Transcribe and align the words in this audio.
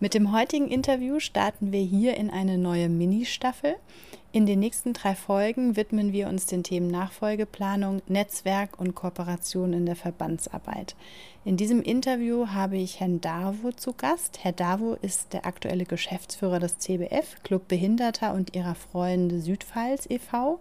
Mit 0.00 0.14
dem 0.14 0.30
heutigen 0.30 0.68
Interview 0.68 1.18
starten 1.18 1.72
wir 1.72 1.80
hier 1.80 2.16
in 2.16 2.30
eine 2.30 2.56
neue 2.56 2.88
Mini-Staffel. 2.88 3.74
In 4.30 4.46
den 4.46 4.60
nächsten 4.60 4.92
drei 4.92 5.16
Folgen 5.16 5.74
widmen 5.74 6.12
wir 6.12 6.28
uns 6.28 6.46
den 6.46 6.62
Themen 6.62 6.88
Nachfolgeplanung, 6.88 8.00
Netzwerk 8.06 8.78
und 8.78 8.94
Kooperation 8.94 9.72
in 9.72 9.86
der 9.86 9.96
Verbandsarbeit. 9.96 10.94
In 11.44 11.56
diesem 11.56 11.82
Interview 11.82 12.46
habe 12.46 12.76
ich 12.76 13.00
Herrn 13.00 13.20
Davo 13.20 13.72
zu 13.72 13.92
Gast. 13.92 14.38
Herr 14.44 14.52
Davo 14.52 14.96
ist 15.02 15.32
der 15.32 15.46
aktuelle 15.46 15.84
Geschäftsführer 15.84 16.60
des 16.60 16.78
CBF, 16.78 17.42
Club 17.42 17.66
Behinderter 17.66 18.34
und 18.34 18.54
ihrer 18.54 18.76
Freunde 18.76 19.40
Südpfalz 19.40 20.06
e.V. 20.08 20.60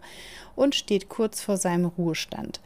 und 0.56 0.74
steht 0.74 1.10
kurz 1.10 1.42
vor 1.42 1.58
seinem 1.58 1.86
Ruhestand. 1.86 2.60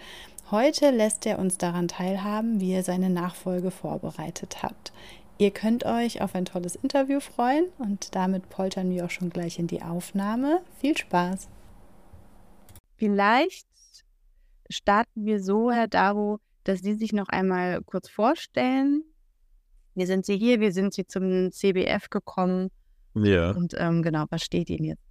Heute 0.52 0.92
lässt 0.92 1.26
er 1.26 1.40
uns 1.40 1.58
daran 1.58 1.88
teilhaben, 1.88 2.60
wie 2.60 2.74
er 2.74 2.84
seine 2.84 3.10
Nachfolge 3.10 3.72
vorbereitet 3.72 4.64
hat. 4.64 4.92
Ihr 5.42 5.50
könnt 5.50 5.88
euch 5.88 6.22
auf 6.22 6.36
ein 6.36 6.46
tolles 6.46 6.76
Interview 6.76 7.20
freuen 7.20 7.66
und 7.80 8.14
damit 8.14 8.48
poltern 8.50 8.92
wir 8.92 9.06
auch 9.06 9.10
schon 9.10 9.32
gleich 9.32 9.58
in 9.58 9.66
die 9.66 9.82
Aufnahme. 9.82 10.62
Viel 10.80 10.96
Spaß! 10.96 11.50
Vielleicht 12.96 13.66
starten 14.70 15.26
wir 15.26 15.42
so, 15.42 15.72
Herr 15.72 15.88
Daro, 15.88 16.38
dass 16.64 16.82
Sie 16.82 16.94
sich 16.94 17.12
noch 17.12 17.28
einmal 17.28 17.82
kurz 17.82 18.08
vorstellen. 18.08 19.04
Wie 19.96 20.06
sind 20.06 20.28
Sie 20.28 20.38
hier? 20.38 20.60
Wie 20.60 20.70
sind 20.70 20.94
Sie 20.94 21.08
zum 21.08 21.52
CBF 21.52 22.12
gekommen? 22.12 22.70
Ja. 23.16 23.50
Und 23.50 23.74
ähm, 23.80 24.04
genau, 24.04 24.26
was 24.30 24.44
steht 24.44 24.70
Ihnen 24.70 24.84
jetzt? 24.84 25.04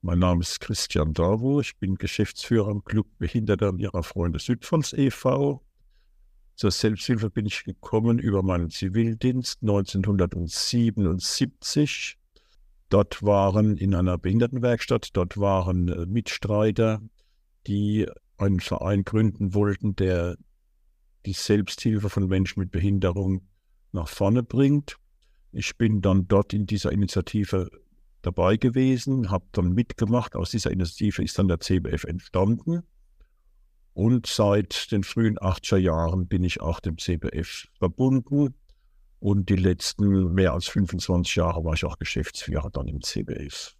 Mein 0.00 0.20
Name 0.20 0.40
ist 0.40 0.60
Christian 0.60 1.12
Davo. 1.12 1.60
Ich 1.60 1.76
bin 1.76 1.96
Geschäftsführer 1.96 2.68
am 2.68 2.84
Club 2.84 3.06
Behinderte 3.18 3.68
und 3.68 3.80
ihrer 3.80 4.02
Freunde 4.02 4.38
Südfonds 4.38 4.94
e.V. 4.94 5.60
Zur 6.58 6.70
Selbsthilfe 6.72 7.30
bin 7.30 7.46
ich 7.46 7.62
gekommen 7.62 8.18
über 8.18 8.42
meinen 8.42 8.70
Zivildienst 8.70 9.62
1977. 9.62 12.18
Dort 12.88 13.22
waren 13.22 13.76
in 13.76 13.94
einer 13.94 14.18
Behindertenwerkstatt, 14.18 15.10
dort 15.12 15.38
waren 15.38 15.86
äh, 15.86 16.04
Mitstreiter, 16.06 17.00
die 17.68 18.08
einen 18.38 18.58
Verein 18.58 19.04
gründen 19.04 19.54
wollten, 19.54 19.94
der 19.94 20.36
die 21.26 21.32
Selbsthilfe 21.32 22.10
von 22.10 22.26
Menschen 22.26 22.58
mit 22.58 22.72
Behinderung 22.72 23.42
nach 23.92 24.08
vorne 24.08 24.42
bringt. 24.42 24.96
Ich 25.52 25.76
bin 25.76 26.02
dann 26.02 26.26
dort 26.26 26.52
in 26.52 26.66
dieser 26.66 26.90
Initiative 26.90 27.70
dabei 28.22 28.56
gewesen, 28.56 29.30
habe 29.30 29.46
dann 29.52 29.74
mitgemacht. 29.74 30.34
Aus 30.34 30.50
dieser 30.50 30.72
Initiative 30.72 31.22
ist 31.22 31.38
dann 31.38 31.46
der 31.46 31.60
CBF 31.60 32.02
entstanden. 32.02 32.82
Und 33.98 34.28
seit 34.28 34.92
den 34.92 35.02
frühen 35.02 35.38
80er 35.38 35.76
Jahren 35.76 36.28
bin 36.28 36.44
ich 36.44 36.60
auch 36.60 36.78
dem 36.78 36.98
CBF 36.98 37.66
verbunden. 37.80 38.54
Und 39.18 39.48
die 39.48 39.56
letzten 39.56 40.34
mehr 40.34 40.52
als 40.52 40.68
25 40.68 41.34
Jahre 41.34 41.64
war 41.64 41.74
ich 41.74 41.84
auch 41.84 41.98
Geschäftsführer 41.98 42.70
dann 42.70 42.86
im 42.86 43.02
CBF. 43.02 43.74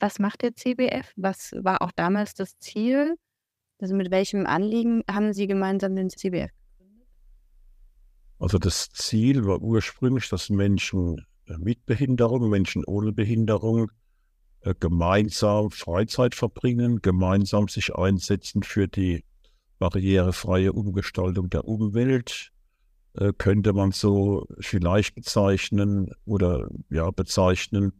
Was 0.00 0.20
macht 0.20 0.40
der 0.40 0.56
CBF? 0.56 1.12
Was 1.16 1.52
war 1.52 1.82
auch 1.82 1.92
damals 1.92 2.32
das 2.32 2.58
Ziel? 2.58 3.16
Also 3.78 3.94
mit 3.94 4.10
welchem 4.10 4.46
Anliegen 4.46 5.02
haben 5.06 5.34
Sie 5.34 5.46
gemeinsam 5.46 5.94
den 5.96 6.08
CBF 6.08 6.50
gegründet? 6.78 7.06
Also 8.38 8.56
das 8.56 8.88
Ziel 8.88 9.44
war 9.44 9.60
ursprünglich, 9.60 10.30
dass 10.30 10.48
Menschen 10.48 11.26
mit 11.58 11.84
Behinderung, 11.84 12.48
Menschen 12.48 12.86
ohne 12.86 13.12
Behinderung 13.12 13.90
äh, 14.60 14.72
gemeinsam 14.80 15.70
Freizeit 15.70 16.34
verbringen, 16.34 17.02
gemeinsam 17.02 17.68
sich 17.68 17.94
einsetzen 17.94 18.62
für 18.62 18.88
die 18.88 19.24
barrierefreie 19.78 20.72
Umgestaltung 20.72 21.50
der 21.50 21.66
Umwelt, 21.66 22.52
äh, 23.14 23.32
könnte 23.36 23.72
man 23.72 23.92
so 23.92 24.46
vielleicht 24.60 25.14
bezeichnen 25.14 26.12
oder 26.24 26.68
ja 26.90 27.10
bezeichnen, 27.10 27.92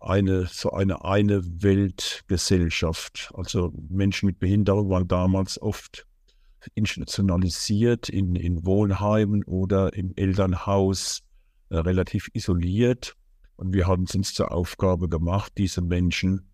eine 0.00 0.46
so 0.46 0.70
eine 0.70 1.04
eine 1.04 1.42
Weltgesellschaft. 1.62 3.32
Also 3.34 3.72
Menschen 3.88 4.26
mit 4.26 4.38
Behinderung 4.38 4.90
waren 4.90 5.08
damals 5.08 5.60
oft 5.60 6.06
institutionalisiert 6.74 8.08
in, 8.08 8.36
in 8.36 8.64
Wohnheimen 8.64 9.44
oder 9.44 9.94
im 9.94 10.12
Elternhaus 10.16 11.22
äh, 11.70 11.78
relativ 11.78 12.28
isoliert. 12.32 13.14
Und 13.56 13.72
wir 13.72 13.86
haben 13.86 14.04
es 14.04 14.14
uns 14.14 14.34
zur 14.34 14.52
Aufgabe 14.52 15.08
gemacht, 15.08 15.52
diese 15.58 15.82
Menschen 15.82 16.50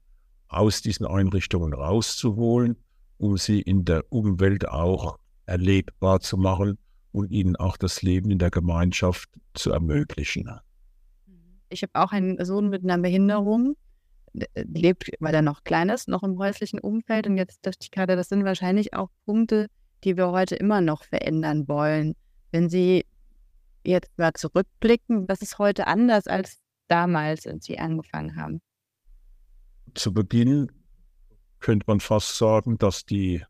aus 0.49 0.81
diesen 0.81 1.07
Einrichtungen 1.07 1.75
rauszuholen 1.75 2.77
um 3.19 3.37
sie 3.37 3.61
in 3.61 3.85
der 3.85 4.05
Umwelt 4.11 4.69
auch 4.69 5.19
erlebbar 5.47 6.21
zu 6.21 6.37
machen 6.37 6.79
und 7.13 7.31
ihnen 7.31 7.57
auch 7.57 7.77
das 7.77 8.03
Leben 8.03 8.31
in 8.31 8.39
der 8.39 8.51
Gemeinschaft 8.51 9.29
zu 9.55 9.71
ermöglichen. 9.71 10.51
Ich 11.69 11.83
habe 11.83 11.93
auch 11.95 12.13
einen 12.13 12.43
Sohn 12.45 12.69
mit 12.69 12.85
einer 12.85 12.99
Behinderung, 12.99 13.77
äh, 14.35 14.65
lebt, 14.65 15.11
weil 15.21 15.35
er 15.35 15.43
noch 15.43 15.65
klein 15.65 15.89
ist, 15.89 16.09
noch 16.09 16.23
im 16.23 16.39
häuslichen 16.39 16.81
Umfeld. 16.81 17.27
Und 17.27 17.37
jetzt 17.37 17.65
dachte 17.65 17.79
ich 17.83 17.91
gerade, 17.91 18.17
das 18.17 18.29
sind 18.29 18.45
wahrscheinlich 18.45 18.95
auch 18.95 19.09
Punkte, 19.25 19.69
die 20.03 20.17
wir 20.17 20.31
heute 20.31 20.57
immer 20.57 20.81
noch 20.81 21.05
verändern 21.05 21.69
wollen. 21.69 22.15
Wenn 22.51 22.69
Sie 22.69 23.05
jetzt 23.85 24.17
mal 24.19 24.33
zurückblicken, 24.33 25.29
was 25.29 25.41
ist 25.41 25.59
heute 25.59 25.87
anders 25.87 26.27
als 26.27 26.59
damals, 26.89 27.47
als 27.47 27.67
Sie 27.67 27.79
angefangen 27.79 28.37
haben? 28.37 28.61
Zu 29.95 30.13
Beginn 30.13 30.71
könnte 31.65 31.85
man 31.87 32.01
fast 32.01 32.37
sagen, 32.37 32.77
dass 32.77 33.07
die 33.07 33.43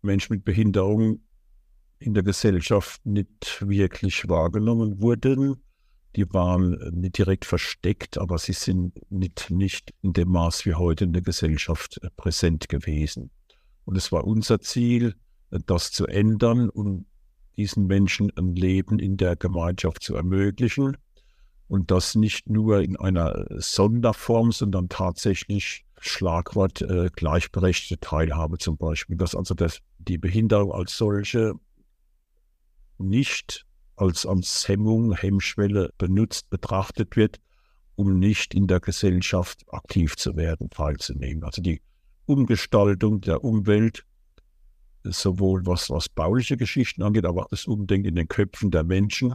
Menschen 0.00 0.32
mit 0.32 0.46
Behinderung 0.46 1.20
in 1.98 2.14
der 2.14 2.22
Gesellschaft 2.22 3.04
nicht 3.04 3.60
wirklich 3.60 4.26
wahrgenommen 4.30 5.02
wurden. 5.02 5.62
Die 6.16 6.24
waren 6.32 6.78
nicht 6.98 7.18
direkt 7.18 7.44
versteckt, 7.44 8.16
aber 8.16 8.38
sie 8.38 8.54
sind 8.54 8.94
nicht, 9.10 9.50
nicht 9.50 9.92
in 10.00 10.14
dem 10.14 10.30
Maß 10.30 10.64
wie 10.64 10.72
heute 10.72 11.04
in 11.04 11.12
der 11.12 11.20
Gesellschaft 11.20 12.00
präsent 12.16 12.70
gewesen. 12.70 13.30
Und 13.84 13.98
es 13.98 14.10
war 14.10 14.24
unser 14.24 14.60
Ziel, 14.60 15.14
das 15.50 15.92
zu 15.92 16.06
ändern 16.06 16.70
und 16.70 17.04
diesen 17.58 17.86
Menschen 17.86 18.32
ein 18.38 18.54
Leben 18.54 18.98
in 18.98 19.18
der 19.18 19.36
Gemeinschaft 19.36 20.02
zu 20.02 20.14
ermöglichen. 20.14 20.96
Und 21.68 21.90
das 21.90 22.14
nicht 22.14 22.48
nur 22.48 22.80
in 22.80 22.96
einer 22.96 23.44
Sonderform, 23.58 24.50
sondern 24.50 24.88
tatsächlich 24.88 25.84
Schlagwort 26.00 26.82
äh, 26.82 27.10
gleichberechtigte 27.14 28.00
Teilhabe 28.00 28.58
zum 28.58 28.76
Beispiel, 28.76 29.16
dass 29.16 29.34
also 29.34 29.54
das, 29.54 29.80
die 29.98 30.18
Behinderung 30.18 30.72
als 30.72 30.96
solche 30.96 31.54
nicht 32.98 33.66
als, 33.96 34.24
als 34.24 34.66
Hemmung, 34.66 35.14
Hemmschwelle 35.14 35.92
benutzt, 35.98 36.48
betrachtet 36.48 37.16
wird, 37.16 37.38
um 37.96 38.18
nicht 38.18 38.54
in 38.54 38.66
der 38.66 38.80
Gesellschaft 38.80 39.64
aktiv 39.68 40.16
zu 40.16 40.36
werden, 40.36 40.70
teilzunehmen. 40.70 41.44
Also 41.44 41.60
die 41.60 41.82
Umgestaltung 42.24 43.20
der 43.20 43.44
Umwelt, 43.44 44.06
sowohl 45.02 45.66
was, 45.66 45.90
was 45.90 46.08
bauliche 46.08 46.56
Geschichten 46.56 47.02
angeht, 47.02 47.26
aber 47.26 47.44
auch 47.44 47.48
das 47.48 47.66
Umdenken 47.66 48.08
in 48.08 48.14
den 48.14 48.28
Köpfen 48.28 48.70
der 48.70 48.84
Menschen, 48.84 49.34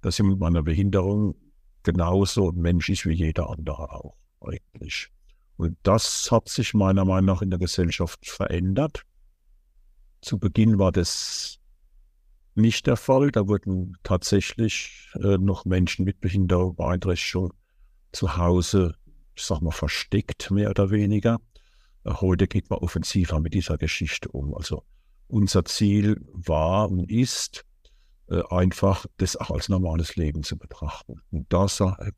dass 0.00 0.18
jemand 0.18 0.40
mit 0.40 0.46
einer 0.46 0.62
Behinderung 0.62 1.34
genauso 1.82 2.50
ein 2.50 2.56
Mensch 2.56 2.88
ist 2.88 3.04
wie 3.06 3.12
jeder 3.12 3.50
andere 3.50 3.90
auch 3.90 4.16
eigentlich. 4.40 5.10
Und 5.56 5.76
das 5.82 6.30
hat 6.30 6.48
sich 6.48 6.74
meiner 6.74 7.04
Meinung 7.04 7.26
nach 7.26 7.42
in 7.42 7.50
der 7.50 7.58
Gesellschaft 7.58 8.26
verändert. 8.26 9.02
Zu 10.20 10.38
Beginn 10.38 10.78
war 10.78 10.92
das 10.92 11.58
nicht 12.54 12.86
der 12.86 12.96
Fall. 12.96 13.30
Da 13.30 13.46
wurden 13.46 13.96
tatsächlich 14.02 15.08
äh, 15.14 15.38
noch 15.38 15.64
Menschen 15.64 16.04
mit 16.04 16.20
Behinderung, 16.20 16.76
Beeinträchtigung 16.76 17.52
zu 18.12 18.36
Hause, 18.36 18.94
ich 19.34 19.44
sag 19.44 19.60
mal, 19.60 19.70
versteckt, 19.70 20.50
mehr 20.50 20.70
oder 20.70 20.90
weniger. 20.90 21.38
Äh, 22.04 22.12
heute 22.12 22.48
geht 22.48 22.70
man 22.70 22.80
offensiver 22.80 23.40
mit 23.40 23.54
dieser 23.54 23.78
Geschichte 23.78 24.28
um. 24.30 24.54
Also 24.54 24.84
unser 25.28 25.64
Ziel 25.64 26.20
war 26.32 26.90
und 26.90 27.10
ist, 27.10 27.64
äh, 28.28 28.42
einfach 28.50 29.06
das 29.18 29.36
auch 29.36 29.50
als 29.50 29.68
normales 29.68 30.16
Leben 30.16 30.42
zu 30.42 30.58
betrachten. 30.58 31.20
Und 31.30 31.52
da, 31.52 31.66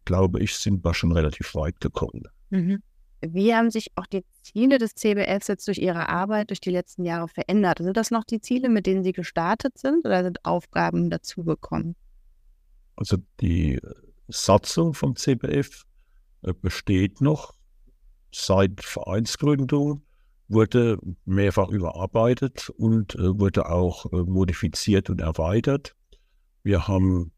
glaube 0.04 0.40
ich, 0.40 0.54
sind 0.54 0.84
wir 0.84 0.94
schon 0.94 1.12
relativ 1.12 1.54
weit 1.54 1.80
gekommen. 1.80 2.24
Mhm. 2.50 2.82
Wie 3.20 3.54
haben 3.54 3.70
sich 3.70 3.90
auch 3.96 4.06
die 4.06 4.24
Ziele 4.42 4.78
des 4.78 4.94
CBFs 4.94 5.48
jetzt 5.48 5.66
durch 5.66 5.78
Ihre 5.78 6.08
Arbeit 6.08 6.50
durch 6.50 6.60
die 6.60 6.70
letzten 6.70 7.04
Jahre 7.04 7.28
verändert? 7.28 7.78
Sind 7.78 7.96
das 7.96 8.10
noch 8.10 8.24
die 8.24 8.40
Ziele, 8.40 8.68
mit 8.68 8.86
denen 8.86 9.02
Sie 9.02 9.12
gestartet 9.12 9.76
sind 9.76 10.04
oder 10.04 10.22
sind 10.22 10.44
Aufgaben 10.44 11.10
dazugekommen? 11.10 11.96
Also 12.94 13.16
die 13.40 13.80
Satzung 14.28 14.94
vom 14.94 15.16
CBF 15.16 15.84
äh, 16.42 16.52
besteht 16.52 17.20
noch 17.20 17.54
seit 18.32 18.82
Vereinsgründung, 18.82 20.02
wurde 20.48 20.98
mehrfach 21.24 21.68
überarbeitet 21.68 22.70
und 22.70 23.14
äh, 23.16 23.38
wurde 23.38 23.68
auch 23.68 24.06
äh, 24.12 24.16
modifiziert 24.16 25.10
und 25.10 25.20
erweitert. 25.20 25.94
Wir 26.62 26.86
haben 26.86 27.32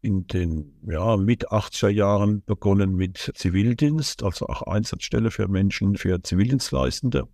in 0.00 0.26
den 0.26 0.78
ja, 0.86 1.16
mit 1.16 1.50
80er 1.50 1.88
Jahren 1.88 2.42
begonnen 2.44 2.94
mit 2.94 3.32
Zivildienst, 3.34 4.22
also 4.22 4.46
auch 4.46 4.62
Einsatzstelle 4.62 5.30
für 5.30 5.48
Menschen, 5.48 5.96
für 5.96 6.22
Zivildienstleistende. 6.22 7.28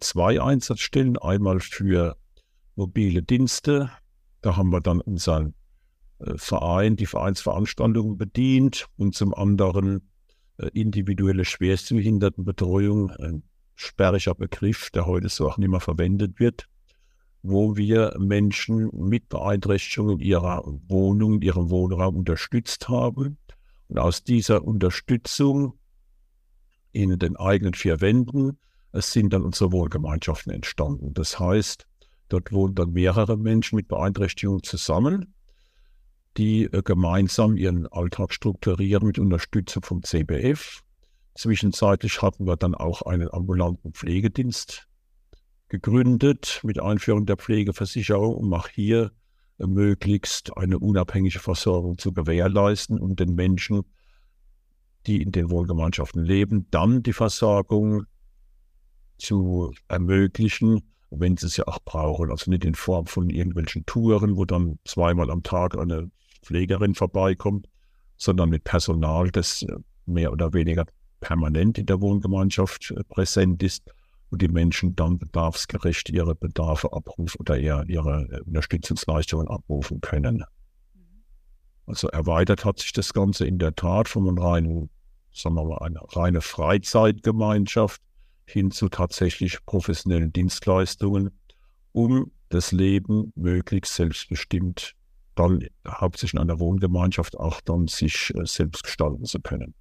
Zwei 0.00 0.40
Einsatzstellen, 0.40 1.16
einmal 1.16 1.60
für 1.60 2.16
mobile 2.74 3.22
Dienste. 3.22 3.90
Da 4.42 4.56
haben 4.56 4.70
wir 4.70 4.80
dann 4.80 5.00
unseren 5.00 5.54
äh, 6.18 6.36
Verein, 6.36 6.96
die 6.96 7.06
Vereinsveranstaltungen 7.06 8.18
bedient 8.18 8.86
und 8.96 9.14
zum 9.14 9.32
anderen 9.32 10.10
äh, 10.58 10.68
individuelle 10.74 11.44
Schwerstbehindertenbetreuung, 11.44 13.10
ein 13.10 13.42
sperriger 13.74 14.34
Begriff, 14.34 14.90
der 14.90 15.06
heute 15.06 15.28
so 15.28 15.48
auch 15.48 15.56
nicht 15.56 15.70
mehr 15.70 15.80
verwendet 15.80 16.40
wird 16.40 16.68
wo 17.48 17.76
wir 17.76 18.14
Menschen 18.18 18.90
mit 18.92 19.28
Beeinträchtigungen 19.28 20.20
in 20.20 20.26
ihrer 20.26 20.62
Wohnung, 20.88 21.42
ihrem 21.42 21.70
Wohnraum 21.70 22.16
unterstützt 22.16 22.88
haben. 22.88 23.38
Und 23.88 23.98
aus 23.98 24.24
dieser 24.24 24.64
Unterstützung 24.64 25.78
in 26.92 27.18
den 27.18 27.36
eigenen 27.36 27.74
vier 27.74 28.00
Wänden 28.00 28.58
es 28.96 29.12
sind 29.12 29.34
dann 29.34 29.42
unsere 29.42 29.72
Wohngemeinschaften 29.72 30.52
entstanden. 30.52 31.12
Das 31.12 31.38
heißt, 31.38 31.86
dort 32.30 32.50
wohnen 32.50 32.74
dann 32.74 32.92
mehrere 32.92 33.36
Menschen 33.36 33.76
mit 33.76 33.88
Beeinträchtigungen 33.88 34.62
zusammen, 34.62 35.34
die 36.38 36.64
äh, 36.64 36.82
gemeinsam 36.82 37.58
ihren 37.58 37.86
Alltag 37.88 38.32
strukturieren 38.32 39.06
mit 39.06 39.18
Unterstützung 39.18 39.82
vom 39.82 40.02
CBF. 40.02 40.80
Zwischenzeitlich 41.34 42.22
hatten 42.22 42.46
wir 42.46 42.56
dann 42.56 42.74
auch 42.74 43.02
einen 43.02 43.30
ambulanten 43.30 43.92
Pflegedienst 43.92 44.88
gegründet 45.68 46.60
mit 46.62 46.80
Einführung 46.80 47.26
der 47.26 47.36
Pflegeversicherung, 47.36 48.34
um 48.34 48.52
auch 48.54 48.68
hier 48.68 49.12
äh, 49.58 49.66
möglichst 49.66 50.56
eine 50.56 50.78
unabhängige 50.78 51.38
Versorgung 51.38 51.98
zu 51.98 52.12
gewährleisten 52.12 52.98
und 52.98 53.20
den 53.20 53.34
Menschen, 53.34 53.82
die 55.06 55.22
in 55.22 55.32
den 55.32 55.50
Wohngemeinschaften 55.50 56.24
leben, 56.24 56.66
dann 56.70 57.02
die 57.02 57.12
Versorgung 57.12 58.04
zu 59.18 59.72
ermöglichen, 59.88 60.82
wenn 61.10 61.36
sie 61.36 61.46
es 61.46 61.56
ja 61.56 61.66
auch 61.66 61.78
brauchen. 61.84 62.30
Also 62.30 62.50
nicht 62.50 62.64
in 62.64 62.74
Form 62.74 63.06
von 63.06 63.30
irgendwelchen 63.30 63.86
Touren, 63.86 64.36
wo 64.36 64.44
dann 64.44 64.78
zweimal 64.84 65.30
am 65.30 65.42
Tag 65.42 65.76
eine 65.76 66.10
Pflegerin 66.42 66.94
vorbeikommt, 66.94 67.68
sondern 68.16 68.50
mit 68.50 68.64
Personal, 68.64 69.30
das 69.30 69.62
äh, 69.62 69.76
mehr 70.06 70.32
oder 70.32 70.52
weniger 70.52 70.86
permanent 71.20 71.78
in 71.78 71.86
der 71.86 72.00
Wohngemeinschaft 72.00 72.92
äh, 72.92 73.02
präsent 73.04 73.62
ist 73.62 73.90
und 74.30 74.42
die 74.42 74.48
Menschen 74.48 74.96
dann 74.96 75.18
bedarfsgerecht 75.18 76.10
ihre 76.10 76.34
Bedarfe 76.34 76.92
abrufen 76.92 77.38
oder 77.40 77.58
ihre, 77.58 77.84
ihre 77.86 78.42
Unterstützungsleistungen 78.44 79.48
abrufen 79.48 80.00
können. 80.00 80.44
Also 81.86 82.08
erweitert 82.08 82.64
hat 82.64 82.80
sich 82.80 82.92
das 82.92 83.12
Ganze 83.12 83.46
in 83.46 83.58
der 83.58 83.74
Tat 83.74 84.08
von 84.08 84.26
einem 84.26 84.38
reinen, 84.38 84.90
sagen 85.32 85.54
wir 85.54 85.64
mal, 85.64 85.78
eine 85.78 86.00
reine 86.16 86.40
Freizeitgemeinschaft 86.40 88.02
hin 88.44 88.70
zu 88.70 88.88
tatsächlich 88.88 89.64
professionellen 89.66 90.32
Dienstleistungen, 90.32 91.30
um 91.92 92.32
das 92.48 92.72
Leben 92.72 93.32
möglichst 93.36 93.94
selbstbestimmt 93.94 94.94
dann 95.36 95.66
hauptsächlich 95.86 96.34
in 96.34 96.40
einer 96.40 96.58
Wohngemeinschaft 96.58 97.36
auch 97.36 97.60
dann 97.60 97.88
sich 97.88 98.32
äh, 98.34 98.46
selbst 98.46 98.82
gestalten 98.82 99.24
zu 99.24 99.40
können. 99.40 99.74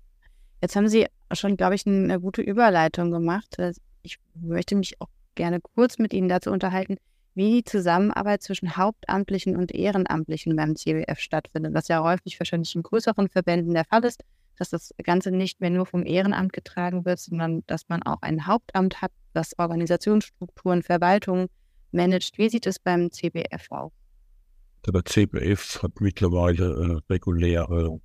Jetzt 0.61 0.75
haben 0.75 0.87
Sie 0.87 1.07
schon, 1.31 1.57
glaube 1.57 1.75
ich, 1.75 1.85
eine 1.85 2.19
gute 2.19 2.41
Überleitung 2.41 3.11
gemacht 3.11 3.57
ich 4.05 4.19
möchte 4.35 4.75
mich 4.75 5.01
auch 5.01 5.09
gerne 5.35 5.59
kurz 5.59 5.97
mit 5.97 6.13
Ihnen 6.13 6.29
dazu 6.29 6.51
unterhalten, 6.51 6.97
wie 7.33 7.55
die 7.55 7.63
Zusammenarbeit 7.63 8.43
zwischen 8.43 8.77
Hauptamtlichen 8.77 9.57
und 9.57 9.73
Ehrenamtlichen 9.73 10.55
beim 10.55 10.75
CBF 10.75 11.19
stattfindet, 11.19 11.73
was 11.73 11.89
ja 11.89 12.01
häufig 12.01 12.39
wahrscheinlich 12.39 12.73
in 12.75 12.83
größeren 12.83 13.27
Verbänden 13.27 13.73
der 13.73 13.83
Fall 13.83 14.05
ist, 14.05 14.23
dass 14.57 14.69
das 14.69 14.93
Ganze 15.03 15.31
nicht 15.31 15.59
mehr 15.59 15.69
nur 15.69 15.85
vom 15.85 16.05
Ehrenamt 16.05 16.53
getragen 16.53 17.03
wird, 17.03 17.19
sondern 17.19 17.63
dass 17.67 17.89
man 17.89 18.03
auch 18.03 18.21
ein 18.21 18.47
Hauptamt 18.47 19.01
hat, 19.01 19.11
das 19.33 19.57
Organisationsstrukturen, 19.59 20.81
Verwaltung 20.81 21.47
managt. 21.91 22.37
Wie 22.37 22.47
sieht 22.47 22.65
es 22.67 22.79
beim 22.79 23.11
CBF 23.11 23.69
aus? 23.69 23.91
Der 24.87 25.03
CBF 25.03 25.83
hat 25.83 25.99
mittlerweile 25.99 26.77
eine 26.77 27.01
reguläre 27.09 27.99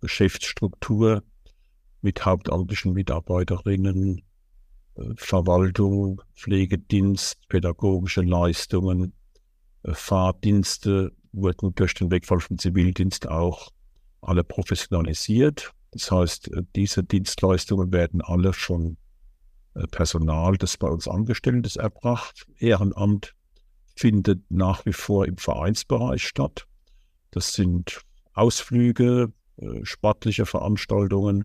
Geschäftsstruktur 0.00 1.22
mit 2.02 2.24
hauptamtlichen 2.24 2.92
Mitarbeiterinnen, 2.92 4.22
Verwaltung, 5.16 6.22
Pflegedienst, 6.34 7.48
pädagogische 7.48 8.22
Leistungen, 8.22 9.12
äh, 9.82 9.94
Fahrdienste 9.94 11.12
wurden 11.32 11.74
durch 11.74 11.94
den 11.94 12.10
Wegfall 12.10 12.40
vom 12.40 12.58
Zivildienst 12.58 13.28
auch 13.28 13.70
alle 14.20 14.44
professionalisiert. 14.44 15.72
Das 15.92 16.10
heißt, 16.10 16.52
äh, 16.52 16.62
diese 16.76 17.04
Dienstleistungen 17.04 17.92
werden 17.92 18.20
alle 18.20 18.50
äh, 18.50 19.86
Personal, 19.88 20.56
das 20.56 20.76
bei 20.76 20.88
uns 20.88 21.08
angestellt 21.08 21.66
ist, 21.66 21.76
erbracht. 21.76 22.46
Ehrenamt 22.58 23.34
findet 23.96 24.42
nach 24.50 24.84
wie 24.86 24.92
vor 24.92 25.26
im 25.26 25.36
Vereinsbereich 25.36 26.22
statt. 26.22 26.66
Das 27.30 27.52
sind 27.52 28.00
Ausflüge, 28.32 29.32
sportliche 29.82 30.46
Veranstaltungen. 30.46 31.44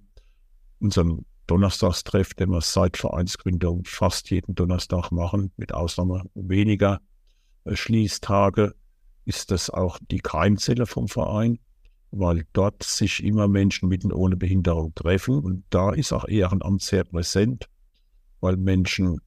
Unseren 0.80 1.26
Donnerstagstreff, 1.48 2.34
den 2.34 2.50
wir 2.50 2.62
seit 2.62 2.98
Vereinsgründung 2.98 3.84
fast 3.86 4.30
jeden 4.32 4.56
Donnerstag 4.56 5.12
machen, 5.12 5.52
mit 5.58 5.74
Ausnahme 5.74 6.24
weniger 6.34 7.02
Schließtage, 7.72 8.76
ist 9.26 9.52
das 9.52 9.70
auch 9.70 10.00
die 10.12 10.20
Keimzelle 10.20 10.86
vom 10.86 11.08
Verein, 11.08 11.60
weil 12.12 12.46
dort 12.54 12.84
sich 12.84 13.24
immer 13.24 13.48
Menschen 13.48 13.90
mit 13.90 14.06
und 14.06 14.14
ohne 14.14 14.38
Behinderung 14.38 14.94
treffen. 14.96 15.40
Und 15.40 15.64
da 15.70 15.92
ist 15.92 16.14
auch 16.14 16.28
Ehrenamt 16.28 16.82
sehr 16.82 17.04
präsent, 17.04 17.68
weil 18.40 18.58
Menschen 18.58 19.20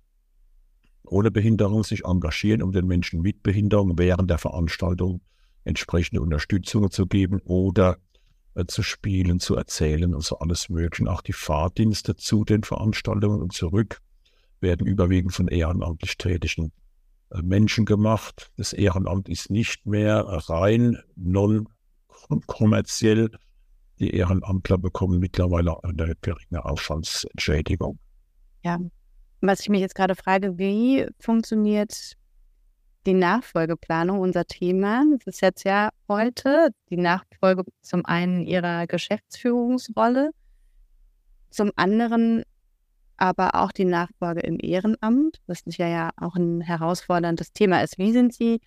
ohne 1.05 1.31
Behinderung 1.31 1.85
sich 1.85 2.05
engagieren, 2.05 2.63
um 2.63 2.73
den 2.73 2.87
Menschen 2.87 3.21
mit 3.21 3.43
Behinderung 3.43 3.99
während 3.99 4.31
der 4.31 4.39
Veranstaltung 4.39 5.21
entsprechende 5.65 6.23
Unterstützung 6.23 6.91
zu 6.91 7.07
geben 7.07 7.41
oder 7.45 7.99
äh, 8.59 8.67
zu 8.67 8.83
spielen, 8.83 9.41
zu 9.41 9.55
erzählen 9.55 10.15
und 10.15 10.25
so 10.25 10.41
alles 10.41 10.69
Mögliche. 10.69 11.11
Auch 11.11 11.23
die 11.23 11.33
Fahrdienste 11.33 12.17
zu 12.17 12.45
den 12.45 12.65
Veranstaltungen 12.65 13.41
und 13.41 13.53
zurück 13.53 14.01
werden 14.61 14.85
überwiegend 14.87 15.33
von 15.33 15.47
ehrenamtlich 15.47 16.19
tätigen 16.19 16.73
äh, 17.31 17.41
Menschen 17.43 17.85
gemacht. 17.85 18.51
Das 18.57 18.73
Ehrenamt 18.73 19.29
ist 19.29 19.51
nicht 19.51 19.87
mehr 19.87 20.25
rein 20.27 20.99
non-kommerziell. 21.15 23.31
Die 24.01 24.11
Ehrenamtler 24.11 24.79
bekommen 24.79 25.21
mittlerweile 25.21 25.83
eine 25.85 26.17
geringe 26.21 26.65
Aufwandsentschädigung. 26.65 28.01
Ja, 28.65 28.81
was 29.41 29.61
ich 29.61 29.69
mich 29.69 29.81
jetzt 29.81 29.95
gerade 29.95 30.17
frage, 30.17 30.59
wie 30.59 31.07
funktioniert 31.21 32.17
die 33.09 33.15
Nachfolgeplanung 33.15 34.21
unser 34.21 34.45
Thema. 34.45 35.03
Das 35.17 35.27
ist 35.27 35.41
jetzt 35.41 35.65
ja 35.65 35.89
heute 36.09 36.69
die 36.91 36.99
Nachfolge 36.99 37.65
zum 37.81 38.05
einen 38.05 38.47
ihrer 38.47 38.87
Geschäftsführungsrolle, 38.87 40.31
zum 41.49 41.73
anderen 41.77 42.43
aber 43.17 43.55
auch 43.55 43.73
die 43.73 43.87
Nachfolge 43.87 44.41
im 44.41 44.59
Ehrenamt, 44.61 45.41
was 45.47 45.61
sicher 45.65 45.89
ja 45.89 46.11
auch 46.19 46.37
ein 46.37 46.61
herausforderndes 46.61 47.53
Thema 47.53 47.83
ist. 47.83 47.97
Wie 47.97 48.13
sind 48.13 48.35
Sie, 48.35 48.61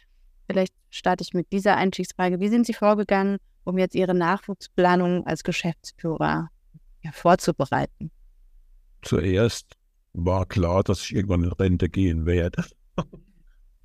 vielleicht 0.47 0.73
starte 0.89 1.23
ich 1.23 1.33
mit 1.35 1.51
dieser 1.51 1.77
Einstiegsfrage, 1.77 2.39
wie 2.39 2.49
sind 2.49 2.65
Sie 2.65 2.73
vorgegangen, 2.73 3.37
um 3.63 3.77
jetzt 3.77 3.93
Ihre 3.93 4.15
Nachwuchsplanung 4.15 5.25
als 5.27 5.43
Geschäftsführer 5.43 6.49
ja, 7.03 7.11
vorzubereiten? 7.13 8.11
Zuerst 9.03 9.77
war 10.13 10.47
klar, 10.47 10.83
dass 10.83 11.03
ich 11.03 11.15
irgendwann 11.15 11.43
in 11.43 11.51
Rente 11.51 11.89
gehen 11.89 12.25
werde. 12.25 12.65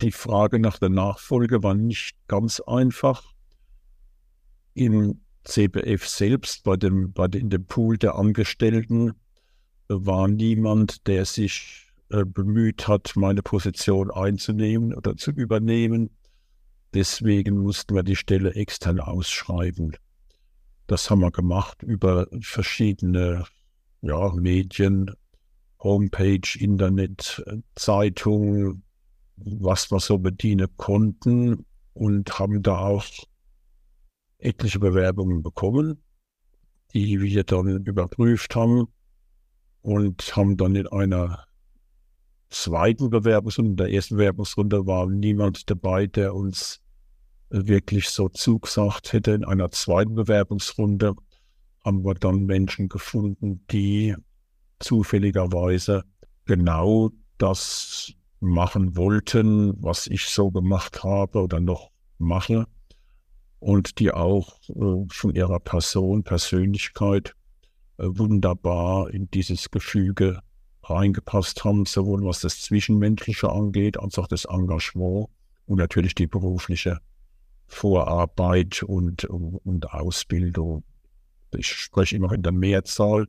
Die 0.02 0.12
Frage 0.12 0.58
nach 0.58 0.78
der 0.78 0.90
Nachfolge 0.90 1.62
war 1.62 1.74
nicht 1.74 2.16
ganz 2.28 2.60
einfach. 2.60 3.24
Im 4.74 5.22
CBF 5.44 6.06
selbst, 6.06 6.64
bei 6.64 6.76
dem, 6.76 7.12
bei 7.12 7.26
in 7.26 7.48
dem 7.48 7.64
Pool 7.64 7.96
der 7.96 8.16
Angestellten, 8.16 9.14
war 9.88 10.28
niemand, 10.28 11.06
der 11.06 11.24
sich 11.24 11.92
äh, 12.10 12.24
bemüht 12.24 12.88
hat, 12.88 13.12
meine 13.16 13.42
Position 13.42 14.10
einzunehmen 14.10 14.92
oder 14.94 15.16
zu 15.16 15.30
übernehmen. 15.30 16.10
Deswegen 16.92 17.58
mussten 17.58 17.94
wir 17.94 18.02
die 18.02 18.16
Stelle 18.16 18.54
extern 18.54 19.00
ausschreiben. 19.00 19.96
Das 20.86 21.10
haben 21.10 21.20
wir 21.20 21.30
gemacht 21.30 21.82
über 21.82 22.26
verschiedene 22.40 23.44
ja, 24.02 24.32
Medien, 24.34 25.10
Homepage, 25.80 26.58
Internet, 26.58 27.42
äh, 27.46 27.58
Zeitungen, 27.74 28.82
was 29.36 29.90
wir 29.90 30.00
so 30.00 30.18
bedienen 30.18 30.68
konnten 30.76 31.66
und 31.92 32.38
haben 32.38 32.62
da 32.62 32.78
auch 32.78 33.04
etliche 34.38 34.78
Bewerbungen 34.78 35.42
bekommen. 35.42 36.02
die 36.94 37.20
wir 37.20 37.44
dann 37.44 37.84
überprüft 37.84 38.54
haben 38.54 38.86
und 39.82 40.36
haben 40.36 40.56
dann 40.56 40.74
in 40.76 40.86
einer 40.86 41.44
zweiten 42.48 43.10
Bewerbungsrunde, 43.10 43.70
in 43.70 43.76
der 43.76 43.92
ersten 43.92 44.16
Bewerbungsrunde 44.16 44.86
war 44.86 45.06
niemand 45.06 45.68
dabei, 45.68 46.06
der 46.06 46.34
uns 46.34 46.80
wirklich 47.50 48.08
so 48.08 48.28
zugesagt 48.28 49.12
hätte. 49.12 49.32
In 49.32 49.44
einer 49.44 49.70
zweiten 49.70 50.14
Bewerbungsrunde 50.14 51.14
haben 51.84 52.04
wir 52.04 52.14
dann 52.14 52.46
Menschen 52.46 52.88
gefunden, 52.88 53.64
die 53.70 54.14
zufälligerweise 54.78 56.04
genau 56.44 57.10
das 57.38 58.12
machen 58.46 58.96
wollten, 58.96 59.74
was 59.82 60.06
ich 60.06 60.26
so 60.26 60.50
gemacht 60.50 61.04
habe 61.04 61.42
oder 61.42 61.60
noch 61.60 61.90
mache 62.18 62.66
und 63.58 63.98
die 63.98 64.12
auch 64.12 64.58
äh, 64.68 65.04
von 65.08 65.34
ihrer 65.34 65.60
Person, 65.60 66.22
Persönlichkeit 66.22 67.34
äh, 67.98 68.04
wunderbar 68.06 69.10
in 69.10 69.30
dieses 69.30 69.70
Gefüge 69.70 70.40
reingepasst 70.84 71.64
haben, 71.64 71.84
sowohl 71.86 72.24
was 72.24 72.40
das 72.40 72.60
Zwischenmenschliche 72.60 73.50
angeht, 73.50 73.98
als 73.98 74.18
auch 74.18 74.28
das 74.28 74.44
Engagement 74.44 75.28
und 75.66 75.78
natürlich 75.78 76.14
die 76.14 76.26
berufliche 76.26 77.00
Vorarbeit 77.66 78.82
und, 78.82 79.24
und 79.24 79.92
Ausbildung. 79.92 80.84
Ich 81.56 81.66
spreche 81.66 82.16
immer 82.16 82.32
in 82.32 82.42
der 82.42 82.52
Mehrzahl, 82.52 83.26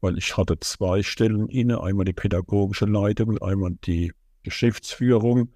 weil 0.00 0.18
ich 0.18 0.36
hatte 0.36 0.58
zwei 0.60 1.02
Stellen 1.02 1.48
inne, 1.48 1.80
einmal 1.82 2.04
die 2.04 2.12
pädagogische 2.12 2.86
Leitung 2.86 3.28
und 3.28 3.42
einmal 3.42 3.76
die 3.84 4.12
Geschäftsführung. 4.46 5.48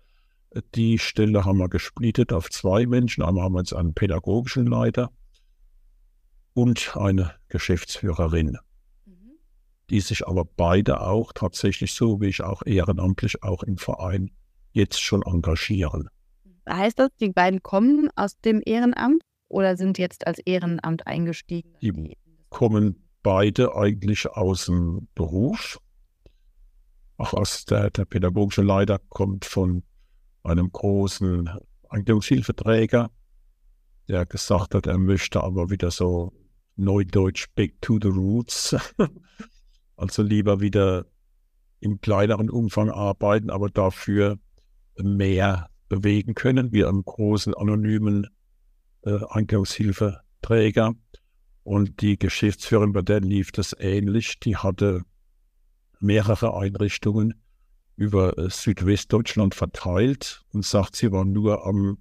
Die 0.74 0.98
Stelle 0.98 1.44
haben 1.44 1.58
wir 1.58 1.68
gesplittet 1.68 2.32
auf 2.32 2.50
zwei 2.50 2.86
Menschen. 2.86 3.22
Einmal 3.22 3.44
haben 3.44 3.54
wir 3.54 3.60
jetzt 3.60 3.72
einen 3.72 3.94
pädagogischen 3.94 4.66
Leiter 4.66 5.12
und 6.54 6.96
eine 6.96 7.32
Geschäftsführerin, 7.48 8.58
mhm. 9.06 9.38
die 9.90 10.00
sich 10.00 10.26
aber 10.26 10.44
beide 10.44 11.02
auch 11.02 11.32
tatsächlich 11.32 11.92
so 11.92 12.20
wie 12.20 12.26
ich 12.26 12.42
auch 12.42 12.62
ehrenamtlich 12.66 13.44
auch 13.44 13.62
im 13.62 13.78
Verein 13.78 14.32
jetzt 14.72 15.00
schon 15.00 15.22
engagieren. 15.22 16.08
Heißt 16.68 16.98
das, 16.98 17.10
die 17.20 17.30
beiden 17.30 17.62
kommen 17.62 18.10
aus 18.16 18.36
dem 18.40 18.60
Ehrenamt 18.64 19.22
oder 19.48 19.76
sind 19.76 19.98
jetzt 19.98 20.26
als 20.26 20.40
Ehrenamt 20.40 21.06
eingestiegen? 21.06 21.76
Die 21.80 22.16
kommen 22.48 23.06
beide 23.22 23.76
eigentlich 23.76 24.26
aus 24.28 24.66
dem 24.66 25.06
Beruf. 25.14 25.78
Auch 27.20 27.34
aus 27.34 27.66
der, 27.66 27.90
der 27.90 28.06
pädagogische 28.06 28.62
Leiter 28.62 28.98
kommt 29.10 29.44
von 29.44 29.82
einem 30.42 30.72
großen 30.72 31.50
Eingliederungshilfeträger, 31.90 33.10
der 34.08 34.24
gesagt 34.24 34.74
hat, 34.74 34.86
er 34.86 34.96
möchte 34.96 35.44
aber 35.44 35.68
wieder 35.68 35.90
so 35.90 36.32
neudeutsch 36.76 37.48
back 37.54 37.74
to 37.82 37.98
the 38.00 38.08
roots. 38.08 38.74
also 39.98 40.22
lieber 40.22 40.62
wieder 40.62 41.04
im 41.80 42.00
kleineren 42.00 42.48
Umfang 42.48 42.88
arbeiten, 42.88 43.50
aber 43.50 43.68
dafür 43.68 44.38
mehr 44.96 45.68
bewegen 45.90 46.34
können, 46.34 46.72
wie 46.72 46.86
einem 46.86 47.04
großen 47.04 47.52
anonymen 47.52 48.28
äh, 49.02 49.18
Eingliederungshilfeträger. 49.28 50.94
Und 51.64 52.00
die 52.00 52.18
Geschäftsführerin, 52.18 52.94
bei 52.94 53.02
der 53.02 53.20
lief 53.20 53.52
das 53.52 53.76
ähnlich. 53.78 54.40
Die 54.40 54.56
hatte 54.56 55.02
mehrere 56.00 56.56
Einrichtungen 56.56 57.34
über 57.96 58.38
äh, 58.38 58.50
Südwestdeutschland 58.50 59.54
verteilt 59.54 60.42
und 60.52 60.64
sagt, 60.64 60.96
sie 60.96 61.12
war 61.12 61.24
nur 61.24 61.66
am, 61.66 61.98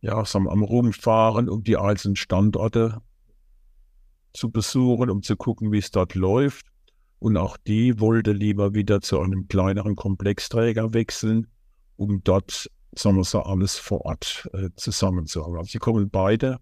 ja, 0.00 0.24
am 0.32 0.62
Rumfahren, 0.62 1.48
um 1.48 1.62
die 1.64 1.76
einzelnen 1.76 2.16
Standorte 2.16 3.02
zu 4.32 4.50
besuchen, 4.50 5.10
um 5.10 5.22
zu 5.22 5.36
gucken, 5.36 5.72
wie 5.72 5.78
es 5.78 5.90
dort 5.90 6.14
läuft. 6.14 6.66
Und 7.18 7.36
auch 7.36 7.56
die 7.56 8.00
wollte 8.00 8.32
lieber 8.32 8.72
wieder 8.72 9.00
zu 9.00 9.20
einem 9.20 9.48
kleineren 9.48 9.96
Komplexträger 9.96 10.94
wechseln, 10.94 11.48
um 11.96 12.22
dort, 12.24 12.70
sagen 12.96 13.16
wir 13.16 13.24
so, 13.24 13.42
alles 13.42 13.76
vor 13.76 14.06
Ort 14.06 14.48
äh, 14.52 14.70
zusammenzuhaben. 14.76 15.58
Also 15.58 15.72
sie 15.72 15.78
kommen 15.78 16.08
beide 16.08 16.58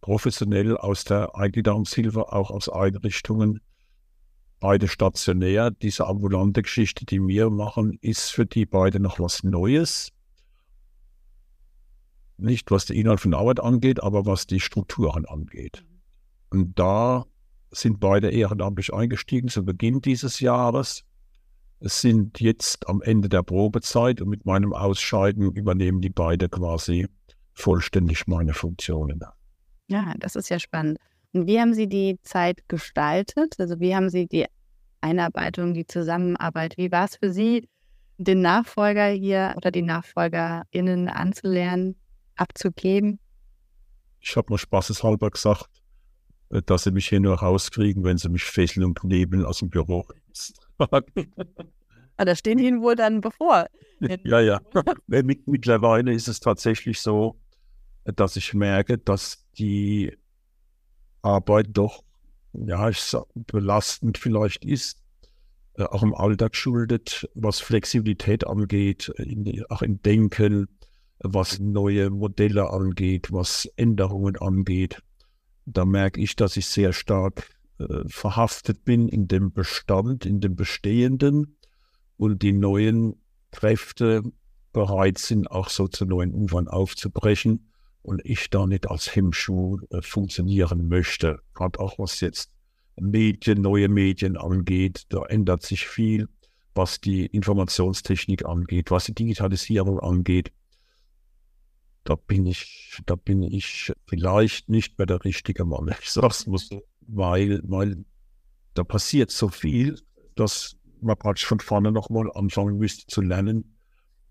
professionell 0.00 0.76
aus 0.76 1.04
der 1.04 1.34
Eingliederungshilfe, 1.34 2.32
auch 2.32 2.50
aus 2.50 2.68
Einrichtungen, 2.68 3.60
beide 4.60 4.88
stationär. 4.88 5.70
Diese 5.70 6.06
ambulante 6.06 6.62
Geschichte, 6.62 7.04
die 7.04 7.20
wir 7.20 7.50
machen, 7.50 7.98
ist 8.00 8.30
für 8.30 8.46
die 8.46 8.66
beide 8.66 9.00
noch 9.00 9.20
was 9.20 9.42
Neues. 9.42 10.12
Nicht 12.38 12.70
was 12.70 12.86
den 12.86 12.96
Inhalt 12.96 13.20
von 13.20 13.34
Arbeit 13.34 13.60
angeht, 13.60 14.02
aber 14.02 14.26
was 14.26 14.46
die 14.46 14.60
Strukturen 14.60 15.24
angeht. 15.24 15.84
Und 16.50 16.78
da 16.78 17.24
sind 17.70 18.00
beide 18.00 18.30
ehrenamtlich 18.30 18.92
eingestiegen 18.92 19.48
zu 19.48 19.64
Beginn 19.64 20.00
dieses 20.00 20.40
Jahres. 20.40 21.04
Es 21.80 22.00
sind 22.00 22.40
jetzt 22.40 22.88
am 22.88 23.02
Ende 23.02 23.28
der 23.28 23.42
Probezeit 23.42 24.20
und 24.20 24.28
mit 24.28 24.46
meinem 24.46 24.72
Ausscheiden 24.72 25.52
übernehmen 25.52 26.00
die 26.00 26.10
beide 26.10 26.48
quasi 26.48 27.06
vollständig 27.52 28.26
meine 28.26 28.54
Funktionen. 28.54 29.20
Ja, 29.88 30.14
das 30.18 30.36
ist 30.36 30.48
ja 30.48 30.58
spannend. 30.58 30.98
Und 31.32 31.46
wie 31.46 31.60
haben 31.60 31.74
Sie 31.74 31.88
die 31.88 32.18
Zeit 32.22 32.68
gestaltet? 32.68 33.56
Also 33.58 33.80
wie 33.80 33.94
haben 33.94 34.10
Sie 34.10 34.26
die 34.26 34.46
Einarbeitung, 35.00 35.74
die 35.74 35.86
Zusammenarbeit, 35.86 36.76
wie 36.76 36.90
war 36.90 37.04
es 37.04 37.16
für 37.16 37.32
Sie, 37.32 37.68
den 38.18 38.40
Nachfolger 38.40 39.08
hier 39.08 39.54
oder 39.56 39.70
die 39.70 39.82
NachfolgerInnen 39.82 41.08
anzulernen, 41.08 41.96
abzugeben? 42.36 43.18
Ich 44.20 44.36
habe 44.36 44.48
nur 44.48 44.58
spaßeshalber 44.58 45.30
gesagt, 45.30 45.68
äh, 46.50 46.62
dass 46.62 46.84
sie 46.84 46.90
mich 46.90 47.08
hier 47.08 47.20
nur 47.20 47.34
rauskriegen, 47.34 48.04
wenn 48.04 48.18
sie 48.18 48.28
mich 48.28 48.44
fesseln 48.44 48.84
und 48.84 48.98
knebeln 48.98 49.44
aus 49.44 49.58
dem 49.58 49.70
Büro. 49.70 50.06
ah, 50.78 52.24
da 52.24 52.34
stehen 52.34 52.58
Ihnen 52.58 52.82
wohl 52.82 52.96
dann 52.96 53.20
bevor. 53.20 53.66
ja, 54.24 54.40
ja. 54.40 54.60
Mittlerweile 55.06 56.12
ist 56.12 56.28
es 56.28 56.40
tatsächlich 56.40 57.00
so, 57.00 57.36
dass 58.04 58.36
ich 58.36 58.54
merke, 58.54 58.98
dass 58.98 59.46
die 59.58 60.16
Arbeit 61.26 61.68
doch, 61.72 62.04
ja, 62.52 62.88
ich 62.88 63.00
sag, 63.00 63.24
belastend 63.34 64.16
vielleicht 64.16 64.64
ist, 64.64 65.02
äh, 65.74 65.82
auch 65.82 66.02
im 66.02 66.14
Alltag 66.14 66.54
schuldet, 66.54 67.28
was 67.34 67.60
Flexibilität 67.60 68.46
angeht, 68.46 69.08
in, 69.18 69.64
auch 69.68 69.82
im 69.82 70.00
Denken, 70.02 70.68
was 71.18 71.58
neue 71.58 72.10
Modelle 72.10 72.70
angeht, 72.70 73.32
was 73.32 73.68
Änderungen 73.76 74.36
angeht. 74.36 75.02
Da 75.64 75.84
merke 75.84 76.20
ich, 76.20 76.36
dass 76.36 76.56
ich 76.56 76.66
sehr 76.66 76.92
stark 76.92 77.50
äh, 77.78 78.04
verhaftet 78.06 78.84
bin 78.84 79.08
in 79.08 79.26
dem 79.26 79.52
Bestand, 79.52 80.24
in 80.26 80.40
dem 80.40 80.54
Bestehenden 80.54 81.56
und 82.16 82.42
die 82.42 82.52
neuen 82.52 83.16
Kräfte 83.50 84.22
bereit 84.72 85.18
sind, 85.18 85.50
auch 85.50 85.70
so 85.70 85.88
zu 85.88 86.04
neuen 86.04 86.32
Ufern 86.32 86.68
aufzubrechen 86.68 87.72
und 88.06 88.22
ich 88.24 88.50
da 88.50 88.66
nicht 88.66 88.88
als 88.88 89.14
Hemmschuh 89.14 89.80
äh, 89.90 90.00
funktionieren 90.00 90.88
möchte. 90.88 91.40
Gerade 91.54 91.80
auch 91.80 91.98
was 91.98 92.20
jetzt 92.20 92.52
Medien, 92.94 93.60
neue 93.60 93.88
Medien 93.88 94.36
angeht, 94.36 95.06
da 95.08 95.24
ändert 95.24 95.62
sich 95.62 95.86
viel, 95.86 96.28
was 96.74 97.00
die 97.00 97.26
Informationstechnik 97.26 98.46
angeht, 98.46 98.92
was 98.92 99.06
die 99.06 99.14
Digitalisierung 99.14 99.98
angeht. 99.98 100.52
Da 102.04 102.14
bin 102.14 102.46
ich, 102.46 103.00
da 103.06 103.16
bin 103.16 103.42
ich 103.42 103.92
vielleicht 104.06 104.68
nicht 104.68 104.96
mehr 104.98 105.06
der 105.06 105.24
richtige 105.24 105.64
Mann. 105.64 105.92
Ich 106.00 106.10
sag's 106.10 106.46
so, 106.46 106.84
weil, 107.08 107.60
weil 107.64 108.04
da 108.74 108.84
passiert 108.84 109.32
so 109.32 109.48
viel, 109.48 110.00
dass 110.36 110.76
man 111.00 111.16
praktisch 111.16 111.46
von 111.46 111.58
vorne 111.58 111.90
nochmal 111.90 112.30
anfangen 112.34 112.78
müsste 112.78 113.06
zu 113.08 113.20
lernen 113.20 113.75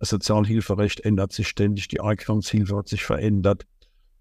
das 0.05 0.11
Sozialhilferecht 0.11 0.99
ändert 0.99 1.33
sich 1.33 1.47
ständig, 1.47 1.87
die 1.87 1.99
Einkommenshilfe 1.99 2.77
hat 2.77 2.87
sich 2.87 3.03
verändert. 3.03 3.65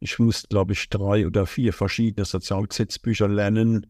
Ich 0.00 0.19
muss, 0.19 0.49
glaube 0.49 0.73
ich, 0.73 0.88
drei 0.88 1.26
oder 1.26 1.45
vier 1.45 1.75
verschiedene 1.75 2.25
Sozialgesetzbücher 2.25 3.29
lernen. 3.29 3.87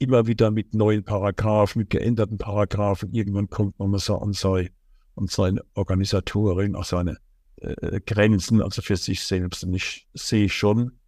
Immer 0.00 0.26
wieder 0.26 0.50
mit 0.50 0.74
neuen 0.74 1.04
Paragraphen, 1.04 1.80
mit 1.80 1.90
geänderten 1.90 2.36
Paragraphen. 2.36 3.12
Irgendwann 3.12 3.48
kommt 3.48 3.78
man 3.78 3.96
so 3.98 4.18
an, 4.18 4.32
sei, 4.32 4.72
an 5.14 5.28
seine 5.28 5.62
Organisatorin, 5.74 6.74
an 6.74 6.82
seine 6.82 7.18
äh, 7.58 8.00
Grenzen, 8.00 8.60
also 8.60 8.82
für 8.82 8.96
sich 8.96 9.22
selbst. 9.22 9.62
Und 9.62 9.72
ich 9.72 10.08
sehe 10.14 10.48
schon, 10.48 10.98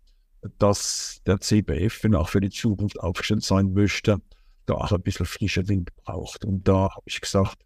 dass 0.58 1.20
der 1.26 1.40
CBF, 1.40 2.04
wenn 2.04 2.14
er 2.14 2.20
auch 2.20 2.28
für 2.28 2.40
die 2.40 2.50
Zukunft 2.50 3.00
aufgestellt 3.00 3.42
sein 3.42 3.72
möchte, 3.72 4.18
da 4.66 4.74
auch 4.74 4.92
ein 4.92 5.02
bisschen 5.02 5.26
frischer 5.26 5.66
Wind 5.66 5.90
braucht. 5.96 6.44
Und 6.44 6.68
da 6.68 6.90
habe 6.94 7.02
ich 7.06 7.20
gesagt, 7.20 7.58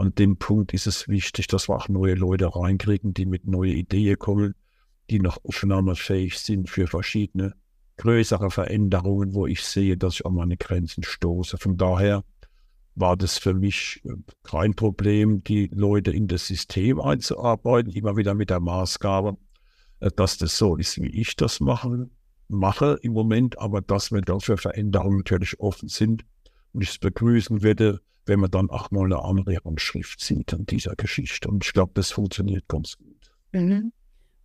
an 0.00 0.14
dem 0.14 0.38
Punkt 0.38 0.72
ist 0.72 0.86
es 0.86 1.08
wichtig, 1.08 1.46
dass 1.46 1.68
wir 1.68 1.76
auch 1.76 1.88
neue 1.88 2.14
Leute 2.14 2.54
reinkriegen, 2.54 3.12
die 3.12 3.26
mit 3.26 3.46
neuen 3.46 3.76
Ideen 3.76 4.18
kommen, 4.18 4.54
die 5.10 5.20
noch 5.20 5.44
aufnahmefähig 5.44 6.38
sind 6.38 6.70
für 6.70 6.86
verschiedene 6.86 7.54
größere 7.98 8.50
Veränderungen, 8.50 9.34
wo 9.34 9.46
ich 9.46 9.62
sehe, 9.62 9.98
dass 9.98 10.14
ich 10.14 10.26
an 10.26 10.34
meine 10.34 10.56
Grenzen 10.56 11.02
stoße. 11.02 11.58
Von 11.58 11.76
daher 11.76 12.24
war 12.94 13.16
das 13.16 13.36
für 13.36 13.52
mich 13.52 14.00
äh, 14.04 14.12
kein 14.42 14.74
Problem, 14.74 15.44
die 15.44 15.68
Leute 15.72 16.10
in 16.10 16.28
das 16.28 16.46
System 16.46 16.98
einzuarbeiten, 16.98 17.92
immer 17.92 18.16
wieder 18.16 18.34
mit 18.34 18.48
der 18.48 18.60
Maßgabe, 18.60 19.36
äh, 20.00 20.10
dass 20.16 20.38
das 20.38 20.56
so 20.56 20.76
ist, 20.76 21.00
wie 21.00 21.10
ich 21.10 21.36
das 21.36 21.60
machen 21.60 22.10
mache 22.48 22.98
im 23.02 23.12
Moment, 23.12 23.58
aber 23.58 23.80
dass 23.80 24.10
wir 24.10 24.22
dafür 24.22 24.56
Veränderungen 24.56 25.18
natürlich 25.18 25.60
offen 25.60 25.88
sind 25.88 26.24
und 26.72 26.82
ich 26.82 26.90
es 26.90 26.98
begrüßen 26.98 27.62
würde, 27.62 28.00
wenn 28.30 28.40
man 28.40 28.50
dann 28.50 28.70
auch 28.70 28.92
mal 28.92 29.04
eine 29.04 29.22
andere 29.22 29.58
Handschrift 29.64 30.20
sieht 30.20 30.54
an 30.54 30.64
dieser 30.64 30.94
Geschichte. 30.94 31.48
Und 31.48 31.64
ich 31.64 31.72
glaube, 31.72 31.90
das 31.94 32.12
funktioniert 32.12 32.68
ganz 32.68 32.96
gut. 32.96 33.32
Mhm. 33.50 33.92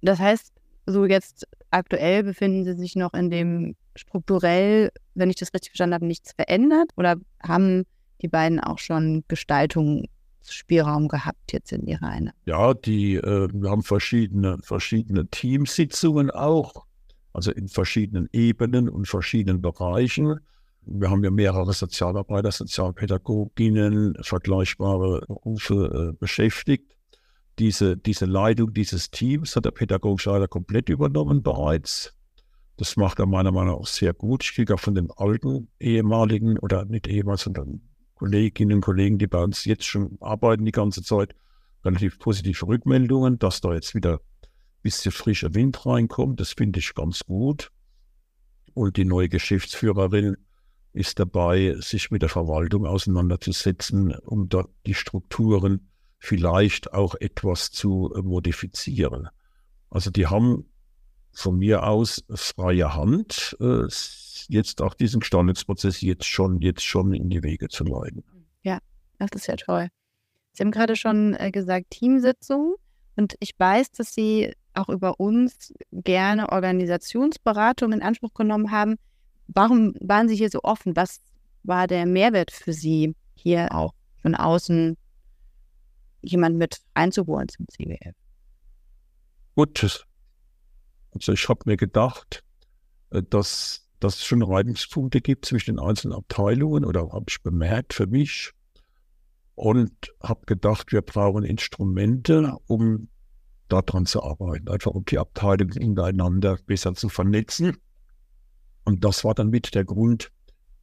Das 0.01 0.19
heißt, 0.19 0.51
so 0.87 1.05
jetzt 1.05 1.47
aktuell 1.69 2.23
befinden 2.23 2.65
Sie 2.65 2.73
sich 2.73 2.95
noch 2.95 3.13
in 3.13 3.29
dem 3.29 3.75
strukturell, 3.95 4.91
wenn 5.13 5.29
ich 5.29 5.35
das 5.35 5.53
richtig 5.53 5.69
verstanden 5.69 5.93
habe, 5.93 6.07
nichts 6.07 6.33
verändert? 6.33 6.89
Oder 6.97 7.15
haben 7.43 7.83
die 8.23 8.27
beiden 8.27 8.59
auch 8.59 8.79
schon 8.79 9.23
Gestaltungsspielraum 9.27 11.07
gehabt 11.07 11.53
jetzt 11.53 11.71
in 11.71 11.85
ihrer 11.85 12.07
Einheit? 12.07 12.35
Ja, 12.45 12.73
die, 12.73 13.15
äh, 13.15 13.47
wir 13.53 13.69
haben 13.69 13.83
verschiedene, 13.83 14.57
verschiedene 14.63 15.27
Teamsitzungen 15.27 16.31
auch, 16.31 16.85
also 17.33 17.51
in 17.51 17.67
verschiedenen 17.67 18.29
Ebenen 18.33 18.89
und 18.89 19.07
verschiedenen 19.07 19.61
Bereichen. 19.61 20.39
Wir 20.87 21.09
haben 21.09 21.23
ja 21.23 21.31
mehrere 21.31 21.73
Sozialarbeiter, 21.73 22.51
Sozialpädagoginnen, 22.51 24.15
vergleichbare 24.21 25.21
Berufe 25.27 26.11
äh, 26.13 26.17
beschäftigt. 26.17 26.95
Diese, 27.57 27.97
diese 27.97 28.25
Leitung 28.25 28.73
dieses 28.73 29.09
Teams 29.09 29.55
hat 29.55 29.65
der 29.65 29.71
pädagogische 29.71 30.29
Leiter 30.29 30.47
komplett 30.47 30.89
übernommen 30.89 31.41
bereits. 31.41 32.13
Das 32.77 32.97
macht 32.97 33.19
er 33.19 33.25
meiner 33.25 33.51
Meinung 33.51 33.73
nach 33.73 33.79
auch 33.79 33.87
sehr 33.87 34.13
gut. 34.13 34.43
Ich 34.43 34.53
kriege 34.53 34.73
auch 34.73 34.79
von 34.79 34.95
den 34.95 35.09
alten 35.15 35.69
ehemaligen 35.79 36.59
oder 36.59 36.85
nicht 36.85 37.07
ehemals, 37.07 37.41
sondern 37.41 37.81
Kolleginnen 38.15 38.75
und 38.77 38.81
Kollegen, 38.81 39.17
die 39.17 39.27
bei 39.27 39.41
uns 39.41 39.65
jetzt 39.65 39.85
schon 39.85 40.17
arbeiten 40.19 40.65
die 40.65 40.71
ganze 40.71 41.01
Zeit, 41.01 41.35
relativ 41.83 42.19
positive 42.19 42.67
Rückmeldungen, 42.67 43.39
dass 43.39 43.61
da 43.61 43.73
jetzt 43.73 43.95
wieder 43.95 44.15
ein 44.15 44.81
bisschen 44.81 45.11
frischer 45.11 45.53
Wind 45.53 45.85
reinkommt. 45.85 46.39
Das 46.39 46.53
finde 46.53 46.79
ich 46.79 46.93
ganz 46.93 47.23
gut. 47.23 47.71
Und 48.73 48.97
die 48.97 49.05
neue 49.05 49.29
Geschäftsführerin 49.29 50.35
ist 50.95 51.19
dabei, 51.19 51.75
sich 51.79 52.11
mit 52.11 52.21
der 52.21 52.29
Verwaltung 52.29 52.85
auseinanderzusetzen, 52.85 54.15
um 54.15 54.49
dort 54.49 54.69
die 54.85 54.93
Strukturen 54.93 55.89
vielleicht 56.17 56.93
auch 56.93 57.15
etwas 57.15 57.71
zu 57.71 58.13
äh, 58.15 58.21
modifizieren. 58.21 59.29
Also 59.89 60.09
die 60.09 60.27
haben 60.27 60.65
von 61.31 61.57
mir 61.57 61.83
aus 61.83 62.23
freie 62.33 62.95
Hand, 62.95 63.57
äh, 63.59 63.87
jetzt 64.47 64.81
auch 64.81 64.93
diesen 64.93 65.19
Gestaltungsprozess 65.19 66.01
jetzt 66.01 66.25
schon, 66.25 66.61
jetzt 66.61 66.83
schon 66.83 67.13
in 67.13 67.29
die 67.29 67.43
Wege 67.43 67.67
zu 67.67 67.83
leiten. 67.83 68.23
Ja, 68.63 68.79
das 69.19 69.31
ist 69.33 69.47
ja 69.47 69.55
toll. 69.55 69.89
Sie 70.53 70.63
haben 70.63 70.71
gerade 70.71 70.95
schon 70.95 71.35
äh, 71.35 71.51
gesagt, 71.51 71.89
Teamsitzung. 71.89 72.75
Und 73.17 73.35
ich 73.39 73.51
weiß, 73.57 73.91
dass 73.91 74.13
Sie 74.13 74.53
auch 74.73 74.89
über 74.89 75.19
uns 75.19 75.73
gerne 75.91 76.49
Organisationsberatung 76.49 77.93
in 77.93 78.01
Anspruch 78.01 78.33
genommen 78.33 78.71
haben. 78.71 78.95
Warum 79.47 79.93
waren 80.01 80.27
Sie 80.27 80.35
hier 80.35 80.49
so 80.49 80.61
offen? 80.63 80.95
Was 80.95 81.21
war 81.63 81.87
der 81.87 82.05
Mehrwert 82.05 82.51
für 82.51 82.73
Sie, 82.73 83.15
hier 83.35 83.73
auch 83.73 83.93
von 84.21 84.35
außen 84.35 84.97
jemand 86.21 86.57
mit 86.57 86.81
einzuholen 86.93 87.47
zum 87.47 87.67
CWF? 87.67 88.15
Gut, 89.55 90.05
also 91.13 91.31
ich 91.31 91.47
habe 91.47 91.61
mir 91.65 91.77
gedacht, 91.77 92.43
äh, 93.11 93.21
dass, 93.29 93.87
dass 93.99 94.15
es 94.15 94.25
schon 94.25 94.41
Reibungspunkte 94.41 95.21
gibt 95.21 95.45
zwischen 95.45 95.75
den 95.75 95.85
einzelnen 95.85 96.17
Abteilungen 96.17 96.83
oder 96.83 97.11
habe 97.11 97.25
ich 97.29 97.41
bemerkt 97.41 97.93
für 97.93 98.07
mich 98.07 98.51
und 99.55 99.91
habe 100.21 100.45
gedacht, 100.45 100.91
wir 100.91 101.01
brauchen 101.01 101.43
Instrumente, 101.43 102.57
um 102.67 103.07
daran 103.69 104.05
zu 104.05 104.21
arbeiten, 104.21 104.69
einfach 104.69 104.91
um 104.91 105.05
die 105.05 105.17
Abteilungen 105.17 105.81
untereinander 105.81 106.57
besser 106.65 106.93
zu 106.93 107.09
vernetzen 107.09 107.77
und 108.85 109.03
das 109.03 109.23
war 109.23 109.33
dann 109.33 109.49
mit 109.49 109.75
der 109.75 109.83
Grund, 109.83 110.31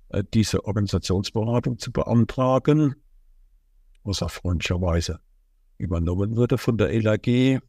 äh, 0.08 0.22
diese 0.34 0.64
Organisationsberatung 0.64 1.78
zu 1.78 1.92
beantragen, 1.92 2.96
was 4.04 4.22
auch 4.22 4.30
freundlicherweise 4.30 5.20
übernommen 5.78 6.36
wurde 6.36 6.58
von 6.58 6.76
der 6.76 6.92
LAG. 7.00 7.60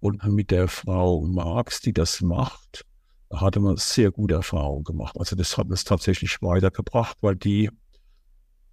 Und 0.00 0.22
mit 0.24 0.50
der 0.50 0.68
Frau 0.68 1.22
Marx, 1.22 1.80
die 1.80 1.92
das 1.92 2.20
macht, 2.20 2.84
hatte 3.32 3.58
man 3.60 3.76
sehr 3.76 4.10
gute 4.10 4.34
Erfahrungen 4.34 4.84
gemacht. 4.84 5.16
Also 5.18 5.34
das 5.34 5.56
hat 5.56 5.68
uns 5.68 5.84
tatsächlich 5.84 6.40
weitergebracht, 6.42 7.16
weil 7.20 7.36
die, 7.36 7.70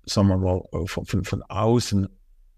sagen 0.05 0.27
wir 0.27 0.37
mal, 0.37 0.61
äh, 0.73 0.85
von, 0.87 1.05
von, 1.05 1.23
von 1.23 1.41
außen 1.43 2.07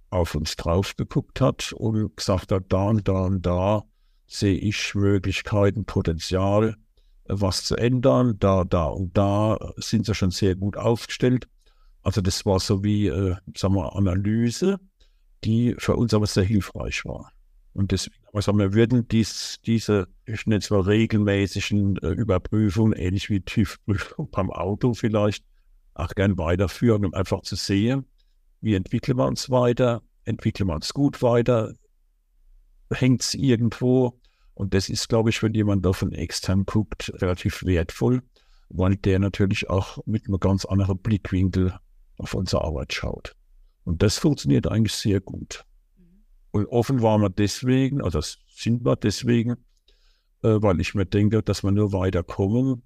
auf 0.10 0.36
uns 0.36 0.56
drauf 0.56 0.96
geguckt 0.96 1.39
hat 1.39 1.74
und 1.74 2.15
gesagt 2.18 2.52
hat, 2.52 2.65
da 2.70 2.89
und 2.89 3.08
da 3.08 3.26
und 3.26 3.46
da 3.46 3.84
sehe 4.28 4.58
ich 4.58 4.96
Möglichkeiten, 4.96 5.86
Potenzial, 5.86 6.76
was 7.28 7.64
zu 7.64 7.76
ändern. 7.76 8.38
Da, 8.40 8.64
da 8.64 8.86
und 8.86 9.18
da 9.18 9.58
sind 9.78 10.06
sie 10.06 10.16
schon 10.16 10.32
sehr 10.32 10.56
gut 10.56 10.78
aufgestellt. 10.78 11.48
Also 12.02 12.22
das 12.22 12.46
war 12.46 12.60
so 12.60 12.84
wie, 12.84 13.08
äh, 13.08 13.36
sagen 13.56 13.76
wir, 13.76 13.96
Analyse, 13.96 14.80
die 15.44 15.76
für 15.78 15.96
uns 15.96 16.14
aber 16.14 16.28
sehr 16.28 16.44
hilfreich 16.44 17.06
war. 17.06 17.32
Und 17.74 17.92
deswegen, 17.92 18.16
also 18.34 18.54
wir 18.54 18.74
würden 18.74 19.08
dies, 19.08 19.60
diese, 19.66 20.08
ich 20.26 20.46
nenne 20.46 20.60
es 20.60 20.70
mal 20.70 20.82
regelmäßigen 20.82 21.98
äh, 21.98 22.10
Überprüfungen, 22.10 22.94
ähnlich 22.94 23.30
wie 23.30 23.42
TÜV-Prüfung 23.42 24.30
beim 24.32 24.52
Auto 24.52 24.94
vielleicht, 24.94 25.44
auch 25.96 26.10
gern 26.10 26.38
weiterführen, 26.38 27.06
um 27.06 27.14
einfach 27.14 27.42
zu 27.42 27.56
sehen, 27.56 28.06
wie 28.62 28.76
entwickeln 28.76 29.18
wir 29.18 29.28
uns 29.28 29.50
weiter, 29.50 30.02
entwickeln 30.26 30.68
wir 30.68 30.76
uns 30.76 30.94
gut 30.94 31.22
weiter, 31.22 31.74
hängt 32.92 33.22
es 33.22 33.34
irgendwo, 33.34 34.20
und 34.54 34.74
das 34.74 34.89
ist, 34.89 35.10
glaube 35.10 35.30
ich, 35.30 35.42
wenn 35.42 35.54
jemand 35.54 35.86
da 35.86 35.94
von 35.94 36.12
extern 36.12 36.66
guckt, 36.66 37.12
relativ 37.22 37.63
wertvoll, 37.63 38.22
weil 38.70 38.96
der 38.96 39.20
natürlich 39.20 39.70
auch 39.70 40.00
mit 40.06 40.28
einem 40.28 40.39
ganz 40.39 40.66
anderen 40.66 40.98
Blickwinkel 40.98 41.78
auf 42.18 42.34
unsere 42.34 42.63
Arbeit 42.63 42.94
schaut. 42.94 43.36
Und 43.84 44.02
das 44.02 44.18
funktioniert 44.18 44.68
eigentlich 44.68 44.94
sehr 44.94 45.20
gut. 45.20 45.66
Und 46.52 46.68
offen 46.68 47.02
waren 47.02 47.22
wir 47.22 47.30
deswegen, 47.30 48.02
also 48.02 48.22
sind 48.22 48.86
wir 48.86 48.96
deswegen, 48.96 49.54
äh, 50.44 50.62
weil 50.62 50.80
ich 50.80 50.94
mir 50.94 51.06
denke, 51.06 51.42
dass 51.42 51.63
wir 51.63 51.72
nur 51.72 51.92
weiterkommen, 51.92 52.84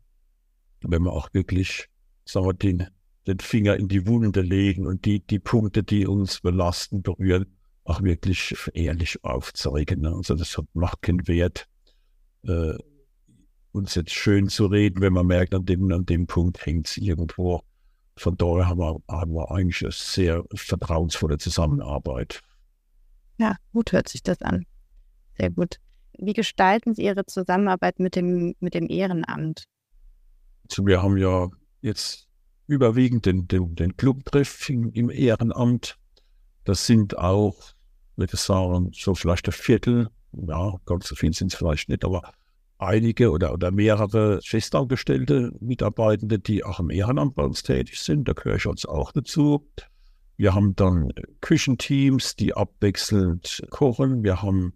wenn 0.81 1.03
wir 1.03 1.11
auch 1.11 1.33
wirklich, 1.33 1.89
sagen 2.23 2.45
wir, 2.45 2.53
den, 2.53 2.87
den 3.27 3.39
Finger 3.39 3.75
in 3.75 3.89
die 3.89 4.07
Wunde 4.07 4.41
legen 4.41 4.87
und 4.87 5.03
die, 5.03 5.19
die 5.19 5.39
Punkte, 5.39 5.83
die 5.83 6.07
uns 6.07 6.39
belasten, 6.39 7.01
berühren, 7.01 7.56
auch 7.87 8.03
wirklich 8.03 8.55
ehrlich 8.73 9.23
aufzeigen. 9.23 10.01
Ne? 10.01 10.13
Also 10.13 10.35
das 10.35 10.61
macht 10.73 11.01
keinen 11.01 11.27
Wert, 11.27 11.67
äh, 12.43 12.77
uns 13.71 13.95
jetzt 13.95 14.13
schön 14.13 14.49
zu 14.49 14.65
reden, 14.65 15.01
wenn 15.01 15.13
man 15.13 15.27
merkt, 15.27 15.53
an 15.53 15.65
dem, 15.65 15.91
an 15.91 16.05
dem 16.05 16.27
Punkt 16.27 16.65
hängt 16.65 16.87
es 16.87 16.97
irgendwo. 16.97 17.61
Von 18.17 18.35
daher 18.35 18.67
haben 18.67 18.79
wir, 18.79 18.99
haben 19.07 19.33
wir 19.33 19.51
eigentlich 19.51 19.83
eine 19.83 19.91
sehr 19.91 20.43
vertrauensvolle 20.53 21.37
Zusammenarbeit. 21.37 22.41
Ja, 23.37 23.55
gut 23.71 23.91
hört 23.91 24.09
sich 24.09 24.23
das 24.23 24.41
an. 24.41 24.65
Sehr 25.37 25.51
gut. 25.51 25.77
Wie 26.17 26.33
gestalten 26.33 26.95
Sie 26.95 27.03
Ihre 27.03 27.25
Zusammenarbeit 27.25 27.99
mit 27.99 28.15
dem, 28.15 28.55
mit 28.59 28.73
dem 28.73 28.89
Ehrenamt? 28.89 29.65
Also 30.69 30.85
wir 30.85 31.03
haben 31.03 31.17
ja 31.17 31.47
jetzt 31.81 32.27
überwiegend 32.65 33.27
den, 33.27 33.47
den, 33.47 33.75
den 33.75 33.95
Clubtreff 33.95 34.67
im, 34.69 34.91
im 34.93 35.11
Ehrenamt. 35.11 35.97
Das 36.63 36.87
sind 36.87 37.17
auch 37.17 37.76
würde 38.17 38.37
sagen, 38.37 38.91
so 38.93 39.15
vielleicht 39.15 39.47
ein 39.47 39.53
Viertel, 39.53 40.09
ja, 40.31 40.75
ganz 40.85 41.07
so 41.07 41.15
viel 41.15 41.33
sind 41.33 41.53
es 41.53 41.57
vielleicht 41.57 41.89
nicht, 41.89 42.03
aber 42.03 42.33
einige 42.77 43.31
oder, 43.31 43.53
oder 43.53 43.71
mehrere 43.71 44.39
festangestellte 44.43 45.51
Mitarbeitende, 45.59 46.39
die 46.39 46.63
auch 46.63 46.79
im 46.79 46.89
Ehrenamt 46.89 47.35
bei 47.35 47.43
uns 47.43 47.63
tätig 47.63 47.99
sind. 47.99 48.27
Da 48.27 48.33
gehöre 48.33 48.57
ich 48.57 48.67
uns 48.67 48.85
auch 48.85 49.11
dazu. 49.11 49.67
Wir 50.35 50.53
haben 50.53 50.75
dann 50.75 51.11
Küchenteams, 51.41 52.35
die 52.35 52.53
abwechselnd 52.53 53.63
kochen. 53.71 54.23
Wir 54.23 54.41
haben 54.41 54.73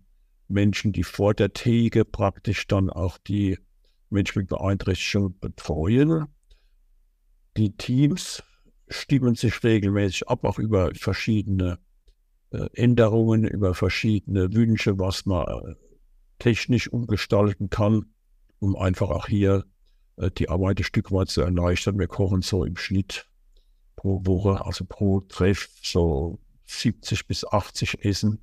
Menschen, 0.48 0.92
die 0.92 1.04
vor 1.04 1.34
der 1.34 1.54
Theke 1.54 2.04
praktisch 2.04 2.68
dann 2.68 2.90
auch 2.90 3.18
die 3.20 3.60
Menschen 4.10 4.40
mit 4.40 4.50
Beeinträchtigung 4.50 5.38
betreuen. 5.40 6.26
Die 7.58 7.76
Teams 7.78 8.44
stimmen 8.88 9.36
sich 9.36 9.64
regelmäßig 9.64 10.28
ab, 10.28 10.44
auch 10.44 10.60
über 10.60 10.92
verschiedene 10.96 11.80
Änderungen, 12.74 13.46
über 13.46 13.74
verschiedene 13.74 14.54
Wünsche, 14.54 15.00
was 15.00 15.26
man 15.26 15.48
äh, 15.48 15.76
technisch 16.40 16.92
umgestalten 16.92 17.70
kann, 17.70 18.06
um 18.60 18.76
einfach 18.76 19.10
auch 19.10 19.28
hier 19.28 19.66
äh, 20.18 20.32
die 20.32 20.50
Arbeit 20.50 20.80
ein 20.80 20.84
Stück 20.84 21.12
weit 21.12 21.30
zu 21.30 21.42
erleichtern. 21.42 22.00
Wir 22.00 22.08
kochen 22.08 22.42
so 22.42 22.66
im 22.66 22.78
Schnitt 22.78 23.28
pro 23.96 24.26
Woche, 24.26 24.66
also 24.66 24.86
pro 24.86 25.22
Treff, 25.22 25.70
so 25.82 26.40
70 26.66 27.28
bis 27.28 27.46
80 27.46 28.04
Essen. 28.04 28.40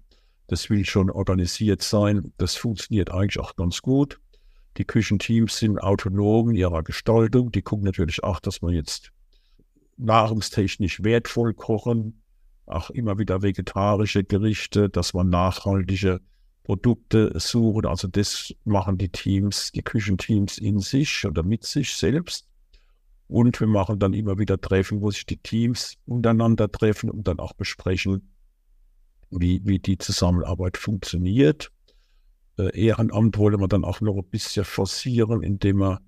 Das 0.46 0.70
will 0.70 0.84
schon 0.84 1.10
organisiert 1.10 1.82
sein. 1.82 2.32
Das 2.38 2.56
funktioniert 2.56 3.10
eigentlich 3.10 3.38
auch 3.38 3.56
ganz 3.56 3.82
gut. 3.82 4.20
Die 4.78 4.84
Küchenteams 4.84 5.58
sind 5.58 5.78
autonom 5.78 6.50
in 6.50 6.56
ihrer 6.56 6.82
Gestaltung. 6.82 7.52
Die 7.52 7.62
gucken 7.62 7.84
natürlich 7.84 8.22
auch, 8.22 8.40
dass 8.40 8.62
man 8.62 8.72
jetzt 8.72 9.12
nahrungstechnisch 9.96 11.02
wertvoll 11.02 11.52
kochen, 11.52 12.22
auch 12.68 12.90
immer 12.90 13.18
wieder 13.18 13.42
vegetarische 13.42 14.24
Gerichte, 14.24 14.88
dass 14.88 15.14
man 15.14 15.28
nachhaltige, 15.28 16.20
Produkte 16.68 17.32
suchen. 17.40 17.86
Also 17.86 18.08
das 18.08 18.54
machen 18.64 18.98
die 18.98 19.08
Teams, 19.08 19.72
die 19.72 19.80
Küchenteams 19.80 20.58
in 20.58 20.80
sich 20.80 21.24
oder 21.24 21.42
mit 21.42 21.64
sich 21.64 21.94
selbst. 21.94 22.46
Und 23.26 23.58
wir 23.58 23.66
machen 23.66 23.98
dann 23.98 24.12
immer 24.12 24.38
wieder 24.38 24.60
Treffen, 24.60 25.00
wo 25.00 25.10
sich 25.10 25.24
die 25.24 25.38
Teams 25.38 25.96
untereinander 26.04 26.70
treffen 26.70 27.10
und 27.10 27.26
dann 27.26 27.38
auch 27.38 27.54
besprechen, 27.54 28.34
wie, 29.30 29.62
wie 29.64 29.78
die 29.78 29.96
Zusammenarbeit 29.96 30.76
funktioniert. 30.76 31.72
Äh, 32.58 32.78
Ehrenamt 32.78 33.38
wollen 33.38 33.60
wir 33.60 33.68
dann 33.68 33.84
auch 33.84 34.02
noch 34.02 34.18
ein 34.18 34.28
bisschen 34.28 34.66
forcieren, 34.66 35.42
indem 35.42 35.78
wir 35.78 36.02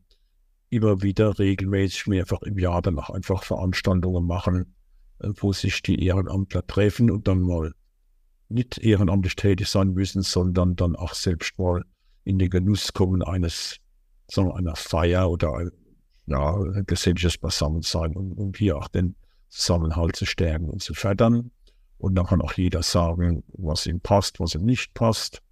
immer 0.69 1.01
wieder 1.01 1.39
regelmäßig 1.39 2.07
mehrfach 2.07 2.43
im 2.43 2.59
Jahr 2.59 2.83
dann 2.83 2.99
auch 2.99 3.09
einfach 3.09 3.45
Veranstaltungen 3.45 4.27
machen, 4.27 4.75
wo 5.41 5.53
sich 5.53 5.83
die 5.83 6.05
Ehrenamtler 6.05 6.67
treffen 6.67 7.11
und 7.11 7.29
dann 7.29 7.41
mal 7.41 7.73
nicht 8.49 8.79
ehrenamtlich 8.79 9.37
tätig 9.37 9.69
sein 9.69 9.93
müssen, 9.93 10.23
sondern 10.23 10.77
dann 10.77 10.97
auch 10.97 11.15
selbst 11.15 11.59
mal 11.59 11.85
in 12.25 12.39
den 12.39 12.51
Genuss 12.51 12.93
kommen 12.93 13.23
eines, 13.23 13.77
sagen 14.29 14.49
wir, 14.49 14.57
einer 14.57 14.77
Feier 14.77 15.31
oder 15.31 15.71
ja, 16.27 16.57
ein 16.57 16.85
geselliges 16.87 17.39
Beisammensein 17.39 18.15
und, 18.15 18.33
um 18.33 18.53
hier 18.55 18.77
auch 18.77 18.89
den 18.89 19.17
Zusammenhalt 19.49 20.17
zu 20.17 20.27
stärken 20.27 20.69
und 20.69 20.83
zu 20.83 20.95
fördern. 20.95 21.51
Und 21.99 22.15
dann 22.15 22.27
kann 22.27 22.41
auch 22.41 22.53
jeder 22.55 22.83
sagen, 22.83 23.43
was 23.49 23.87
ihm 23.87 24.01
passt, 24.01 24.41
was 24.41 24.55
ihm 24.55 24.65
nicht 24.65 24.95
passt, 24.95 25.43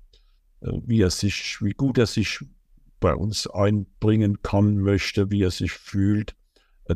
äh, 0.60 0.70
wie 0.86 1.02
er 1.02 1.10
sich, 1.10 1.58
wie 1.60 1.72
gut 1.72 1.98
er 1.98 2.06
sich 2.06 2.40
bei 3.00 3.14
uns 3.14 3.46
einbringen 3.46 4.42
kann, 4.42 4.78
möchte, 4.78 5.30
wie 5.30 5.42
er 5.42 5.50
sich 5.50 5.72
fühlt. 5.72 6.34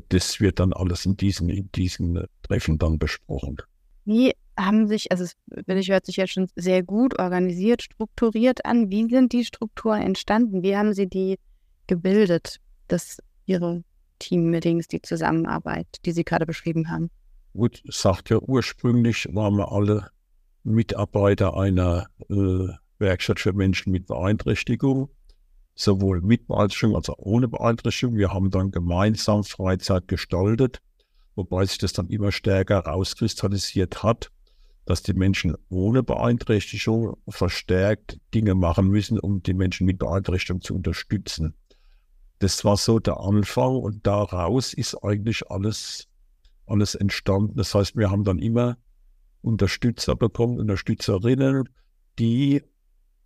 Das 0.09 0.41
wird 0.41 0.59
dann 0.59 0.73
alles 0.73 1.05
in 1.07 1.17
diesen, 1.17 1.49
in 1.49 1.71
diesen 1.73 2.25
Treffen 2.43 2.79
dann 2.79 2.99
besprochen. 2.99 3.59
Wie 4.05 4.33
haben 4.59 4.87
sich, 4.87 5.11
also 5.11 5.25
es 5.25 5.37
ich, 5.67 5.91
hört 5.91 6.07
sich 6.07 6.17
jetzt 6.17 6.33
schon 6.33 6.49
sehr 6.57 6.83
gut 6.83 7.19
organisiert, 7.19 7.83
strukturiert 7.83 8.65
an. 8.65 8.91
Wie 8.91 9.09
sind 9.09 9.33
die 9.33 9.45
Strukturen 9.45 10.03
entstanden? 10.03 10.63
Wie 10.63 10.77
haben 10.77 10.93
Sie 10.93 11.09
die 11.09 11.39
gebildet, 11.87 12.57
dass 12.89 13.19
Ihre 13.47 13.83
Team-Meetings, 14.19 14.89
die 14.89 15.03
Zusammenarbeit, 15.03 15.87
die 16.05 16.13
Sie 16.13 16.25
gerade 16.25 16.47
beschrieben 16.47 16.91
haben? 16.91 17.11
Gut, 17.55 17.83
sagt 17.89 18.31
ja, 18.31 18.39
ursprünglich 18.41 19.29
waren 19.33 19.57
wir 19.57 19.73
alle 19.73 20.09
Mitarbeiter 20.65 21.57
einer 21.57 22.07
äh, 22.31 22.69
Werkstatt 22.99 23.41
für 23.41 23.53
Menschen 23.53 23.93
mit 23.93 24.07
Beeinträchtigung, 24.07 25.11
sowohl 25.75 26.21
mit 26.21 26.47
Beeinträchtigung 26.47 26.97
als 26.97 27.09
auch 27.09 27.19
ohne 27.19 27.49
Beeinträchtigung. 27.49 28.17
Wir 28.17 28.33
haben 28.33 28.51
dann 28.51 28.71
gemeinsam 28.71 29.45
Freizeit 29.45 30.09
gestaltet, 30.09 30.81
wobei 31.35 31.65
sich 31.65 31.79
das 31.79 31.93
dann 31.93 32.09
immer 32.09 32.33
stärker 32.33 32.85
herauskristallisiert 32.85 34.03
hat, 34.03 34.31
dass 34.85 35.03
die 35.03 35.15
Menschen 35.15 35.57
ohne 35.69 36.03
Beeinträchtigung 36.03 37.17
verstärkt 37.29 38.19
Dinge 38.35 38.55
machen 38.55 38.89
müssen, 38.89 39.19
um 39.19 39.43
die 39.43 39.55
Menschen 39.55 39.87
mit 39.87 39.99
Beeinträchtigung 39.99 40.61
zu 40.61 40.75
unterstützen. 40.75 41.55
Das 42.41 42.65
war 42.65 42.77
so 42.77 42.99
der 42.99 43.21
Anfang 43.21 43.77
und 43.77 44.07
daraus 44.07 44.75
ist 44.75 44.97
eigentlich 45.05 45.49
alles, 45.49 46.09
alles 46.67 46.97
entstanden. 46.97 47.57
Das 47.57 47.75
heißt, 47.75 47.97
wir 47.97 48.11
haben 48.11 48.25
dann 48.25 48.41
immer 48.41 48.77
Unterstützer 49.43 50.17
bekommen, 50.17 50.59
Unterstützerinnen, 50.59 51.69
die 52.19 52.63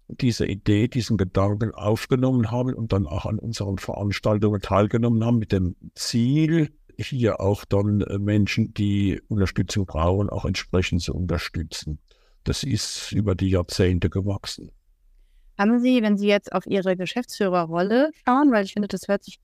diese 0.09 0.47
Idee, 0.47 0.89
diesen 0.89 1.17
Gedanken 1.17 1.73
aufgenommen 1.73 2.51
haben 2.51 2.75
und 2.75 2.93
dann 2.93 3.07
auch 3.07 3.27
an 3.27 3.39
unseren 3.39 3.79
Veranstaltungen 3.79 4.61
teilgenommen 4.61 5.25
haben 5.25 5.39
mit 5.39 5.53
dem 5.53 5.77
Ziel, 5.95 6.71
hier 6.97 7.41
auch 7.41 7.65
dann 7.65 8.01
äh, 8.01 8.19
Menschen, 8.19 8.73
die 8.73 9.21
Unterstützung 9.29 9.87
brauchen, 9.87 10.31
auch 10.31 10.45
entsprechend 10.45 11.03
zu 11.03 11.15
unterstützen. 11.15 11.99
Das 12.45 12.63
ist 12.63 13.13
über 13.13 13.35
die 13.35 13.51
Jahrzehnte 13.51 14.09
gewachsen. 14.09 14.71
Haben 15.59 15.81
Sie, 15.81 16.03
wenn 16.03 16.17
Sie 16.17 16.29
jetzt 16.29 16.53
auf 16.53 16.67
Ihre 16.67 16.97
Geschäftsführerrolle 16.97 18.11
schauen, 18.25 18.53
weil 18.53 18.65
ich 18.65 18.73
finde, 18.73 18.89
das 18.89 19.09
hört 19.09 19.25
sich 19.25 19.41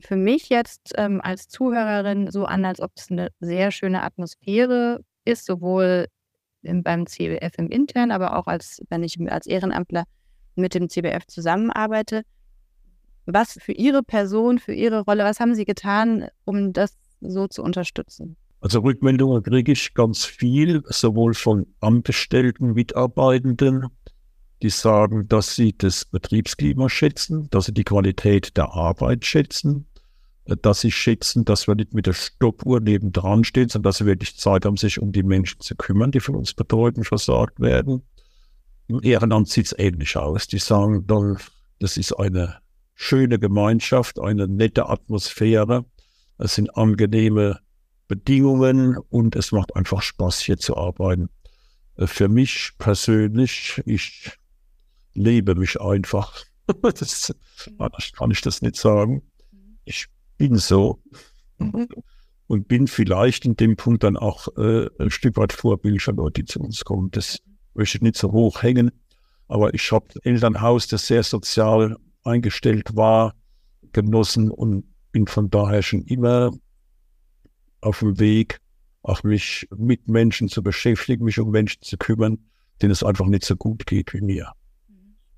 für 0.00 0.16
mich 0.16 0.48
jetzt 0.48 0.92
ähm, 0.96 1.20
als 1.22 1.48
Zuhörerin 1.48 2.30
so 2.30 2.44
an, 2.44 2.64
als 2.64 2.80
ob 2.80 2.92
es 2.96 3.10
eine 3.10 3.28
sehr 3.40 3.70
schöne 3.70 4.02
Atmosphäre 4.02 5.00
ist, 5.24 5.46
sowohl 5.46 6.06
beim 6.82 7.06
CBF 7.06 7.52
im 7.58 7.68
Intern, 7.68 8.10
aber 8.10 8.36
auch 8.36 8.46
als 8.46 8.82
wenn 8.88 9.02
ich 9.02 9.18
als 9.30 9.46
Ehrenamtler 9.46 10.04
mit 10.56 10.74
dem 10.74 10.88
CBF 10.88 11.26
zusammenarbeite 11.26 12.22
was 13.26 13.58
für 13.60 13.72
Ihre 13.72 14.02
Person, 14.02 14.58
für 14.58 14.74
Ihre 14.74 15.00
Rolle, 15.00 15.24
was 15.24 15.40
haben 15.40 15.54
Sie 15.54 15.64
getan, 15.64 16.28
um 16.44 16.72
das 16.72 16.96
so 17.20 17.46
zu 17.46 17.62
unterstützen? 17.62 18.36
Also 18.60 18.80
Rückmeldungen 18.80 19.42
kriege 19.42 19.72
ich 19.72 19.94
ganz 19.94 20.24
viel, 20.24 20.82
sowohl 20.86 21.34
von 21.34 21.66
angestellten 21.80 22.72
Mitarbeitenden, 22.72 23.86
die 24.62 24.70
sagen, 24.70 25.28
dass 25.28 25.54
sie 25.54 25.76
das 25.76 26.06
Betriebsklima 26.06 26.88
schätzen, 26.88 27.48
dass 27.50 27.66
sie 27.66 27.74
die 27.74 27.84
Qualität 27.84 28.56
der 28.56 28.72
Arbeit 28.72 29.26
schätzen, 29.26 29.86
dass 30.46 30.80
sie 30.80 30.90
schätzen, 30.90 31.44
dass 31.44 31.66
wir 31.66 31.74
nicht 31.74 31.94
mit 31.94 32.06
der 32.06 32.12
Stoppuhr 32.12 32.80
nebendran 32.80 33.44
stehen, 33.44 33.68
sondern 33.68 33.90
dass 33.90 33.98
sie 33.98 34.06
wirklich 34.06 34.36
Zeit 34.38 34.66
haben, 34.66 34.76
sich 34.76 35.00
um 35.00 35.12
die 35.12 35.22
Menschen 35.22 35.60
zu 35.60 35.74
kümmern, 35.74 36.10
die 36.10 36.20
von 36.20 36.34
uns 36.34 36.52
betreut 36.52 36.96
und 36.96 37.04
versorgt 37.04 37.60
werden. 37.60 38.02
Im 38.86 39.02
Ehrenamt 39.02 39.48
sieht 39.48 39.66
es 39.66 39.78
ähnlich 39.78 40.16
aus. 40.16 40.46
Die 40.46 40.58
sagen 40.58 41.06
dann, 41.06 41.38
das 41.78 41.96
ist 41.96 42.12
eine 42.12 42.58
schöne 42.94 43.38
Gemeinschaft, 43.38 44.20
eine 44.20 44.46
nette 44.46 44.88
Atmosphäre. 44.88 45.86
Es 46.36 46.56
sind 46.56 46.76
angenehme 46.76 47.60
Bedingungen 48.06 48.98
und 48.98 49.36
es 49.36 49.50
macht 49.50 49.74
einfach 49.76 50.02
Spaß, 50.02 50.40
hier 50.40 50.58
zu 50.58 50.76
arbeiten. 50.76 51.30
Äh, 51.96 52.06
für 52.06 52.28
mich 52.28 52.72
persönlich, 52.78 53.80
ich 53.86 54.30
lebe 55.14 55.54
mich 55.54 55.80
einfach. 55.80 56.44
das, 56.82 57.34
anders 57.78 58.12
kann 58.12 58.30
ich 58.30 58.42
das 58.42 58.60
nicht 58.60 58.76
sagen. 58.76 59.22
Ich 59.84 60.08
bin 60.48 60.58
so 60.58 61.00
mhm. 61.58 61.88
und 62.46 62.68
bin 62.68 62.86
vielleicht 62.86 63.46
in 63.46 63.56
dem 63.56 63.76
Punkt 63.76 64.04
dann 64.04 64.18
auch 64.18 64.48
äh, 64.58 64.88
ein 64.98 65.10
Stück 65.10 65.38
weit 65.38 65.54
Vorbild 65.54 66.02
für 66.02 66.12
Leute, 66.12 66.42
die 66.42 66.44
zu 66.44 66.60
uns 66.60 66.84
kommen. 66.84 67.10
Das 67.12 67.38
möchte 67.72 67.98
ich 67.98 68.02
nicht 68.02 68.16
so 68.16 68.30
hoch 68.32 68.62
hängen, 68.62 68.90
aber 69.48 69.72
ich 69.72 69.90
habe 69.90 70.06
ein 70.14 70.34
Elternhaus, 70.34 70.86
das 70.86 71.06
sehr 71.06 71.22
sozial 71.22 71.96
eingestellt 72.24 72.94
war, 72.94 73.34
genossen 73.92 74.50
und 74.50 74.84
bin 75.12 75.26
von 75.26 75.48
daher 75.48 75.82
schon 75.82 76.02
immer 76.02 76.52
auf 77.80 78.00
dem 78.00 78.18
Weg, 78.18 78.58
auch 79.02 79.22
mich 79.22 79.66
mit 79.74 80.08
Menschen 80.08 80.48
zu 80.48 80.62
beschäftigen, 80.62 81.24
mich 81.24 81.38
um 81.38 81.50
Menschen 81.50 81.80
zu 81.82 81.96
kümmern, 81.96 82.38
denen 82.82 82.92
es 82.92 83.02
einfach 83.02 83.26
nicht 83.26 83.44
so 83.44 83.56
gut 83.56 83.86
geht 83.86 84.12
wie 84.12 84.20
mir. 84.20 84.52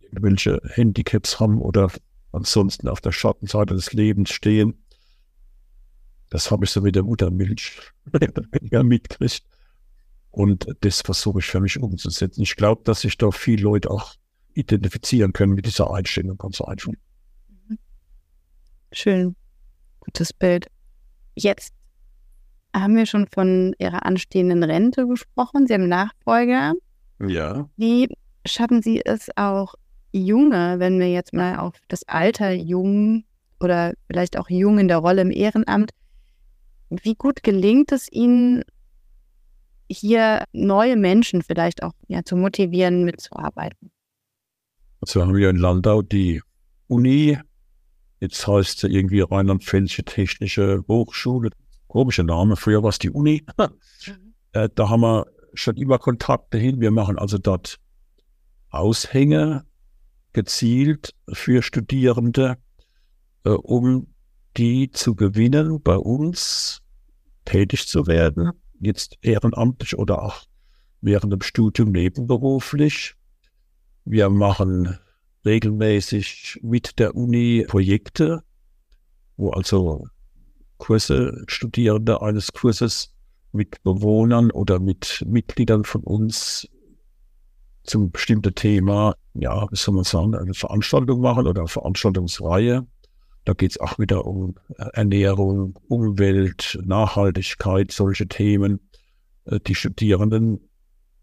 Irgendwelche 0.01 0.61
Handicaps 0.75 1.39
haben 1.39 1.61
oder 1.61 1.91
ansonsten 2.33 2.89
auf 2.89 3.01
der 3.01 3.13
Schattenseite 3.13 3.75
des 3.75 3.93
Lebens 3.93 4.31
stehen. 4.31 4.86
Das 6.31 6.51
habe 6.51 6.65
ich 6.65 6.71
so 6.71 6.81
mit 6.81 6.97
der 6.97 7.03
Muttermilch 7.03 7.79
ja, 8.71 8.83
mitgekriegt. 8.83 9.45
Und 10.31 10.67
das 10.81 11.01
versuche 11.01 11.39
ich 11.39 11.47
für 11.47 11.61
mich 11.61 11.79
umzusetzen. 11.79 12.43
Ich 12.43 12.57
glaube, 12.57 12.83
dass 12.85 13.01
sich 13.01 13.17
da 13.17 13.31
viele 13.31 13.63
Leute 13.63 13.91
auch 13.91 14.15
identifizieren 14.55 15.33
können 15.33 15.55
mit 15.55 15.67
dieser 15.67 15.91
Einstellung 15.93 16.37
ganz 16.37 16.61
einfach. 16.61 16.93
Mhm. 17.49 17.79
Schön, 18.93 19.37
gutes 20.01 20.33
Bild. 20.33 20.67
Jetzt 21.35 21.73
haben 22.75 22.97
wir 22.97 23.07
schon 23.07 23.27
von 23.29 23.75
Ihrer 23.79 24.05
anstehenden 24.05 24.63
Rente 24.63 25.07
gesprochen. 25.07 25.67
Sie 25.67 25.75
haben 25.75 25.89
Nachfolger. 25.89 26.75
Ja. 27.19 27.69
Wie 27.77 28.09
schaffen 28.45 28.83
Sie 28.83 29.01
es 29.05 29.29
auch 29.37 29.75
Junge, 30.13 30.79
wenn 30.79 30.99
wir 30.99 31.11
jetzt 31.11 31.33
mal 31.33 31.59
auf 31.59 31.75
das 31.89 32.07
Alter 32.09 32.53
jung 32.53 33.25
oder 33.61 33.95
vielleicht 34.07 34.39
auch 34.39 34.49
jung 34.49 34.79
in 34.79 34.89
der 34.89 34.99
Rolle 34.99 35.23
im 35.23 35.31
Ehrenamt, 35.31 35.93
wie 36.91 37.15
gut 37.15 37.43
gelingt 37.43 37.93
es 37.93 38.11
Ihnen, 38.11 38.63
hier 39.89 40.45
neue 40.53 40.97
Menschen 40.97 41.43
vielleicht 41.43 41.83
auch 41.83 41.93
ja, 42.09 42.25
zu 42.25 42.37
motivieren, 42.37 43.05
mitzuarbeiten? 43.05 43.91
Also 45.01 45.23
haben 45.23 45.35
wir 45.35 45.51
in 45.51 45.57
Landau 45.57 46.03
die 46.03 46.43
Uni, 46.89 47.39
jetzt 48.21 48.47
heißt 48.47 48.81
sie 48.81 48.89
irgendwie 48.89 49.21
Rheinland-Pfälzische 49.21 50.05
Technische 50.05 50.85
Hochschule, 50.89 51.51
komischer 51.87 52.25
Name, 52.25 52.57
früher 52.57 52.83
war 52.83 52.91
es 52.91 52.99
die 52.99 53.11
Uni. 53.11 53.45
Mhm. 54.07 54.35
äh, 54.53 54.69
da 54.73 54.89
haben 54.89 55.01
wir 55.01 55.27
schon 55.55 55.77
immer 55.77 55.99
Kontakte 55.99 56.59
hin. 56.59 56.81
Wir 56.81 56.93
machen 56.93 57.19
also 57.19 57.39
dort 57.39 57.79
Aushänge 58.71 59.65
gezielt 60.33 61.15
für 61.33 61.63
Studierende, 61.63 62.57
äh, 63.45 63.51
um 63.51 64.07
die 64.57 64.91
zu 64.91 65.15
gewinnen, 65.15 65.83
bei 65.83 65.97
uns 65.97 66.83
tätig 67.45 67.87
zu 67.87 68.07
werden, 68.07 68.53
jetzt 68.81 69.19
ehrenamtlich 69.23 69.97
oder 69.99 70.23
auch 70.23 70.43
während 71.01 71.33
dem 71.33 71.43
Studium 71.43 71.93
nebenberuflich. 71.93 73.15
Wir 74.05 74.29
machen 74.31 74.99
regelmäßig 75.45 76.61
mit 76.63 76.99
der 76.99 77.15
Uni 77.15 77.65
Projekte, 77.69 78.43
wo 79.37 79.51
also 79.51 80.07
Kurse, 80.79 81.45
Studierende 81.47 82.21
eines 82.23 82.53
Kurses 82.53 83.13
mit 83.53 83.83
Bewohnern 83.83 84.51
oder 84.51 84.79
mit 84.79 85.25
Mitgliedern 85.27 85.85
von 85.85 86.03
uns 86.03 86.69
zum 87.85 88.11
bestimmten 88.11 88.55
Thema, 88.55 89.15
ja, 89.35 89.67
wie 89.71 89.77
soll 89.77 89.95
man 89.95 90.05
sagen, 90.05 90.35
eine 90.35 90.55
Veranstaltung 90.55 91.21
machen 91.21 91.47
oder 91.47 91.63
eine 91.63 91.69
Veranstaltungsreihe. 91.69 92.87
Da 93.47 93.53
geht 93.53 93.71
es 93.71 93.81
auch 93.81 93.99
wieder 94.01 94.27
um 94.27 94.57
Ernährung, 94.77 95.79
Umwelt, 95.87 96.79
Nachhaltigkeit, 96.85 97.93
solche 97.93 98.27
Themen. 98.27 98.81
Äh, 99.45 99.61
die 99.61 99.77
Studierenden 99.77 100.69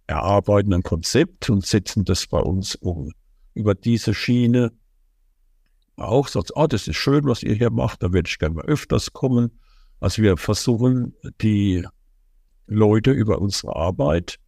erarbeiten 0.08 0.74
ein 0.74 0.84
Konzept 0.84 1.50
und 1.50 1.66
setzen 1.66 2.06
das 2.06 2.26
bei 2.28 2.40
uns 2.40 2.76
um. 2.76 3.12
Über 3.54 3.76
diese 3.76 4.14
Schiene 4.14 4.72
auch 5.98 6.30
sagt, 6.30 6.56
ah, 6.56 6.68
das 6.68 6.88
ist 6.88 6.96
schön, 6.96 7.26
was 7.26 7.44
ihr 7.44 7.56
hier 7.56 7.72
macht, 7.72 8.02
da 8.02 8.14
würde 8.14 8.30
ich 8.30 8.40
gerne 8.40 8.56
mal 8.56 8.66
öfters 8.66 9.12
kommen. 9.12 9.60
Also 10.00 10.22
wir 10.22 10.38
versuchen, 10.38 11.14
die 11.42 11.86
Leute 12.68 13.12
über 13.12 13.40
unsere 13.40 13.76
Arbeit 13.76 14.40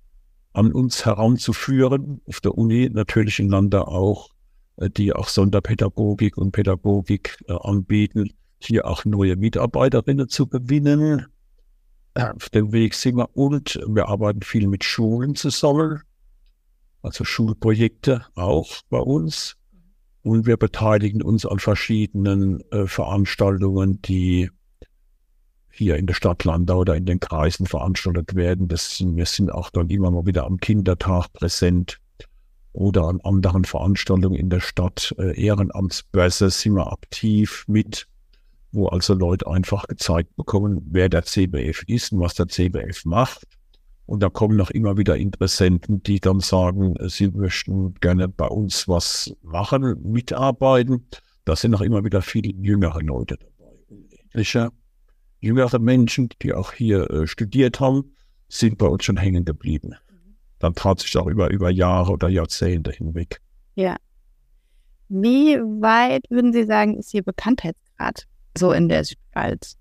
an 0.54 0.72
uns 0.72 1.06
heranzuführen, 1.06 2.22
auf 2.26 2.40
der 2.40 2.58
Uni 2.58 2.90
natürlich 2.90 3.40
in 3.40 3.50
Lande 3.50 3.86
auch, 3.86 4.30
äh, 4.30 4.35
die 4.78 5.14
auch 5.14 5.28
Sonderpädagogik 5.28 6.38
und 6.38 6.52
Pädagogik 6.52 7.44
äh, 7.48 7.54
anbieten, 7.54 8.32
hier 8.60 8.88
auch 8.88 9.06
neue 9.06 9.36
Mitarbeiterinnen 9.36 10.28
zu 10.28 10.48
gewinnen. 10.48 11.28
Äh, 12.14 12.32
auf 12.36 12.50
dem 12.50 12.72
Weg 12.72 12.94
sind 12.94 13.18
wir 13.18 13.36
und 13.36 13.80
wir 13.88 14.08
arbeiten 14.08 14.42
viel 14.42 14.68
mit 14.68 14.84
Schulen 14.84 15.36
zusammen, 15.36 16.02
also 17.02 17.24
Schulprojekte 17.24 18.26
auch 18.36 18.82
bei 18.90 19.00
uns. 19.00 19.56
Und 20.24 20.48
wir 20.48 20.58
beteiligen 20.58 21.22
uns 21.22 21.46
an 21.46 21.60
verschiedenen 21.60 22.60
äh, 22.72 22.88
Veranstaltungen, 22.88 24.02
die 24.02 24.50
hier 25.70 25.98
in 25.98 26.08
der 26.08 26.16
Stadt 26.16 26.44
Landau 26.46 26.80
oder 26.80 26.96
in 26.96 27.06
den 27.06 27.20
Kreisen 27.20 27.68
veranstaltet 27.68 28.34
werden. 28.34 28.68
Das, 28.68 29.04
wir 29.06 29.26
sind 29.26 29.52
auch 29.52 29.70
dann 29.70 29.90
immer 29.90 30.10
mal 30.10 30.26
wieder 30.26 30.46
am 30.46 30.58
Kindertag 30.58 31.32
präsent 31.34 32.00
oder 32.76 33.06
an 33.06 33.22
anderen 33.22 33.66
Veranstaltungen 33.66 34.36
in 34.36 34.50
der 34.50 34.60
Stadt. 34.60 35.16
Äh, 35.18 35.42
Ehrenamtsbörse 35.42 36.50
sind 36.50 36.74
wir 36.74 36.92
aktiv 36.92 37.66
mit, 37.68 38.08
wo 38.72 38.88
also 38.88 39.14
Leute 39.14 39.48
einfach 39.48 39.88
gezeigt 39.88 40.36
bekommen, 40.36 40.86
wer 40.92 41.10
der 41.10 41.24
CBF 41.24 41.84
ist 41.88 42.12
und 42.12 42.20
was 42.20 42.36
der 42.36 42.48
CBF 42.48 43.06
macht. 43.06 43.46
Und 44.06 44.22
da 44.22 44.30
kommen 44.30 44.56
noch 44.56 44.70
immer 44.70 44.98
wieder 44.98 45.18
Interessenten, 45.18 46.04
die 46.04 46.20
dann 46.20 46.40
sagen, 46.40 46.94
sie 47.08 47.30
möchten 47.30 47.96
gerne 47.96 48.28
bei 48.28 48.48
uns 48.48 48.88
was 48.88 49.36
machen, 49.42 49.96
mitarbeiten. 50.04 51.08
Da 51.44 51.56
sind 51.56 51.72
noch 51.72 51.82
immer 51.82 52.04
wieder 52.04 52.22
viele 52.22 52.52
jüngere 52.52 53.02
Leute 53.02 53.38
dabei. 53.38 54.70
Jüngere 55.40 55.80
Menschen, 55.80 56.30
die 56.42 56.54
auch 56.54 56.72
hier 56.74 57.10
äh, 57.10 57.28
studiert 57.28 57.80
haben, 57.80 58.16
sind 58.48 58.78
bei 58.78 58.88
uns 58.88 59.04
schon 59.04 59.18
hängen 59.18 59.46
geblieben. 59.46 59.96
Dann 60.66 60.76
tat 60.76 61.00
sich 61.00 61.16
auch 61.18 61.28
über, 61.28 61.52
über 61.52 61.70
Jahre 61.70 62.12
oder 62.12 62.28
Jahrzehnte 62.28 62.92
hinweg. 62.92 63.42
Ja. 63.76 63.96
Wie 65.10 65.58
weit 65.58 66.24
würden 66.30 66.54
Sie 66.54 66.64
sagen, 66.64 66.98
ist 66.98 67.14
Ihr 67.14 67.24
Bekanntheitsgrad 67.24 68.26
so 68.58 68.72
in 68.72 68.90
der 68.90 69.04
Südpfalz? 69.04 69.78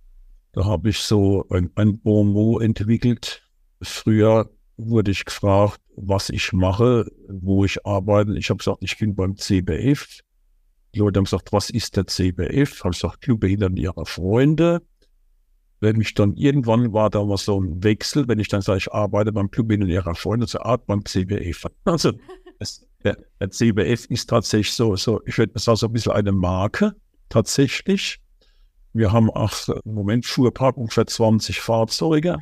Da 0.52 0.64
habe 0.64 0.90
ich 0.90 0.98
so 0.98 1.46
ein, 1.48 1.70
ein 1.74 1.98
Bonmot 1.98 2.62
entwickelt, 2.62 3.44
Früher 3.84 4.50
wurde 4.76 5.10
ich 5.10 5.24
gefragt, 5.24 5.80
was 5.96 6.30
ich 6.30 6.52
mache, 6.52 7.06
wo 7.28 7.64
ich 7.64 7.84
arbeite. 7.86 8.36
Ich 8.36 8.50
habe 8.50 8.58
gesagt, 8.58 8.78
ich 8.80 8.98
bin 8.98 9.14
beim 9.14 9.36
CBF. 9.36 10.20
Die 10.94 11.00
Leute 11.00 11.18
haben 11.18 11.24
gesagt, 11.24 11.52
was 11.52 11.70
ist 11.70 11.96
der 11.96 12.06
CBF? 12.06 12.84
Habe 12.84 12.94
ich 12.94 13.00
gesagt, 13.00 13.20
Clubbehindern 13.20 13.76
ihrer 13.76 14.06
Freunde. 14.06 14.82
Wenn 15.84 15.98
mich 15.98 16.14
dann 16.14 16.34
irgendwann 16.34 16.94
war 16.94 17.10
da 17.10 17.22
mal 17.22 17.36
so 17.36 17.60
ein 17.60 17.84
Wechsel, 17.84 18.26
wenn 18.26 18.38
ich 18.38 18.48
dann 18.48 18.62
sage, 18.62 18.78
ich 18.78 18.90
arbeite 18.90 19.32
beim 19.32 19.50
Clubbehindern 19.50 19.90
ihrer 19.90 20.14
Freunde, 20.14 20.46
so 20.46 20.58
Art 20.60 20.86
beim 20.86 21.04
CBF. 21.04 21.66
Also 21.84 22.12
es, 22.58 22.86
der, 23.04 23.18
der, 23.38 23.50
CBF 23.50 24.06
ist 24.06 24.30
tatsächlich 24.30 24.72
so, 24.72 24.96
so 24.96 25.20
ich 25.26 25.36
würde 25.36 25.58
sagen, 25.58 25.76
so 25.76 25.86
ein 25.86 25.92
bisschen 25.92 26.12
eine 26.12 26.32
Marke, 26.32 26.94
tatsächlich. 27.28 28.18
Wir 28.94 29.12
haben 29.12 29.28
auch 29.28 29.52
im 29.84 29.92
Moment 29.94 30.24
Fuhrpark 30.24 30.78
ungefähr 30.78 31.06
20 31.06 31.60
Fahrzeuge. 31.60 32.38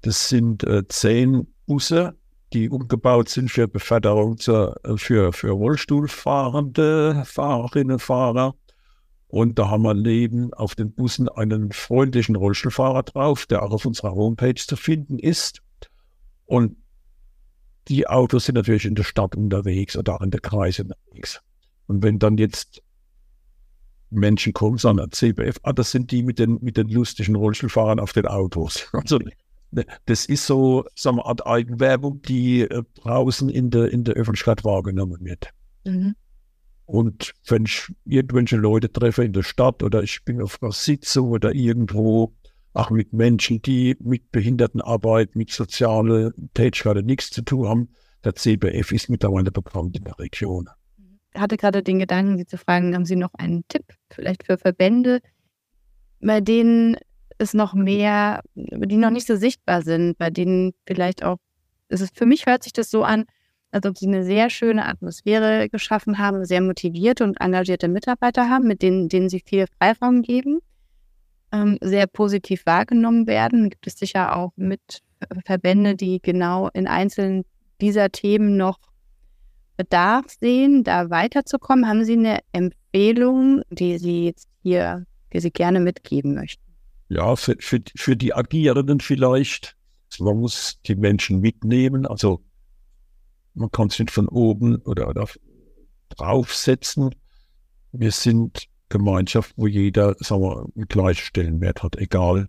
Das 0.00 0.28
sind 0.28 0.64
äh, 0.64 0.82
zehn 0.88 1.46
Busse, 1.66 2.16
die 2.52 2.70
umgebaut 2.70 3.28
sind 3.28 3.52
für 3.52 3.68
Beförderung 3.68 4.38
zur, 4.38 4.76
äh, 4.84 4.96
für, 4.96 5.32
für 5.32 5.50
Rollstuhlfahrende 5.50 7.22
Fahrerinnen 7.24 8.00
Fahrer. 8.00 8.56
Und 9.28 9.58
da 9.58 9.68
haben 9.68 9.82
wir 9.82 9.94
neben 9.94 10.52
auf 10.54 10.74
den 10.74 10.92
Bussen 10.92 11.28
einen 11.28 11.70
freundlichen 11.72 12.34
Rollstuhlfahrer 12.34 13.02
drauf, 13.02 13.46
der 13.46 13.62
auch 13.62 13.72
auf 13.72 13.84
unserer 13.84 14.14
Homepage 14.14 14.54
zu 14.54 14.76
finden 14.76 15.18
ist. 15.18 15.62
Und 16.46 16.76
die 17.88 18.06
Autos 18.06 18.46
sind 18.46 18.54
natürlich 18.54 18.86
in 18.86 18.94
der 18.94 19.04
Stadt 19.04 19.36
unterwegs 19.36 19.96
oder 19.96 20.18
in 20.22 20.30
der 20.30 20.40
Kreise 20.40 20.82
unterwegs. 20.84 21.40
Und 21.86 22.02
wenn 22.02 22.18
dann 22.18 22.38
jetzt 22.38 22.82
Menschen 24.10 24.54
kommen, 24.54 24.78
sagen, 24.78 25.06
CBF, 25.10 25.58
ah, 25.62 25.74
das 25.74 25.90
sind 25.90 26.10
die 26.10 26.22
mit 26.22 26.38
den, 26.38 26.58
mit 26.62 26.78
den 26.78 26.88
lustigen 26.88 27.36
Rollstuhlfahrern 27.36 28.00
auf 28.00 28.12
den 28.14 28.26
Autos. 28.26 28.88
Also 28.92 29.18
Ne, 29.70 29.84
das 30.06 30.24
ist 30.24 30.46
so, 30.46 30.86
so 30.94 31.10
eine 31.10 31.24
Art 31.24 31.46
Eigenwerbung, 31.46 32.22
die 32.22 32.62
äh, 32.62 32.82
draußen 32.94 33.50
in 33.50 33.70
der, 33.70 33.92
in 33.92 34.04
der 34.04 34.14
Öffentlichkeit 34.14 34.64
wahrgenommen 34.64 35.22
wird. 35.24 35.50
Mhm. 35.84 36.14
Und 36.88 37.34
wenn 37.46 37.66
ich 37.66 37.92
irgendwelche 38.06 38.56
Leute 38.56 38.90
treffe 38.90 39.22
in 39.22 39.34
der 39.34 39.42
Stadt 39.42 39.82
oder 39.82 40.02
ich 40.02 40.24
bin 40.24 40.40
auf 40.40 40.62
einer 40.62 40.72
Sitzung 40.72 41.32
oder 41.32 41.54
irgendwo, 41.54 42.32
auch 42.72 42.88
mit 42.88 43.12
Menschen, 43.12 43.60
die 43.60 43.94
mit 44.00 44.32
Behindertenarbeit, 44.32 45.36
mit 45.36 45.50
sozialer 45.50 46.32
Tätigkeit 46.54 47.04
nichts 47.04 47.28
zu 47.28 47.42
tun 47.42 47.68
haben, 47.68 47.88
der 48.24 48.34
CBF 48.34 48.90
ist 48.92 49.10
mittlerweile 49.10 49.50
bekannt 49.50 49.98
in 49.98 50.04
der 50.04 50.18
Region. 50.18 50.70
Ich 51.34 51.38
hatte 51.38 51.58
gerade 51.58 51.82
den 51.82 51.98
Gedanken, 51.98 52.38
Sie 52.38 52.46
zu 52.46 52.56
fragen, 52.56 52.94
haben 52.94 53.04
Sie 53.04 53.16
noch 53.16 53.34
einen 53.34 53.68
Tipp 53.68 53.84
vielleicht 54.10 54.46
für 54.46 54.56
Verbände, 54.56 55.20
bei 56.22 56.40
denen 56.40 56.96
es 57.36 57.52
noch 57.52 57.74
mehr, 57.74 58.40
die 58.54 58.96
noch 58.96 59.10
nicht 59.10 59.26
so 59.26 59.36
sichtbar 59.36 59.82
sind, 59.82 60.16
bei 60.16 60.30
denen 60.30 60.72
vielleicht 60.86 61.22
auch, 61.22 61.36
es 61.88 62.00
ist, 62.00 62.16
für 62.16 62.24
mich 62.24 62.46
hört 62.46 62.62
sich 62.62 62.72
das 62.72 62.90
so 62.90 63.04
an, 63.04 63.26
als 63.70 63.86
ob 63.86 63.98
sie 63.98 64.06
eine 64.06 64.24
sehr 64.24 64.50
schöne 64.50 64.86
Atmosphäre 64.86 65.68
geschaffen 65.68 66.18
haben, 66.18 66.44
sehr 66.44 66.60
motivierte 66.60 67.24
und 67.24 67.40
engagierte 67.40 67.88
Mitarbeiter 67.88 68.48
haben, 68.48 68.66
mit 68.66 68.82
denen, 68.82 69.08
denen 69.08 69.28
sie 69.28 69.42
viel 69.44 69.66
Freiraum 69.78 70.22
geben, 70.22 70.60
ähm, 71.52 71.78
sehr 71.80 72.06
positiv 72.06 72.64
wahrgenommen 72.66 73.26
werden. 73.26 73.70
Gibt 73.70 73.86
es 73.86 73.98
sicher 73.98 74.36
auch 74.36 74.52
mit 74.56 75.02
Verbände, 75.44 75.96
die 75.96 76.20
genau 76.22 76.68
in 76.72 76.86
einzelnen 76.86 77.44
dieser 77.80 78.10
Themen 78.10 78.56
noch 78.56 78.78
Bedarf 79.76 80.26
sehen, 80.40 80.82
da 80.82 81.08
weiterzukommen. 81.10 81.86
Haben 81.86 82.04
Sie 82.04 82.14
eine 82.14 82.40
Empfehlung, 82.52 83.62
die 83.70 83.98
Sie 83.98 84.24
jetzt 84.26 84.48
hier, 84.62 85.04
die 85.32 85.40
Sie 85.40 85.52
gerne 85.52 85.78
mitgeben 85.78 86.34
möchten? 86.34 86.68
ja, 87.08 87.36
für, 87.36 87.56
für, 87.58 87.80
für 87.96 88.16
die 88.16 88.34
Agierenden 88.34 89.00
vielleicht. 89.00 89.76
Man 90.18 90.38
muss 90.38 90.80
die 90.86 90.96
Menschen 90.96 91.40
mitnehmen. 91.40 92.06
Also 92.06 92.42
man 93.58 93.70
kann 93.70 93.88
es 93.88 93.98
nicht 93.98 94.10
von 94.10 94.28
oben 94.28 94.76
oder, 94.82 95.08
oder 95.08 95.28
draufsetzen. 96.10 97.14
Wir 97.92 98.12
sind 98.12 98.66
Gemeinschaft, 98.88 99.52
wo 99.56 99.66
jeder 99.66 100.16
sagen 100.18 100.42
wir, 100.42 100.66
einen 100.74 100.88
gleichen 100.88 101.24
Stellenwert 101.24 101.82
hat, 101.82 101.96
egal, 101.96 102.48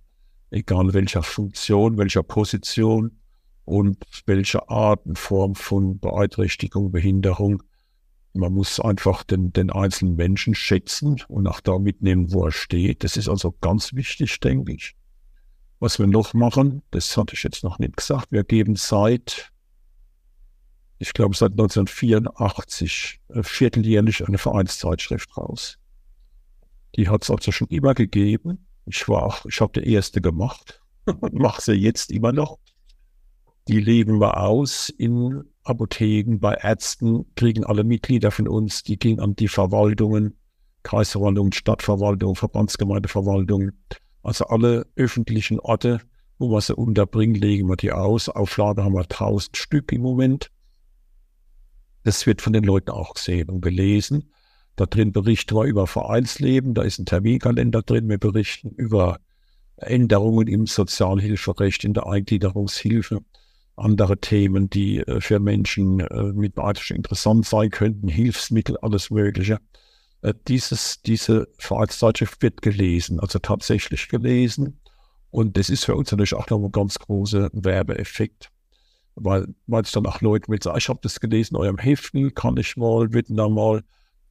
egal 0.51 0.93
welcher 0.93 1.23
Funktion, 1.23 1.97
welcher 1.97 2.23
Position 2.23 3.19
und 3.65 3.97
welcher 4.25 4.69
Art 4.69 5.05
und 5.05 5.19
Form 5.19 5.55
von 5.55 5.99
Beeinträchtigung, 5.99 6.91
Behinderung 6.91 7.63
man 8.33 8.53
muss 8.53 8.79
einfach 8.79 9.23
den, 9.23 9.51
den 9.53 9.71
einzelnen 9.71 10.15
Menschen 10.15 10.55
schätzen 10.55 11.21
und 11.27 11.47
auch 11.47 11.61
da 11.61 11.79
mitnehmen, 11.79 12.31
wo 12.31 12.45
er 12.45 12.51
steht. 12.51 13.03
Das 13.03 13.17
ist 13.17 13.29
also 13.29 13.51
ganz 13.59 13.93
wichtig, 13.93 14.39
denke 14.39 14.73
ich. 14.73 14.95
Was 15.79 15.99
wir 15.99 16.07
noch 16.07 16.33
machen, 16.33 16.81
das 16.91 17.15
hatte 17.15 17.35
ich 17.35 17.43
jetzt 17.43 17.63
noch 17.63 17.79
nicht 17.79 17.97
gesagt, 17.97 18.31
wir 18.31 18.43
geben 18.43 18.75
seit, 18.75 19.51
ich 20.99 21.13
glaube 21.13 21.35
seit 21.35 21.51
1984, 21.53 23.21
äh, 23.29 23.41
vierteljährlich 23.41 24.27
eine 24.27 24.37
Vereinszeitschrift 24.37 25.35
raus. 25.37 25.77
Die 26.95 27.07
hat 27.07 27.23
es 27.23 27.31
also 27.31 27.51
schon 27.51 27.69
immer 27.69 27.93
gegeben. 27.93 28.67
Ich 28.85 29.07
war 29.07 29.23
auch, 29.23 29.45
ich 29.45 29.61
habe 29.61 29.79
die 29.79 29.91
erste 29.91 30.21
gemacht 30.21 30.81
und 31.05 31.33
mache 31.33 31.61
sie 31.61 31.73
jetzt 31.73 32.11
immer 32.11 32.33
noch. 32.33 32.59
Die 33.69 33.79
leben 33.79 34.19
wir 34.19 34.37
aus 34.41 34.89
in 34.89 35.43
Apotheken, 35.63 36.39
bei 36.39 36.55
Ärzten, 36.55 37.25
kriegen 37.35 37.63
alle 37.63 37.83
Mitglieder 37.83 38.31
von 38.31 38.47
uns, 38.47 38.83
die 38.83 38.97
gehen 38.97 39.19
an 39.19 39.35
die 39.35 39.47
Verwaltungen, 39.47 40.37
Kreisverwaltung, 40.83 41.51
Stadtverwaltung, 41.51 42.35
Verbandsgemeindeverwaltung, 42.35 43.71
also 44.23 44.45
alle 44.45 44.87
öffentlichen 44.95 45.59
Orte, 45.59 46.01
wo 46.39 46.49
wir 46.49 46.61
sie 46.61 46.75
unterbringen, 46.75 47.35
legen 47.35 47.69
wir 47.69 47.75
die 47.75 47.91
aus. 47.91 48.27
Auflage 48.27 48.83
haben 48.83 48.93
wir 48.93 49.01
1000 49.01 49.55
Stück 49.55 49.91
im 49.91 50.01
Moment. 50.01 50.49
Das 52.09 52.25
wird 52.25 52.41
von 52.41 52.53
den 52.53 52.63
Leuten 52.63 52.89
auch 52.89 53.13
gesehen 53.13 53.49
und 53.49 53.61
gelesen. 53.61 54.31
Da 54.75 54.87
drin 54.87 55.11
berichten 55.11 55.55
wir 55.55 55.65
über 55.65 55.85
Vereinsleben, 55.85 56.73
da 56.73 56.81
ist 56.81 56.97
ein 56.97 57.05
Terminkalender 57.05 57.83
drin. 57.83 58.09
Wir 58.09 58.17
berichten 58.17 58.71
über 58.71 59.19
Änderungen 59.77 60.47
im 60.47 60.65
Sozialhilferecht, 60.65 61.83
in 61.83 61.93
der 61.93 62.07
Eingliederungshilfe. 62.07 63.19
andere 63.75 64.17
Themen, 64.17 64.71
die 64.71 65.01
äh, 65.01 65.21
für 65.21 65.39
Menschen 65.39 65.99
äh, 65.99 66.33
mit 66.33 66.55
Beeinträchtigung 66.55 66.97
interessant 66.97 67.45
sein 67.45 67.69
könnten, 67.69 68.07
Hilfsmittel, 68.07 68.77
alles 68.77 69.11
Mögliche. 69.11 69.59
Äh, 70.23 70.33
dieses, 70.47 71.03
diese 71.03 71.47
Vereinszeitschrift 71.59 72.41
wird 72.41 72.63
gelesen, 72.63 73.19
also 73.19 73.37
tatsächlich 73.37 74.09
gelesen. 74.09 74.79
Und 75.29 75.57
das 75.57 75.69
ist 75.69 75.85
für 75.85 75.95
uns 75.95 76.09
natürlich 76.09 76.33
auch 76.33 76.49
noch 76.49 76.57
ein 76.57 76.71
ganz 76.71 76.97
großer 76.97 77.51
Werbeeffekt. 77.53 78.49
Weil, 79.21 79.47
weil 79.67 79.83
es 79.83 79.91
dann 79.91 80.05
auch 80.05 80.21
Leute 80.21 80.49
mit 80.49 80.63
sagen, 80.63 80.77
ich 80.77 80.89
habe 80.89 80.99
das 81.01 81.19
gelesen, 81.19 81.55
eurem 81.55 81.77
Heften, 81.77 82.33
kann 82.33 82.57
ich 82.57 82.77
mal, 82.77 83.13
wird 83.13 83.27
da 83.29 83.49
mal. 83.49 83.83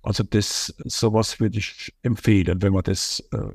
Also 0.02 0.22
das, 0.22 0.74
sowas 0.84 1.40
würde 1.40 1.58
ich 1.58 1.94
empfehlen, 2.02 2.62
wenn 2.62 2.72
man 2.72 2.82
das 2.82 3.20
äh, 3.32 3.50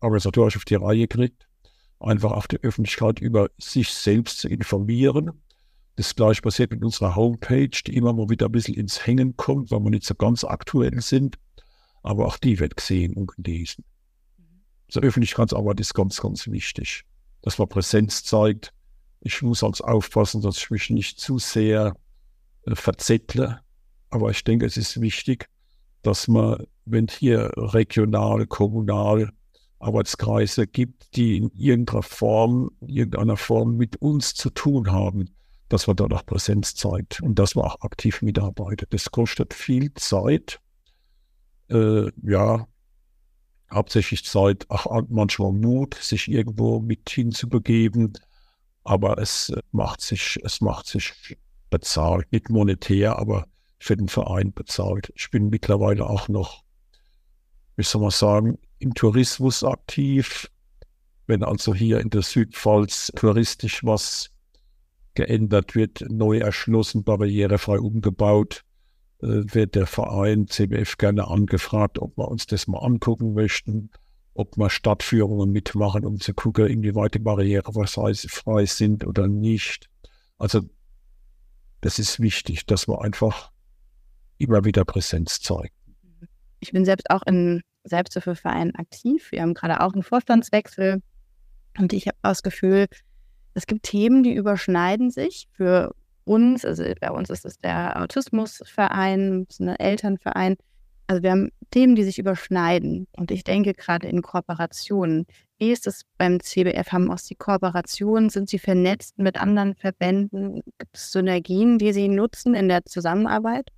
organisatorisch 0.00 0.56
auf 0.56 0.64
die 0.64 0.74
Reihe 0.74 1.08
kriegt 1.08 1.46
einfach 2.00 2.32
auch 2.32 2.46
die 2.46 2.62
Öffentlichkeit 2.62 3.20
über 3.20 3.50
sich 3.58 3.90
selbst 3.90 4.40
zu 4.40 4.48
informieren. 4.48 5.32
Das 5.96 6.14
gleiche 6.14 6.42
passiert 6.42 6.70
mit 6.70 6.84
unserer 6.84 7.16
Homepage, 7.16 7.70
die 7.86 7.96
immer 7.96 8.12
mal 8.12 8.28
wieder 8.28 8.46
ein 8.46 8.52
bisschen 8.52 8.74
ins 8.74 9.06
Hängen 9.06 9.36
kommt, 9.36 9.70
weil 9.70 9.80
wir 9.80 9.90
nicht 9.90 10.04
so 10.04 10.14
ganz 10.14 10.44
aktuell 10.44 11.00
sind. 11.00 11.38
Aber 12.02 12.26
auch 12.26 12.36
die 12.36 12.58
wird 12.60 12.76
gesehen 12.76 13.14
und 13.14 13.34
gelesen. 13.36 13.84
Also 14.88 15.00
Öffentlichkeitsarbeit 15.00 15.80
ist 15.80 15.94
ganz, 15.94 16.20
ganz 16.20 16.46
wichtig, 16.46 17.04
dass 17.42 17.58
man 17.58 17.68
Präsenz 17.68 18.22
zeigt. 18.24 18.72
Ich 19.20 19.42
muss 19.42 19.62
also 19.62 19.84
aufpassen, 19.84 20.40
dass 20.42 20.58
ich 20.58 20.70
mich 20.70 20.90
nicht 20.90 21.20
zu 21.20 21.38
sehr 21.38 21.96
äh, 22.62 22.74
verzettle. 22.74 23.60
Aber 24.10 24.30
ich 24.30 24.44
denke, 24.44 24.66
es 24.66 24.76
ist 24.76 25.00
wichtig, 25.00 25.48
dass 26.02 26.28
man, 26.28 26.66
wenn 26.84 27.08
hier 27.08 27.50
regional, 27.56 28.46
kommunal 28.46 29.30
Arbeitskreise 29.78 30.66
gibt, 30.66 31.16
die 31.16 31.36
in 31.36 31.50
irgendeiner 31.50 32.02
Form, 32.02 32.70
irgendeiner 32.80 33.36
Form 33.36 33.76
mit 33.76 33.96
uns 33.96 34.34
zu 34.34 34.50
tun 34.50 34.90
haben, 34.90 35.30
dass 35.68 35.86
man 35.86 35.96
dort 35.96 36.12
auch 36.12 36.24
Präsenz 36.24 36.74
zeigt 36.74 37.20
und 37.22 37.38
dass 37.38 37.54
man 37.54 37.66
auch 37.66 37.80
aktiv 37.80 38.22
mitarbeitet. 38.22 38.92
Das 38.92 39.10
kostet 39.10 39.52
viel 39.52 39.92
Zeit. 39.94 40.60
Äh, 41.68 42.10
ja, 42.22 42.66
hauptsächlich 43.70 44.24
Zeit, 44.24 44.66
auch 44.68 45.02
manchmal 45.08 45.52
Mut, 45.52 45.94
sich 45.94 46.28
irgendwo 46.28 46.80
mit 46.80 47.10
hinzubegeben. 47.10 48.12
Aber 48.86 49.18
es 49.18 49.52
macht 49.72 50.00
sich, 50.00 50.38
es 50.44 50.60
macht 50.60 50.86
sich 50.86 51.36
bezahlt, 51.70 52.30
nicht 52.30 52.50
monetär, 52.50 53.18
aber 53.18 53.46
für 53.80 53.96
den 53.96 54.08
Verein 54.08 54.52
bezahlt. 54.52 55.12
Ich 55.16 55.30
bin 55.30 55.48
mittlerweile 55.48 56.08
auch 56.08 56.28
noch, 56.28 56.62
wie 57.74 57.82
soll 57.82 58.02
man 58.02 58.10
sagen, 58.10 58.58
im 58.78 58.94
Tourismus 58.94 59.64
aktiv. 59.64 60.48
Wenn 61.26 61.42
also 61.42 61.74
hier 61.74 62.00
in 62.00 62.10
der 62.10 62.22
Südpfalz 62.22 63.10
touristisch 63.16 63.84
was 63.84 64.30
geändert 65.14 65.74
wird, 65.74 66.04
neu 66.08 66.38
erschlossen, 66.38 67.02
barrierefrei 67.02 67.80
umgebaut, 67.80 68.62
äh, 69.20 69.26
wird 69.26 69.74
der 69.74 69.88
Verein 69.88 70.46
CBF 70.46 70.96
gerne 70.96 71.26
angefragt, 71.26 71.98
ob 71.98 72.16
wir 72.16 72.28
uns 72.28 72.46
das 72.46 72.68
mal 72.68 72.78
angucken 72.78 73.34
möchten, 73.34 73.90
ob 74.36 74.56
wir 74.56 74.70
Stadtführungen 74.70 75.50
mitmachen, 75.50 76.04
um 76.04 76.20
zu 76.20 76.34
gucken, 76.34 76.66
inwieweit 76.66 77.14
die 77.14 77.18
barrierefrei 77.18 78.66
sind 78.66 79.06
oder 79.06 79.26
nicht. 79.26 79.88
Also 80.38 80.62
das 81.80 81.98
ist 81.98 82.20
wichtig, 82.20 82.66
dass 82.66 82.86
man 82.88 82.98
einfach 82.98 83.50
immer 84.38 84.64
wieder 84.64 84.84
Präsenz 84.84 85.40
zeigt. 85.40 85.74
Ich 86.60 86.72
bin 86.72 86.84
selbst 86.84 87.10
auch 87.10 87.22
in 87.26 87.62
Selbsthilfeverein 87.84 88.74
aktiv. 88.74 89.30
Wir 89.30 89.42
haben 89.42 89.54
gerade 89.54 89.80
auch 89.80 89.92
einen 89.92 90.02
Vorstandswechsel 90.02 91.02
und 91.78 91.92
ich 91.92 92.06
habe 92.08 92.18
das 92.22 92.42
Gefühl, 92.42 92.86
es 93.54 93.66
gibt 93.66 93.84
Themen, 93.84 94.22
die 94.22 94.34
überschneiden 94.34 95.10
sich 95.10 95.48
für 95.52 95.94
uns. 96.24 96.64
Also 96.64 96.84
bei 97.00 97.10
uns 97.10 97.30
ist 97.30 97.46
es 97.46 97.58
der 97.58 98.02
Autismusverein, 98.02 99.46
ein 99.60 99.68
Elternverein. 99.68 100.56
Also 101.06 101.22
wir 101.22 101.30
haben 101.30 101.50
Themen, 101.70 101.94
die 101.94 102.04
sich 102.04 102.18
überschneiden. 102.18 103.06
Und 103.16 103.30
ich 103.30 103.44
denke 103.44 103.74
gerade 103.74 104.08
in 104.08 104.22
Kooperationen. 104.22 105.26
Wie 105.58 105.70
ist 105.70 105.86
es 105.86 106.02
beim 106.18 106.40
CBF? 106.40 106.92
Haben 106.92 107.10
auch 107.10 107.20
die 107.20 107.34
Kooperationen? 107.34 108.28
Sind 108.28 108.48
sie 108.48 108.58
vernetzt 108.58 109.18
mit 109.18 109.40
anderen 109.40 109.74
Verbänden? 109.74 110.62
Gibt 110.78 110.96
es 110.96 111.12
Synergien, 111.12 111.78
die 111.78 111.92
sie 111.92 112.08
nutzen 112.08 112.54
in 112.54 112.68
der 112.68 112.84
Zusammenarbeit? 112.84 113.70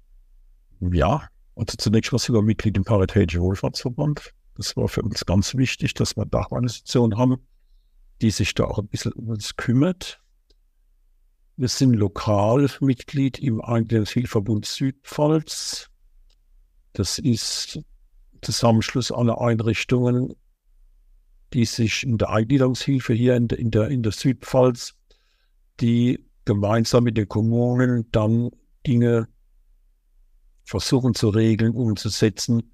Ja, 0.80 1.28
und 1.54 1.80
zunächst 1.80 2.12
war 2.12 2.18
sogar 2.18 2.42
Mitglied 2.42 2.76
im 2.76 2.84
Paritätischen 2.84 3.42
Wohlfahrtsverband. 3.42 4.32
Das 4.56 4.76
war 4.76 4.88
für 4.88 5.02
uns 5.02 5.24
ganz 5.26 5.54
wichtig, 5.54 5.94
dass 5.94 6.16
wir 6.16 6.24
da 6.24 6.46
eine 6.50 6.66
Institution 6.66 7.18
haben, 7.18 7.36
die 8.22 8.30
sich 8.30 8.54
da 8.54 8.64
auch 8.64 8.78
ein 8.78 8.88
bisschen 8.88 9.12
um 9.12 9.28
uns 9.28 9.56
kümmert. 9.56 10.20
Wir 11.56 11.68
sind 11.68 11.94
lokal 11.94 12.68
Mitglied 12.80 13.38
im 13.40 13.60
Eingliederungshilfeverbund 13.60 14.66
Südpfalz. 14.66 15.90
Das 16.98 17.20
ist 17.20 17.78
Zusammenschluss 18.42 19.12
aller 19.12 19.40
Einrichtungen, 19.40 20.34
die 21.52 21.64
sich 21.64 22.02
in 22.02 22.18
der 22.18 22.30
Eingliederungshilfe 22.30 23.14
hier 23.14 23.36
in 23.36 23.46
der, 23.46 23.58
in 23.60 23.70
der, 23.70 23.86
in 23.86 24.02
der 24.02 24.10
Südpfalz, 24.10 24.96
die 25.78 26.18
gemeinsam 26.44 27.04
mit 27.04 27.16
den 27.16 27.28
Kommunen 27.28 28.10
dann 28.10 28.50
Dinge 28.84 29.28
versuchen 30.64 31.14
zu 31.14 31.28
regeln, 31.28 31.70
umzusetzen, 31.70 32.72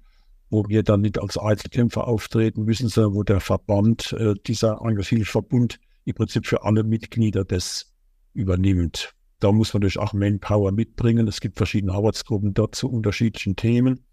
wo 0.49 0.67
wir 0.69 0.81
dann 0.81 1.01
nicht 1.01 1.19
als 1.19 1.37
Einzelkämpfer 1.37 2.07
auftreten 2.07 2.63
müssen, 2.63 2.89
sondern 2.89 3.13
wo 3.13 3.21
der 3.21 3.41
Verband, 3.41 4.11
äh, 4.13 4.33
dieser 4.47 4.81
Engagehilfsverbund, 4.81 5.79
im 6.05 6.15
Prinzip 6.15 6.47
für 6.47 6.63
alle 6.63 6.83
Mitglieder 6.83 7.45
das 7.45 7.93
übernimmt. 8.33 9.13
Da 9.39 9.51
muss 9.51 9.71
man 9.71 9.81
natürlich 9.81 9.99
auch 9.99 10.13
Manpower 10.13 10.71
mitbringen. 10.71 11.27
Es 11.27 11.41
gibt 11.41 11.57
verschiedene 11.57 11.93
Arbeitsgruppen 11.93 12.55
dort 12.55 12.73
zu 12.73 12.89
unterschiedlichen 12.89 13.55
Themen. 13.55 14.03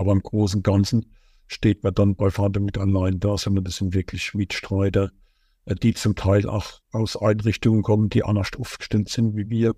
Aber 0.00 0.12
im 0.12 0.22
Großen 0.22 0.60
und 0.60 0.62
Ganzen 0.62 1.12
steht 1.46 1.84
man 1.84 1.92
dann 1.92 2.16
bei 2.16 2.30
Vater 2.30 2.58
mit 2.58 2.78
allein 2.78 3.20
da, 3.20 3.36
sondern 3.36 3.64
das 3.64 3.76
sind 3.76 3.92
wirklich 3.92 4.32
Mitstreiter, 4.32 5.10
äh, 5.66 5.74
die 5.74 5.92
zum 5.92 6.16
Teil 6.16 6.48
auch 6.48 6.80
aus 6.90 7.18
Einrichtungen 7.18 7.82
kommen, 7.82 8.08
die 8.08 8.24
anders 8.24 8.48
aufgestellt 8.58 9.10
sind 9.10 9.36
wie 9.36 9.50
wir, 9.50 9.74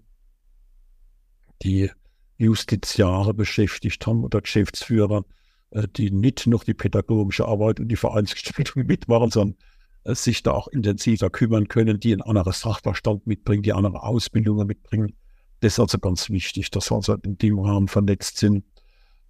die 1.65 1.91
Justiziare 2.39 3.35
beschäftigt 3.35 4.07
haben 4.07 4.23
oder 4.23 4.41
Geschäftsführer, 4.41 5.25
äh, 5.71 5.89
die 5.89 6.13
nicht 6.13 6.47
noch 6.47 6.63
die 6.63 6.75
pädagogische 6.75 7.49
Arbeit 7.49 7.81
und 7.81 7.89
die 7.89 7.97
Vereinsgestaltung 7.97 8.87
mitmachen, 8.87 9.33
sondern 9.33 9.59
äh, 10.05 10.15
sich 10.15 10.45
da 10.45 10.53
auch 10.53 10.69
intensiver 10.69 11.31
kümmern 11.31 11.67
können, 11.67 11.99
die 11.99 12.13
ein 12.13 12.23
anderes 12.23 12.61
Sachverstand 12.61 13.27
mitbringen, 13.27 13.65
die 13.65 13.73
andere 13.73 14.05
Ausbildungen 14.05 14.69
mitbringen. 14.69 15.17
Das 15.59 15.73
ist 15.73 15.81
also 15.81 15.99
ganz 15.99 16.31
wichtig, 16.31 16.71
dass 16.71 16.93
wir 16.93 16.95
also 16.95 17.15
in 17.15 17.39
dem 17.39 17.59
Rahmen 17.59 17.89
vernetzt 17.89 18.39
sind. 18.39 18.65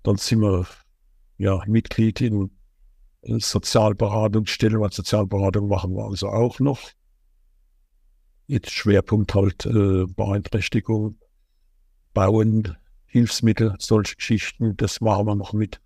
Dann 0.03 0.19
sind 0.19 0.41
wir 0.41 0.67
ja 1.43 1.61
Mitglied 1.67 2.21
in 2.21 2.51
Sozialberatungsstellen, 3.23 4.81
weil 4.81 4.93
Sozialberatung 4.93 5.69
machen 5.69 5.95
wir 5.95 6.05
also 6.05 6.29
auch 6.29 6.61
noch. 6.61 6.81
Jetzt 8.47 8.71
Schwerpunkt 8.71 9.35
halt 9.35 9.67
äh, 9.67 10.07
Beeinträchtigung, 10.07 11.19
Bauen, 12.15 12.77
Hilfsmittel, 13.07 13.75
solche 13.79 14.17
Geschichten, 14.17 14.77
das 14.77 15.01
machen 15.01 15.27
wir 15.27 15.35
noch 15.35 15.53
mit. 15.53 15.81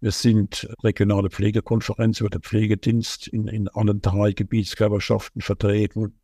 Wir 0.00 0.10
sind 0.10 0.68
regionale 0.82 1.30
Pflegekonferenz 1.30 2.20
über 2.20 2.30
den 2.30 2.42
Pflegedienst 2.42 3.28
in, 3.28 3.46
in 3.48 3.68
allen 3.68 4.00
drei 4.00 4.32
Gebietskörperschaften 4.32 5.40
vertreten 5.42 6.18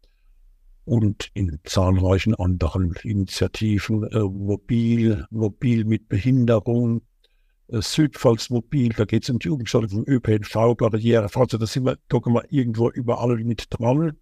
und 0.85 1.31
in 1.35 1.59
zahlreichen 1.65 2.35
anderen 2.35 2.95
Initiativen, 3.03 4.05
äh, 4.05 4.19
mobil, 4.21 5.27
mobil 5.31 5.85
mit 5.85 6.09
Behinderung, 6.09 7.03
äh, 7.69 7.81
Südpfalz 7.81 8.51
mobil, 8.51 8.91
da 8.91 9.05
geht 9.05 9.25
es 9.25 9.31
um 9.31 9.39
die 9.39 9.51
Umgestaltung 9.51 9.91
von 9.91 10.05
ÖPNV, 10.07 10.77
Barriere, 10.77 11.29
also 11.33 11.59
da 11.59 11.67
sind 11.67 11.85
wir, 11.85 11.99
gucken 12.09 12.35
wir 12.35 12.45
irgendwo 12.51 12.91
überall 12.91 13.37
mit 13.39 13.67
dran 13.71 14.17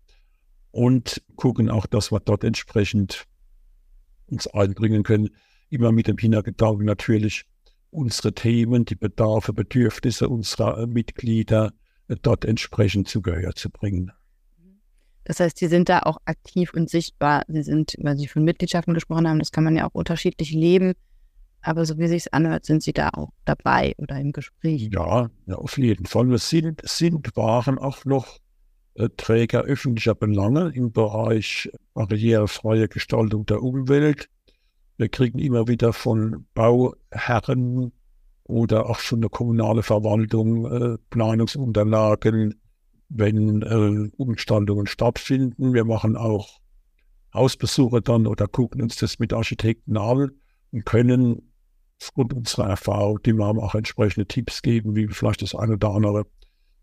und 0.71 1.23
gucken 1.37 1.71
auch, 1.71 1.87
dass 1.87 2.13
wir 2.13 2.21
dort 2.21 2.45
entsprechend 2.45 3.27
uns 4.27 4.47
einbringen 4.47 5.03
können 5.03 5.31
immer 5.71 5.93
mit 5.93 6.07
dem 6.07 6.19
Hintergedanken 6.19 6.85
natürlich, 6.85 7.45
unsere 7.91 8.35
Themen, 8.35 8.85
die 8.85 8.95
Bedarfe, 8.95 9.53
Bedürfnisse 9.53 10.29
unserer 10.29 10.79
äh, 10.79 10.87
Mitglieder 10.87 11.73
äh, 12.09 12.17
dort 12.21 12.45
entsprechend 12.45 13.09
zu 13.09 13.23
Gehör 13.23 13.55
zu 13.55 13.71
bringen. 13.71 14.13
Das 15.25 15.41
heißt, 15.41 15.59
Sie 15.59 15.67
sind 15.67 15.89
da 15.89 16.01
auch 16.01 16.19
aktiv 16.25 16.73
und 16.75 16.89
sichtbar. 16.89 17.43
Sie 17.49 17.63
sind, 17.63 17.97
weil 18.01 18.17
Sie 18.17 18.29
von 18.29 18.45
Mitgliedschaften 18.45 18.95
gesprochen 18.95 19.29
haben, 19.29 19.39
das 19.39 19.51
kann 19.51 19.65
man 19.65 19.77
ja 19.77 19.87
auch 19.87 19.95
unterschiedlich 19.95 20.53
leben. 20.53 20.95
Aber 21.67 21.85
so 21.85 21.99
wie 21.99 22.07
sich 22.07 22.33
anhört, 22.33 22.65
sind 22.65 22.85
Sie 22.85 22.93
da 22.93 23.09
auch 23.09 23.31
dabei 23.45 23.95
oder 23.99 24.21
im 24.21 24.31
Gespräch. 24.31 24.89
Ja, 24.93 25.29
ja 25.47 25.55
auf 25.57 25.77
jeden 25.79 26.07
Fall. 26.07 26.29
Wir 26.31 26.39
sind, 26.39 26.81
sind 26.85 27.37
waren 27.37 27.77
auch 27.81 28.05
noch 28.05 28.39
äh, 28.95 29.09
Träger 29.17 29.63
öffentlicher 29.63 30.15
Belange 30.15 30.71
im 30.77 30.93
Bereich 30.93 31.69
barrierefreie 31.93 32.87
Gestaltung 32.87 33.47
der 33.47 33.65
Umwelt. 33.65 34.29
Wir 34.97 35.09
kriegen 35.09 35.41
immer 35.41 35.67
wieder 35.67 35.93
von 35.93 36.47
Bauherren 36.55 37.91
oder 38.45 38.89
auch 38.89 39.01
von 39.01 39.21
der 39.21 39.31
kommunalen 39.31 39.83
Verwaltung 39.83 40.67
äh, 40.71 40.99
Planungsunterlagen, 41.11 42.61
wenn 43.09 43.63
äh, 43.63 44.11
Umgestaltungen 44.17 44.87
stattfinden. 44.87 45.75
Wir 45.75 45.85
machen 45.85 46.17
auch 46.17 46.61
Hausbesuche 47.35 48.03
dann 48.03 48.29
oder 48.29 48.47
gucken 48.47 48.83
uns 48.83 48.95
das 48.95 49.19
mit 49.19 49.33
Architekten 49.33 49.97
an 49.97 50.31
und 50.71 50.87
können 50.87 51.43
aufgrund 52.01 52.35
unserer 52.35 52.69
Erfahrung, 52.69 53.23
die 53.23 53.33
wir 53.33 53.45
haben, 53.45 53.61
auch 53.61 53.75
entsprechende 53.75 54.27
Tipps 54.27 54.63
geben, 54.63 54.95
wie 54.97 55.09
vielleicht 55.09 55.43
das 55.43 55.55
eine 55.55 55.75
oder 55.75 55.91
andere 55.91 56.27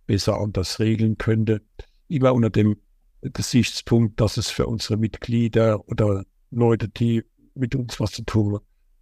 besser 0.05 0.39
anders 0.39 0.80
regeln 0.80 1.18
könnte. 1.18 1.61
Immer 2.07 2.34
unter 2.34 2.49
dem 2.49 2.78
Gesichtspunkt, 3.22 4.20
dass 4.20 4.38
es 4.38 4.49
für 4.49 4.68
unsere 4.68 4.97
Mitglieder 4.97 5.88
oder 5.88 6.26
Leute, 6.51 6.89
die 6.89 7.24
mit 7.55 7.76
uns 7.76 7.99
was 7.99 8.11
zu 8.11 8.24
tun 8.24 8.59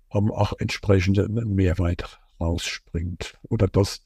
haben, 0.09 0.31
auch 0.31 0.53
entsprechende 0.59 1.27
Mehrwert 1.29 2.19
rausspringt 2.39 3.37
oder 3.43 3.67
dass 3.67 4.05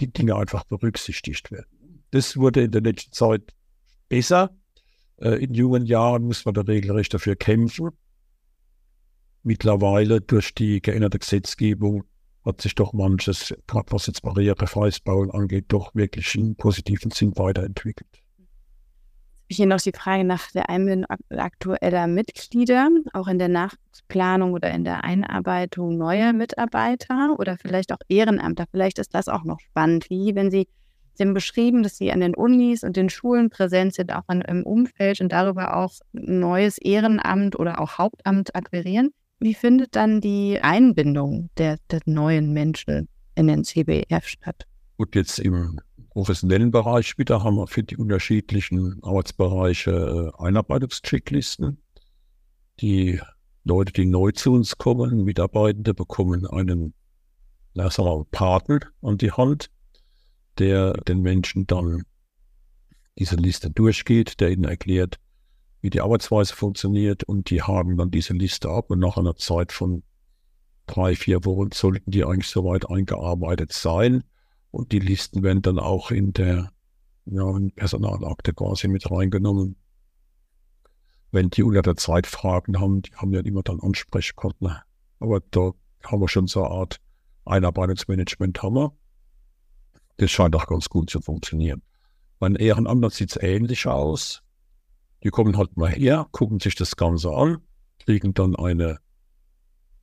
die 0.00 0.12
Dinge 0.12 0.36
einfach 0.36 0.64
berücksichtigt 0.64 1.50
werden. 1.50 2.04
Das 2.10 2.36
wurde 2.36 2.64
in 2.64 2.70
der 2.70 2.82
letzten 2.82 3.12
Zeit 3.12 3.54
besser. 4.08 4.56
Äh, 5.18 5.42
in 5.42 5.54
jungen 5.54 5.86
Jahren 5.86 6.24
muss 6.24 6.44
man 6.44 6.54
da 6.54 6.62
regelrecht 6.62 7.14
dafür 7.14 7.36
kämpfen. 7.36 7.90
Mittlerweile 9.46 10.20
durch 10.20 10.56
die 10.56 10.82
geänderte 10.82 11.20
Gesetzgebung 11.20 12.02
hat 12.44 12.60
sich 12.60 12.74
doch 12.74 12.92
manches, 12.92 13.54
gerade 13.68 13.92
was 13.92 14.08
jetzt 14.08 14.22
barrierefreies 14.22 14.98
Bauen 14.98 15.30
angeht, 15.30 15.66
doch 15.68 15.94
wirklich 15.94 16.34
im 16.34 16.56
positiven 16.56 17.12
Sinn 17.12 17.30
weiterentwickelt. 17.36 18.10
Ich 19.46 19.58
hier 19.58 19.66
noch 19.66 19.80
die 19.80 19.92
Frage 19.92 20.24
nach 20.24 20.50
der 20.50 20.68
Einbindung 20.68 21.06
aktueller 21.30 22.08
Mitglieder, 22.08 22.88
auch 23.12 23.28
in 23.28 23.38
der 23.38 23.46
Nachplanung 23.46 24.52
oder 24.52 24.72
in 24.72 24.82
der 24.82 25.04
Einarbeitung 25.04 25.96
neuer 25.96 26.32
Mitarbeiter 26.32 27.36
oder 27.38 27.56
vielleicht 27.56 27.92
auch 27.92 28.00
Ehrenamter. 28.08 28.64
Vielleicht 28.72 28.98
ist 28.98 29.14
das 29.14 29.28
auch 29.28 29.44
noch 29.44 29.60
spannend, 29.60 30.10
wie 30.10 30.34
wenn 30.34 30.50
Sie 30.50 30.66
Sie 31.14 31.22
haben 31.22 31.34
beschrieben, 31.34 31.84
dass 31.84 31.96
Sie 31.96 32.10
an 32.10 32.18
den 32.18 32.34
Unis 32.34 32.82
und 32.82 32.96
den 32.96 33.10
Schulen 33.10 33.48
präsent 33.48 33.94
sind, 33.94 34.12
auch 34.12 34.24
an, 34.26 34.42
im 34.42 34.64
Umfeld 34.64 35.20
und 35.20 35.30
darüber 35.30 35.76
auch 35.76 35.92
neues 36.12 36.78
Ehrenamt 36.78 37.56
oder 37.56 37.80
auch 37.80 37.96
Hauptamt 37.96 38.56
akquirieren. 38.56 39.12
Wie 39.38 39.54
findet 39.54 39.96
dann 39.96 40.20
die 40.20 40.58
Einbindung 40.60 41.50
der, 41.58 41.78
der 41.90 42.00
neuen 42.06 42.52
Menschen 42.52 43.08
in 43.34 43.48
den 43.48 43.64
CBF 43.64 44.26
statt? 44.26 44.66
Gut, 44.96 45.14
jetzt 45.14 45.38
im 45.38 45.78
professionellen 46.10 46.70
Bereich 46.70 47.18
wieder 47.18 47.44
haben 47.44 47.56
wir 47.56 47.66
für 47.66 47.82
die 47.82 47.98
unterschiedlichen 47.98 48.98
Arbeitsbereiche 49.02 50.32
äh, 50.38 50.42
Einarbeitungschecklisten. 50.42 51.82
Die 52.80 53.20
Leute, 53.64 53.92
die 53.92 54.06
neu 54.06 54.30
zu 54.30 54.54
uns 54.54 54.78
kommen, 54.78 55.24
Mitarbeitende, 55.24 55.92
bekommen 55.92 56.46
einen, 56.46 56.94
mal, 57.74 58.24
Paten 58.30 58.80
an 59.02 59.18
die 59.18 59.32
Hand, 59.32 59.70
der 60.58 60.94
den 60.94 61.20
Menschen 61.20 61.66
dann 61.66 62.04
diese 63.18 63.36
Liste 63.36 63.70
durchgeht, 63.70 64.40
der 64.40 64.50
ihnen 64.50 64.64
erklärt, 64.64 65.18
wie 65.80 65.90
die 65.90 66.00
Arbeitsweise 66.00 66.54
funktioniert 66.54 67.24
und 67.24 67.50
die 67.50 67.62
haken 67.62 67.96
dann 67.96 68.10
diese 68.10 68.32
Liste 68.32 68.68
ab 68.68 68.90
und 68.90 68.98
nach 68.98 69.16
einer 69.16 69.36
Zeit 69.36 69.72
von 69.72 70.02
drei, 70.86 71.14
vier 71.16 71.44
Wochen 71.44 71.70
sollten 71.72 72.10
die 72.10 72.24
eigentlich 72.24 72.48
soweit 72.48 72.88
eingearbeitet 72.88 73.72
sein 73.72 74.24
und 74.70 74.92
die 74.92 74.98
Listen 74.98 75.42
werden 75.42 75.62
dann 75.62 75.78
auch 75.78 76.10
in 76.10 76.32
der 76.32 76.70
ja, 77.26 77.56
in 77.56 77.72
Personalakte 77.72 78.54
quasi 78.54 78.88
mit 78.88 79.10
reingenommen. 79.10 79.76
Wenn 81.32 81.50
die 81.50 81.62
unter 81.62 81.82
der 81.82 81.96
Zeit 81.96 82.26
Fragen 82.26 82.80
haben, 82.80 83.02
die 83.02 83.12
haben 83.14 83.32
ja 83.34 83.40
immer 83.40 83.62
dann 83.62 83.80
Ansprechpartner. 83.80 84.84
Aber 85.18 85.40
da 85.50 85.72
haben 86.04 86.20
wir 86.20 86.28
schon 86.28 86.46
so 86.46 86.64
eine 86.64 86.72
Art 86.72 87.00
Einarbeitungsmanagement 87.44 88.62
haben 88.62 88.76
wir. 88.76 88.96
Das 90.18 90.30
scheint 90.30 90.54
auch 90.54 90.66
ganz 90.66 90.88
gut 90.88 91.10
zu 91.10 91.20
funktionieren. 91.20 91.82
Bei 92.38 92.48
den 92.48 92.56
Ehrenamtern 92.56 93.10
sieht 93.10 93.30
es 93.30 93.42
ähnlich 93.42 93.86
aus. 93.86 94.42
Die 95.26 95.30
kommen 95.30 95.56
halt 95.56 95.76
mal 95.76 95.90
her, 95.90 96.28
gucken 96.30 96.60
sich 96.60 96.76
das 96.76 96.94
Ganze 96.94 97.32
an, 97.32 97.58
kriegen 97.98 98.32
dann 98.32 98.54
eine 98.54 99.00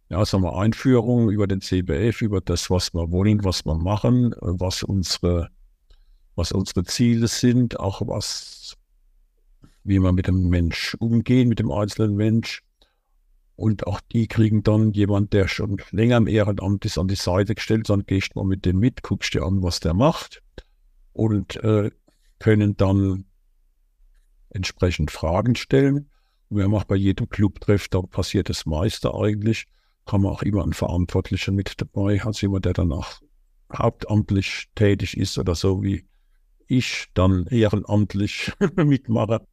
ja, 0.10 0.26
sagen 0.26 0.44
wir, 0.44 0.58
Einführung 0.58 1.30
über 1.30 1.48
den 1.48 1.62
CBF, 1.62 2.22
über 2.22 2.42
das, 2.42 2.70
was 2.70 2.94
wir 2.94 3.10
wollen, 3.10 3.46
was 3.46 3.66
wir 3.66 3.76
machen, 3.76 4.36
was 4.42 4.84
unsere, 4.84 5.48
was 6.36 6.52
unsere 6.52 6.84
Ziele 6.84 7.30
sind, 7.30 7.80
auch 7.80 8.02
was, 8.06 8.76
wie 9.86 10.00
wir 10.00 10.12
mit 10.12 10.28
dem 10.28 10.50
Mensch 10.50 10.94
umgehen, 11.00 11.48
mit 11.48 11.60
dem 11.60 11.72
einzelnen 11.72 12.18
Mensch. 12.18 12.62
Und 13.56 13.88
auch 13.88 14.02
die 14.12 14.28
kriegen 14.28 14.62
dann 14.62 14.92
jemand, 14.92 15.32
der 15.32 15.48
schon 15.48 15.78
länger 15.92 16.18
im 16.18 16.28
Ehrenamt 16.28 16.84
ist, 16.84 16.98
an 16.98 17.08
die 17.08 17.16
Seite 17.16 17.56
gestellt. 17.56 17.90
Dann 17.90 18.06
gehst 18.06 18.32
du 18.34 18.40
mal 18.40 18.46
mit 18.46 18.66
dem 18.66 18.78
mit, 18.78 19.04
guckst 19.04 19.34
dir 19.34 19.44
an, 19.44 19.64
was 19.64 19.80
der 19.80 19.94
macht 19.94 20.44
und 21.14 21.56
äh, 21.64 21.92
können 22.40 22.76
dann 22.76 23.24
entsprechend 24.54 25.12
Fragen 25.12 25.56
stellen. 25.56 26.10
Und 26.50 26.58
wir 26.58 26.64
haben 26.64 26.76
auch 26.76 26.84
bei 26.84 26.96
jedem 26.96 27.30
Clubtreff, 27.30 27.88
da 27.88 28.02
passiert 28.02 28.50
das 28.50 28.66
meiste 28.66 29.14
eigentlich, 29.14 29.66
haben 30.08 30.24
wir 30.24 30.32
auch 30.32 30.44
immer 30.44 30.64
einen 30.64 30.74
Verantwortlichen 30.74 31.56
mit 31.56 31.74
dabei, 31.80 32.22
also 32.24 32.42
jemand, 32.42 32.66
der 32.66 32.74
danach 32.74 33.22
hauptamtlich 33.76 34.70
tätig 34.76 35.18
ist 35.18 35.38
oder 35.38 35.56
so 35.56 35.82
wie 35.82 36.06
ich 36.68 37.08
dann 37.14 37.48
ehrenamtlich 37.48 38.52
mitmache 38.76 39.46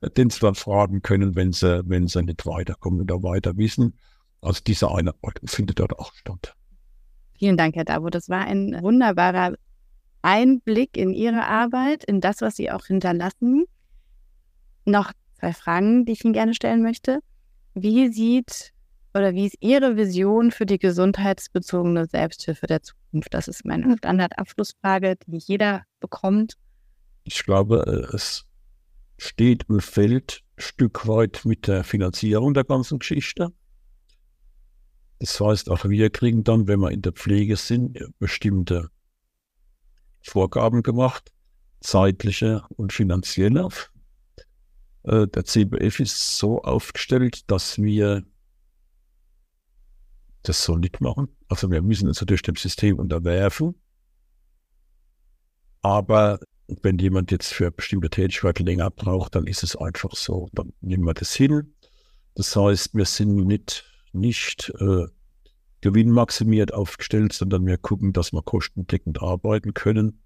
den 0.00 0.30
sie 0.30 0.40
dann 0.40 0.54
fragen 0.54 1.02
können, 1.02 1.34
wenn 1.34 1.52
sie, 1.52 1.82
wenn 1.88 2.06
sie 2.08 2.22
nicht 2.22 2.46
weiterkommen 2.46 3.00
oder 3.00 3.22
weiter 3.22 3.56
wissen. 3.56 3.98
Also 4.40 4.60
diese 4.66 4.90
Einarbeitung 4.90 5.48
findet 5.48 5.80
dort 5.80 5.98
auch 5.98 6.12
statt. 6.14 6.54
Vielen 7.38 7.56
Dank, 7.56 7.76
Herr 7.76 7.84
Davo. 7.84 8.08
Das 8.10 8.28
war 8.28 8.44
ein 8.44 8.78
wunderbarer 8.80 9.54
Einblick 10.22 10.96
in 10.96 11.12
Ihre 11.12 11.46
Arbeit, 11.46 12.04
in 12.04 12.20
das, 12.20 12.40
was 12.40 12.56
Sie 12.56 12.70
auch 12.70 12.86
hinterlassen. 12.86 13.64
Noch 14.88 15.12
zwei 15.38 15.52
Fragen, 15.52 16.06
die 16.06 16.12
ich 16.12 16.24
Ihnen 16.24 16.32
gerne 16.32 16.54
stellen 16.54 16.82
möchte. 16.82 17.20
Wie 17.74 18.08
sieht 18.08 18.72
oder 19.12 19.34
wie 19.34 19.46
ist 19.46 19.56
Ihre 19.60 19.96
Vision 19.96 20.50
für 20.50 20.64
die 20.64 20.78
gesundheitsbezogene 20.78 22.06
Selbsthilfe 22.06 22.66
der 22.66 22.82
Zukunft? 22.82 23.34
Das 23.34 23.48
ist 23.48 23.66
meine 23.66 23.98
Standardabschlussfrage, 23.98 25.16
die 25.26 25.36
jeder 25.36 25.82
bekommt. 26.00 26.54
Ich 27.24 27.44
glaube, 27.44 28.10
es 28.14 28.46
steht 29.18 29.68
und 29.68 29.82
fällt 29.82 30.42
ein 30.56 30.62
Stück 30.62 31.06
weit 31.06 31.42
mit 31.44 31.66
der 31.66 31.84
Finanzierung 31.84 32.54
der 32.54 32.64
ganzen 32.64 32.98
Geschichte. 32.98 33.52
Das 35.18 35.38
heißt, 35.38 35.68
auch 35.68 35.84
wir 35.84 36.08
kriegen 36.08 36.44
dann, 36.44 36.66
wenn 36.66 36.80
wir 36.80 36.92
in 36.92 37.02
der 37.02 37.12
Pflege 37.12 37.56
sind, 37.56 37.98
bestimmte 38.18 38.88
Vorgaben 40.22 40.82
gemacht, 40.82 41.30
zeitliche 41.80 42.62
und 42.76 42.94
finanzielle. 42.94 43.68
Äh, 45.04 45.26
der 45.28 45.44
CBF 45.44 46.00
ist 46.00 46.38
so 46.38 46.62
aufgestellt, 46.62 47.50
dass 47.50 47.78
wir 47.78 48.24
das 50.42 50.64
so 50.64 50.76
nicht 50.76 51.00
machen. 51.00 51.28
Also 51.48 51.70
wir 51.70 51.82
müssen 51.82 52.08
uns 52.08 52.20
natürlich 52.20 52.42
dem 52.42 52.56
System 52.56 52.98
unterwerfen. 52.98 53.74
Aber 55.82 56.40
wenn 56.82 56.98
jemand 56.98 57.30
jetzt 57.30 57.52
für 57.52 57.70
bestimmte 57.70 58.10
Tätigkeiten 58.10 58.66
länger 58.66 58.90
braucht, 58.90 59.34
dann 59.34 59.46
ist 59.46 59.62
es 59.62 59.76
einfach 59.76 60.14
so. 60.14 60.48
Dann 60.52 60.72
nehmen 60.80 61.04
wir 61.04 61.14
das 61.14 61.34
hin. 61.34 61.74
Das 62.34 62.54
heißt, 62.54 62.94
wir 62.94 63.04
sind 63.04 63.36
nicht, 63.46 63.84
nicht 64.12 64.72
äh, 64.78 65.06
gewinnmaximiert 65.80 66.74
aufgestellt, 66.74 67.32
sondern 67.32 67.66
wir 67.66 67.78
gucken, 67.78 68.12
dass 68.12 68.32
wir 68.32 68.42
kostendeckend 68.42 69.22
arbeiten 69.22 69.74
können, 69.74 70.22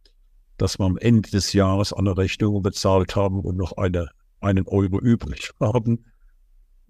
dass 0.57 0.79
wir 0.79 0.87
am 0.87 0.99
Ende 0.99 1.31
des 1.31 1.53
Jahres 1.53 1.93
alle 1.93 2.17
Rechnungen 2.17 2.63
bezahlt 2.63 3.17
haben 3.17 3.41
und 3.41 3.57
noch 3.57 3.77
eine, 3.77 4.11
einen 4.43 4.67
Euro 4.67 5.01
übrig 5.01 5.53
haben. 5.61 6.05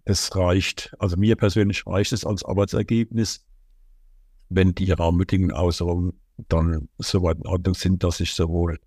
Das 0.04 0.34
reicht, 0.34 0.94
also 0.98 1.16
mir 1.16 1.36
persönlich 1.36 1.86
reicht 1.86 2.12
es 2.12 2.24
als 2.24 2.44
Arbeitsergebnis, 2.44 3.46
wenn 4.48 4.74
die 4.74 4.90
Rahmenbedingungen 4.90 5.54
außenrum 5.54 6.14
dann 6.48 6.88
soweit 6.98 7.38
in 7.38 7.46
Ordnung 7.46 7.74
sind, 7.74 8.02
dass 8.02 8.20
ich 8.20 8.32
sowohl 8.32 8.78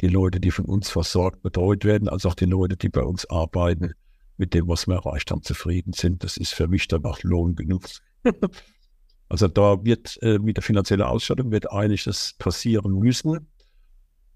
die 0.00 0.08
Leute, 0.08 0.40
die 0.40 0.50
von 0.50 0.64
uns 0.64 0.90
versorgt, 0.90 1.42
betreut 1.42 1.84
werden, 1.84 2.08
als 2.08 2.26
auch 2.26 2.34
die 2.34 2.46
Leute, 2.46 2.76
die 2.76 2.88
bei 2.88 3.02
uns 3.02 3.28
arbeiten, 3.30 3.94
mit 4.36 4.54
dem, 4.54 4.66
was 4.66 4.88
wir 4.88 4.96
erreicht 4.96 5.30
haben, 5.30 5.42
zufrieden 5.42 5.92
sind. 5.92 6.24
Das 6.24 6.36
ist 6.36 6.54
für 6.54 6.66
mich 6.66 6.88
dann 6.88 7.04
auch 7.04 7.22
Lohn 7.22 7.54
genug. 7.54 7.84
also 9.28 9.46
da 9.46 9.84
wird 9.84 10.18
äh, 10.22 10.38
mit 10.40 10.56
der 10.56 10.64
finanziellen 10.64 11.06
Ausstattung 11.06 11.52
wird 11.52 11.70
einiges 11.70 12.34
passieren 12.38 12.98
müssen. 12.98 13.46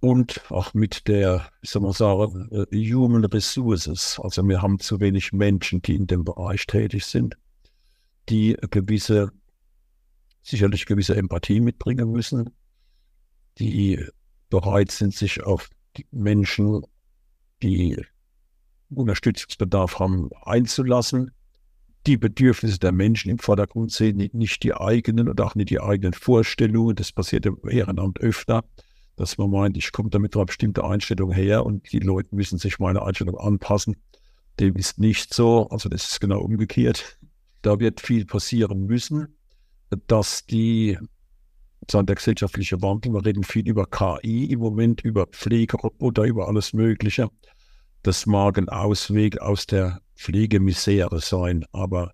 Und 0.01 0.43
auch 0.51 0.75
mit 0.75 1.09
der, 1.09 1.49
ich 1.61 1.71
soll 1.71 1.83
mal 1.83 1.93
sagen, 1.93 2.49
äh, 2.53 2.93
Human 2.93 3.25
Resources. 3.25 4.21
Also 4.23 4.47
wir 4.47 4.63
haben 4.63 4.79
zu 4.79 5.01
wenig 5.01 5.33
Menschen, 5.33 5.83
die 5.83 5.97
in 5.97 6.07
dem 6.07 6.25
Bereich 6.25 6.67
tätig 6.67 7.05
sind, 7.05 7.37
die 8.29 8.57
gewisse, 8.71 9.33
sicherlich 10.43 10.87
gewisse 10.87 11.17
Empathie 11.17 11.61
mitbringen 11.61 12.13
müssen, 12.13 12.51
die 13.59 14.05
bereit 14.51 14.93
sind, 14.93 15.15
sich 15.15 15.43
auf 15.43 15.69
die 15.97 16.07
Menschen, 16.13 16.83
die 17.61 18.01
Unterstützungsbedarf 18.91 19.99
haben, 19.99 20.31
einzulassen, 20.43 21.33
die 22.07 22.17
Bedürfnisse 22.17 22.79
der 22.79 22.93
Menschen 22.93 23.31
im 23.31 23.39
Vordergrund 23.39 23.91
sehen, 23.91 24.31
nicht 24.33 24.63
die 24.63 24.75
eigenen 24.75 25.29
und 25.29 25.41
auch 25.41 25.57
nicht 25.57 25.71
die 25.71 25.81
eigenen 25.81 26.15
Vorstellungen. 26.15 26.95
Das 26.95 27.13
passiert 27.13 27.45
im 27.47 27.59
Ehrenamt 27.69 28.21
öfter, 28.21 28.65
dass 29.19 29.37
man 29.37 29.51
meint, 29.51 29.77
ich 29.77 29.93
komme 29.93 30.11
damit 30.11 30.37
eine 30.37 30.47
bestimmte 30.47 30.85
Einstellung 30.85 31.33
her 31.33 31.67
und 31.67 31.93
die 31.93 31.99
Leute 31.99 32.35
müssen 32.35 32.59
sich 32.59 32.79
meine 32.79 33.03
Einstellung 33.03 33.37
anpassen. 33.37 33.97
Dem 34.61 34.77
ist 34.77 34.99
nicht 34.99 35.35
so, 35.35 35.69
also 35.71 35.89
das 35.89 36.11
ist 36.11 36.21
genau 36.21 36.41
umgekehrt. 36.41 37.19
Da 37.63 37.81
wird 37.81 38.01
viel 38.01 38.25
passieren 38.25 38.87
müssen, 38.87 39.37
dass 40.07 40.47
die 40.47 40.99
sondern 41.91 42.07
der 42.07 42.17
gesellschaftliche 42.17 42.83
Wandel, 42.83 43.13
wir 43.13 43.25
reden 43.25 43.45
viel 43.45 43.67
über 43.67 43.87
KI 43.87 44.47
im 44.53 44.59
Moment, 44.59 45.01
über 45.03 45.27
Pflegeroboter, 45.27 46.25
über 46.25 46.49
alles 46.49 46.73
Mögliche. 46.73 47.31
Das 48.03 48.27
mag 48.27 48.59
ein 48.59 48.69
Ausweg 48.69 49.41
aus 49.41 49.67
der 49.67 50.01
Pflegemisere 50.17 51.21
sein, 51.21 51.65
aber 51.73 52.13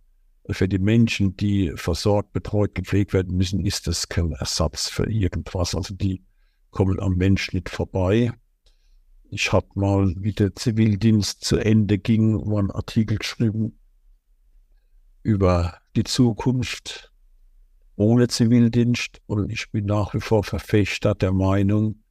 für 0.50 0.68
die 0.68 0.78
Menschen, 0.78 1.36
die 1.36 1.72
versorgt, 1.74 2.32
betreut, 2.32 2.74
gepflegt 2.74 3.14
werden 3.14 3.36
müssen, 3.36 3.64
ist 3.64 3.86
das 3.86 4.08
kein 4.08 4.32
Ersatz 4.32 4.88
für 4.88 5.10
irgendwas. 5.10 5.74
Also 5.74 5.94
die 5.94 6.22
kommen 6.74 6.98
am 6.98 7.14
Mensch 7.14 7.52
nicht 7.52 7.70
vorbei. 7.70 8.32
Ich 9.30 9.52
habe 9.52 9.68
mal, 9.74 10.12
wie 10.18 10.32
der 10.32 10.54
Zivildienst 10.56 11.44
zu 11.44 11.56
Ende 11.56 11.98
ging, 11.98 12.32
mal 12.48 12.58
einen 12.58 12.72
Artikel 12.72 13.16
geschrieben 13.18 13.78
über 15.22 15.78
die 15.94 16.02
Zukunft 16.02 17.12
ohne 17.94 18.26
Zivildienst. 18.26 19.22
Und 19.26 19.52
ich 19.52 19.70
bin 19.70 19.86
nach 19.86 20.14
wie 20.14 20.20
vor 20.20 20.42
Verfechter 20.42 21.14
der 21.14 21.32
Meinung, 21.32 22.02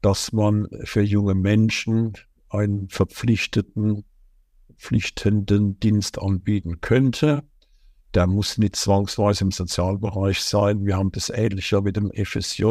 dass 0.00 0.32
man 0.32 0.66
für 0.84 1.02
junge 1.02 1.34
Menschen 1.34 2.14
einen 2.48 2.88
verpflichteten, 2.88 4.04
pflichtenden 4.78 5.78
Dienst 5.78 6.18
anbieten 6.18 6.80
könnte. 6.80 7.44
Der 8.14 8.26
muss 8.26 8.56
nicht 8.56 8.76
zwangsweise 8.76 9.44
im 9.44 9.50
Sozialbereich 9.50 10.40
sein. 10.40 10.86
Wir 10.86 10.96
haben 10.96 11.12
das 11.12 11.28
ähnlicher 11.28 11.82
mit 11.82 11.96
dem 11.96 12.10
FSJ. 12.12 12.64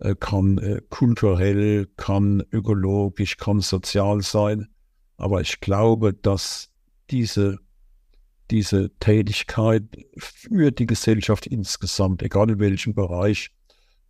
Äh, 0.00 0.14
kann 0.18 0.58
äh, 0.58 0.80
kulturell, 0.88 1.86
kann 1.96 2.42
ökologisch, 2.52 3.36
kann 3.36 3.60
sozial 3.60 4.22
sein. 4.22 4.68
Aber 5.16 5.40
ich 5.40 5.60
glaube, 5.60 6.14
dass 6.14 6.70
diese 7.10 7.58
diese 8.50 8.90
Tätigkeit 8.98 9.84
für 10.16 10.72
die 10.72 10.86
Gesellschaft 10.86 11.46
insgesamt, 11.46 12.22
egal 12.22 12.50
in 12.50 12.58
welchem 12.58 12.94
Bereich, 12.94 13.52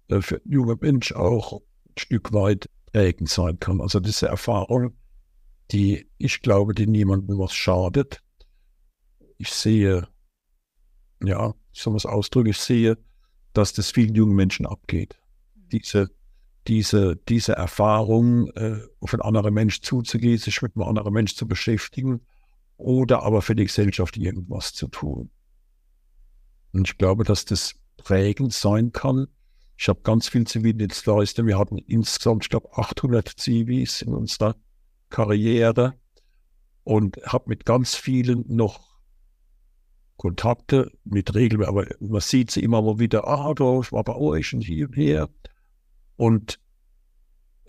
äh, 0.09 0.23
für 0.23 0.41
junge 0.45 0.77
Menschen 0.81 1.17
auch 1.17 1.61
ein 1.61 1.99
Stück 1.99 2.33
weit 2.33 2.71
prägend 2.87 3.29
sein 3.29 3.59
kann. 3.61 3.81
Also 3.81 4.01
diese 4.01 4.29
Erfahrung, 4.29 4.97
die 5.73 6.09
ich 6.19 6.41
glaube, 6.41 6.75
die 6.75 6.87
niemandem 6.87 7.39
was 7.39 7.53
schadet. 7.53 8.23
Ich 9.39 9.51
sehe, 9.51 10.09
ja, 11.23 11.55
ich 11.73 11.83
soll 11.83 11.97
es 11.97 12.07
ausdrücken, 12.07 12.51
ich 12.51 12.59
sehe, 12.59 12.97
dass 13.53 13.73
das 13.73 13.91
vielen 13.91 14.15
jungen 14.15 14.35
Menschen 14.35 14.67
abgeht. 14.67 15.20
Diese, 15.71 16.11
diese, 16.67 17.17
diese 17.17 17.53
Erfahrung, 17.53 18.49
äh, 18.51 18.81
auf 19.01 19.15
einen 19.15 19.23
anderen 19.23 19.55
Mensch 19.55 19.81
zuzugehen, 19.81 20.39
sich 20.39 20.61
mit 20.63 20.77
einem 20.77 20.89
anderen 20.89 21.13
Mensch 21.13 21.35
zu 21.35 21.47
beschäftigen, 21.47 22.21
oder 22.77 23.23
aber 23.23 23.43
für 23.43 23.55
die 23.55 23.67
Gesellschaft 23.67 24.17
irgendwas 24.17 24.73
zu 24.73 24.89
tun. 24.89 25.31
Und 26.73 26.89
ich 26.89 26.99
glaube, 26.99 27.25
dass 27.25 27.45
das 27.45 27.75
prägend 27.97 28.53
sein 28.53 28.93
kann. 28.93 29.27
Ich 29.77 29.89
habe 29.89 30.01
ganz 30.03 30.29
viel 30.29 30.47
Zivildienstleister. 30.47 31.47
Wir 31.47 31.59
hatten 31.59 31.79
insgesamt, 31.79 32.45
ich 32.45 32.51
glaube, 32.51 32.69
800 32.73 33.29
Zivis 33.29 34.03
in 34.03 34.15
unserer 34.15 34.57
Karriere 35.11 35.95
und 36.85 37.19
habe 37.27 37.45
mit 37.49 37.65
ganz 37.65 37.95
vielen 37.95 38.45
noch 38.49 38.91
Kontakte 40.17 40.93
mit 41.05 41.35
Regeln, 41.35 41.65
aber 41.65 41.87
man 41.99 42.21
sieht 42.21 42.51
sie 42.51 42.63
immer 42.63 42.83
mal 42.83 42.99
wieder, 42.99 43.27
ah, 43.27 43.55
da, 43.55 43.81
ich 43.81 43.91
war 43.91 44.05
bei 44.05 44.15
euch 44.15 44.53
und 44.53 44.61
hier 44.61 44.87
und 44.87 44.95
her. 44.95 45.31
Und 46.21 46.61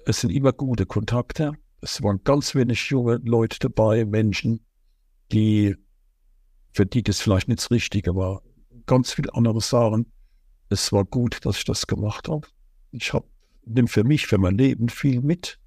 es 0.05 0.19
sind 0.19 0.29
immer 0.31 0.51
gute 0.51 0.85
Kontakte. 0.85 1.53
Es 1.79 2.03
waren 2.03 2.21
ganz 2.25 2.53
wenig 2.53 2.89
junge 2.89 3.21
Leute 3.23 3.57
dabei, 3.59 4.03
Menschen, 4.03 4.59
die, 5.31 5.77
für 6.73 6.85
die 6.85 7.01
das 7.01 7.21
vielleicht 7.21 7.47
nicht 7.47 7.61
das 7.61 7.71
Richtige 7.71 8.13
war. 8.13 8.41
Ganz 8.87 9.13
viele 9.13 9.33
andere 9.35 9.61
sagen, 9.61 10.11
es 10.67 10.91
war 10.91 11.05
gut, 11.05 11.45
dass 11.45 11.59
ich 11.59 11.63
das 11.63 11.87
gemacht 11.87 12.27
habe. 12.27 12.45
Ich 12.91 13.13
habe, 13.13 13.25
nehme 13.65 13.87
für 13.87 14.03
mich, 14.03 14.27
für 14.27 14.37
mein 14.37 14.57
Leben 14.57 14.89
viel 14.89 15.21
mit. 15.21 15.57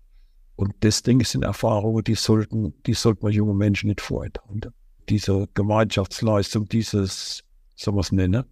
Und 0.55 0.75
ich, 1.23 1.31
sind 1.31 1.43
Erfahrungen, 1.43 2.05
die 2.05 2.17
sollten, 2.17 2.75
die 2.83 2.93
sollten 2.93 3.23
wir 3.23 3.31
junge 3.31 3.55
Menschen 3.55 3.87
nicht 3.89 4.03
vorenthalten. 4.03 4.75
Diese 5.09 5.49
Gemeinschaftsleistung, 5.55 6.69
dieses, 6.69 7.45
so 7.77 7.97
was 7.97 8.13
nenne. 8.13 8.45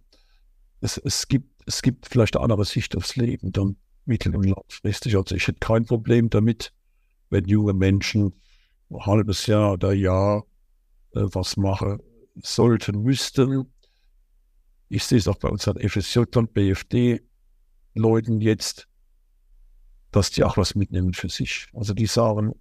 Es, 0.81 0.97
es 0.97 1.27
gibt, 1.27 1.51
es 1.67 1.83
gibt 1.83 2.07
vielleicht 2.07 2.35
eine 2.35 2.45
andere 2.45 2.65
Sicht 2.65 2.97
aufs 2.97 3.15
Leben, 3.15 3.51
dann 3.51 3.75
mittel- 4.05 4.35
und 4.35 4.45
langfristig. 4.45 5.15
Also 5.15 5.35
ich 5.35 5.47
hätte 5.47 5.59
kein 5.59 5.85
Problem 5.85 6.29
damit, 6.29 6.73
wenn 7.29 7.45
junge 7.45 7.73
Menschen 7.73 8.33
ein 8.89 9.05
halbes 9.05 9.47
Jahr 9.47 9.73
oder 9.73 9.93
Jahr 9.93 10.45
äh, 11.13 11.21
was 11.23 11.57
machen 11.57 11.99
sollten, 12.35 13.01
müssten. 13.01 13.71
Ich 14.89 15.03
sehe 15.03 15.17
es 15.17 15.27
auch 15.27 15.37
bei 15.37 15.49
unseren 15.49 15.77
FSJ 15.77 16.19
und 16.35 16.53
BFD-Leuten 16.53 18.41
jetzt, 18.41 18.87
dass 20.11 20.31
die 20.31 20.43
auch 20.43 20.57
was 20.57 20.75
mitnehmen 20.75 21.13
für 21.13 21.29
sich. 21.29 21.67
Also 21.73 21.93
die 21.93 22.05
sagen, 22.05 22.53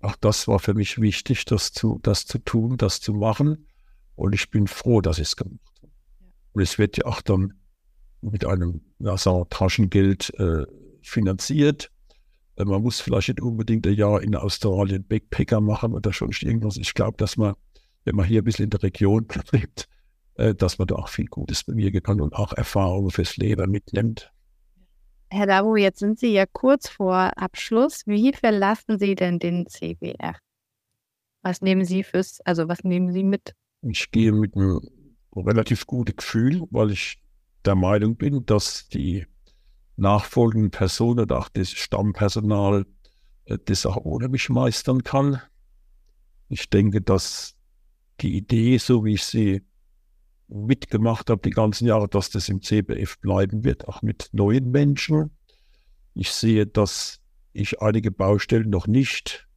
ach, 0.00 0.16
das 0.16 0.48
war 0.48 0.58
für 0.58 0.74
mich 0.74 1.00
wichtig, 1.00 1.44
das 1.44 1.72
zu, 1.72 1.98
das 2.02 2.26
zu 2.26 2.38
tun, 2.38 2.76
das 2.76 3.00
zu 3.00 3.12
machen. 3.12 3.66
Und 4.14 4.34
ich 4.34 4.50
bin 4.50 4.66
froh, 4.66 5.00
dass 5.00 5.18
ich 5.18 5.28
es 5.28 5.36
gemacht 5.36 5.60
habe. 5.82 5.92
Und 6.52 6.62
es 6.62 6.78
wird 6.78 6.98
ja 6.98 7.06
auch 7.06 7.20
dann 7.20 7.59
mit 8.22 8.44
einem 8.44 8.80
ja, 8.98 9.16
sagen 9.16 9.44
Taschengeld 9.50 10.32
äh, 10.38 10.66
finanziert. 11.02 11.90
Äh, 12.56 12.64
man 12.64 12.82
muss 12.82 13.00
vielleicht 13.00 13.28
nicht 13.28 13.40
unbedingt 13.40 13.86
ein 13.86 13.94
Jahr 13.94 14.22
in 14.22 14.34
Australien 14.34 15.04
Backpacker 15.06 15.60
machen 15.60 15.94
oder 15.94 16.12
schon 16.12 16.30
irgendwas. 16.30 16.76
Ich 16.76 16.94
glaube, 16.94 17.16
dass 17.16 17.36
man, 17.36 17.54
wenn 18.04 18.16
man 18.16 18.26
hier 18.26 18.42
ein 18.42 18.44
bisschen 18.44 18.64
in 18.64 18.70
der 18.70 18.82
Region 18.82 19.26
lebt, 19.52 19.88
äh, 20.34 20.54
dass 20.54 20.78
man 20.78 20.88
da 20.88 20.96
auch 20.96 21.08
viel 21.08 21.26
Gutes 21.26 21.64
bewirken 21.64 22.02
kann 22.02 22.20
und 22.20 22.34
auch 22.34 22.52
Erfahrungen 22.52 23.10
fürs 23.10 23.36
Leben 23.36 23.70
mitnimmt. 23.70 24.32
Herr 25.32 25.46
Dabo, 25.46 25.76
jetzt 25.76 26.00
sind 26.00 26.18
Sie 26.18 26.32
ja 26.32 26.44
kurz 26.44 26.88
vor 26.88 27.38
Abschluss. 27.38 28.02
Wie 28.06 28.32
verlassen 28.32 28.98
Sie 28.98 29.14
denn 29.14 29.38
den 29.38 29.66
CBR? 29.66 30.34
Was 31.42 31.62
nehmen 31.62 31.84
Sie 31.84 32.02
fürs, 32.02 32.40
also 32.40 32.68
was 32.68 32.82
nehmen 32.82 33.12
Sie 33.12 33.22
mit? 33.22 33.54
Ich 33.82 34.10
gehe 34.10 34.32
mit 34.32 34.56
einem 34.56 34.80
relativ 35.34 35.86
guten 35.86 36.16
Gefühl, 36.16 36.62
weil 36.70 36.90
ich 36.90 37.19
der 37.64 37.74
Meinung 37.74 38.16
bin, 38.16 38.44
dass 38.46 38.88
die 38.88 39.26
nachfolgenden 39.96 40.70
Personen 40.70 41.30
auch 41.30 41.48
das 41.48 41.70
Stammpersonal 41.70 42.86
äh, 43.44 43.58
das 43.64 43.86
auch 43.86 43.96
ohne 43.96 44.28
mich 44.28 44.48
meistern 44.48 45.04
kann. 45.04 45.40
Ich 46.48 46.70
denke, 46.70 47.00
dass 47.00 47.54
die 48.20 48.36
Idee, 48.36 48.78
so 48.78 49.04
wie 49.04 49.14
ich 49.14 49.24
sie 49.24 49.62
mitgemacht 50.48 51.30
habe 51.30 51.42
die 51.42 51.50
ganzen 51.50 51.86
Jahre, 51.86 52.08
dass 52.08 52.30
das 52.30 52.48
im 52.48 52.60
CBF 52.60 53.18
bleiben 53.20 53.64
wird, 53.64 53.86
auch 53.86 54.02
mit 54.02 54.30
neuen 54.32 54.70
Menschen. 54.70 55.30
Ich 56.14 56.32
sehe, 56.32 56.66
dass 56.66 57.20
ich 57.52 57.80
einige 57.80 58.10
Baustellen 58.10 58.68
noch 58.68 58.86
nicht 58.86 59.48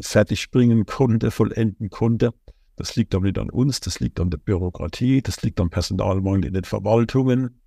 fertig 0.00 0.50
bringen 0.50 0.86
konnte, 0.86 1.30
vollenden 1.30 1.88
konnte. 1.90 2.34
Das 2.80 2.96
liegt 2.96 3.14
aber 3.14 3.26
nicht 3.26 3.36
an 3.36 3.50
uns, 3.50 3.80
das 3.80 4.00
liegt 4.00 4.20
an 4.20 4.30
der 4.30 4.38
Bürokratie, 4.38 5.20
das 5.20 5.42
liegt 5.42 5.60
am 5.60 5.68
Personalmangel 5.68 6.46
in 6.46 6.54
den 6.54 6.64
Verwaltungen. 6.64 7.60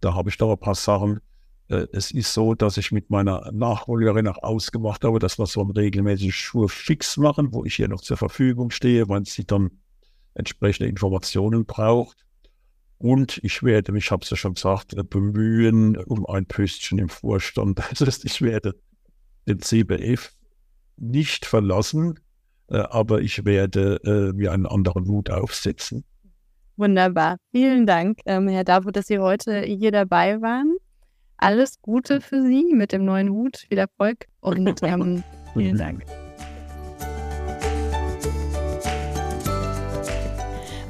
Da 0.00 0.14
habe 0.14 0.28
ich 0.28 0.38
da 0.38 0.50
ein 0.50 0.58
paar 0.58 0.74
Sachen. 0.74 1.20
Äh, 1.68 1.86
es 1.92 2.10
ist 2.10 2.34
so, 2.34 2.52
dass 2.54 2.76
ich 2.76 2.90
mit 2.90 3.08
meiner 3.08 3.52
Nachfolgerin 3.52 4.26
auch 4.26 4.42
ausgemacht 4.42 5.04
habe, 5.04 5.20
dass 5.20 5.38
wir 5.38 5.46
so 5.46 5.60
einen 5.60 5.70
regelmäßigen 5.70 6.32
Schur 6.32 6.68
fix 6.68 7.16
machen, 7.16 7.52
wo 7.52 7.64
ich 7.64 7.76
hier 7.76 7.86
noch 7.86 8.00
zur 8.00 8.16
Verfügung 8.16 8.72
stehe, 8.72 9.08
wenn 9.08 9.24
sie 9.24 9.46
dann 9.46 9.70
entsprechende 10.34 10.88
Informationen 10.88 11.64
braucht. 11.64 12.26
Und 12.98 13.38
ich 13.44 13.62
werde 13.62 13.92
mich, 13.92 14.06
ich 14.06 14.10
habe 14.10 14.24
es 14.24 14.30
ja 14.30 14.36
schon 14.36 14.54
gesagt, 14.54 14.96
bemühen 15.10 15.96
um 15.96 16.26
ein 16.26 16.46
Pöstchen 16.46 16.98
im 16.98 17.08
Vorstand. 17.08 17.80
Das 17.90 18.00
heißt, 18.00 18.24
ich 18.24 18.42
werde 18.42 18.74
den 19.46 19.60
CBF 19.60 20.32
nicht 20.96 21.46
verlassen, 21.46 22.18
aber 22.68 23.20
ich 23.20 23.44
werde 23.44 24.32
mir 24.34 24.52
einen 24.52 24.66
anderen 24.66 25.06
Hut 25.06 25.30
aufsetzen. 25.30 26.04
Wunderbar. 26.76 27.38
Vielen 27.52 27.86
Dank, 27.86 28.20
ähm, 28.26 28.48
Herr 28.48 28.64
Davo, 28.64 28.90
dass 28.90 29.06
Sie 29.06 29.18
heute 29.18 29.60
hier 29.60 29.92
dabei 29.92 30.40
waren. 30.42 30.76
Alles 31.38 31.80
Gute 31.80 32.20
für 32.20 32.42
Sie 32.42 32.74
mit 32.74 32.92
dem 32.92 33.04
neuen 33.04 33.30
Hut. 33.30 33.66
Viel 33.68 33.78
Erfolg 33.78 34.26
und 34.40 34.78
ähm, 34.82 35.22
vielen 35.54 35.78
Dank. 35.78 36.04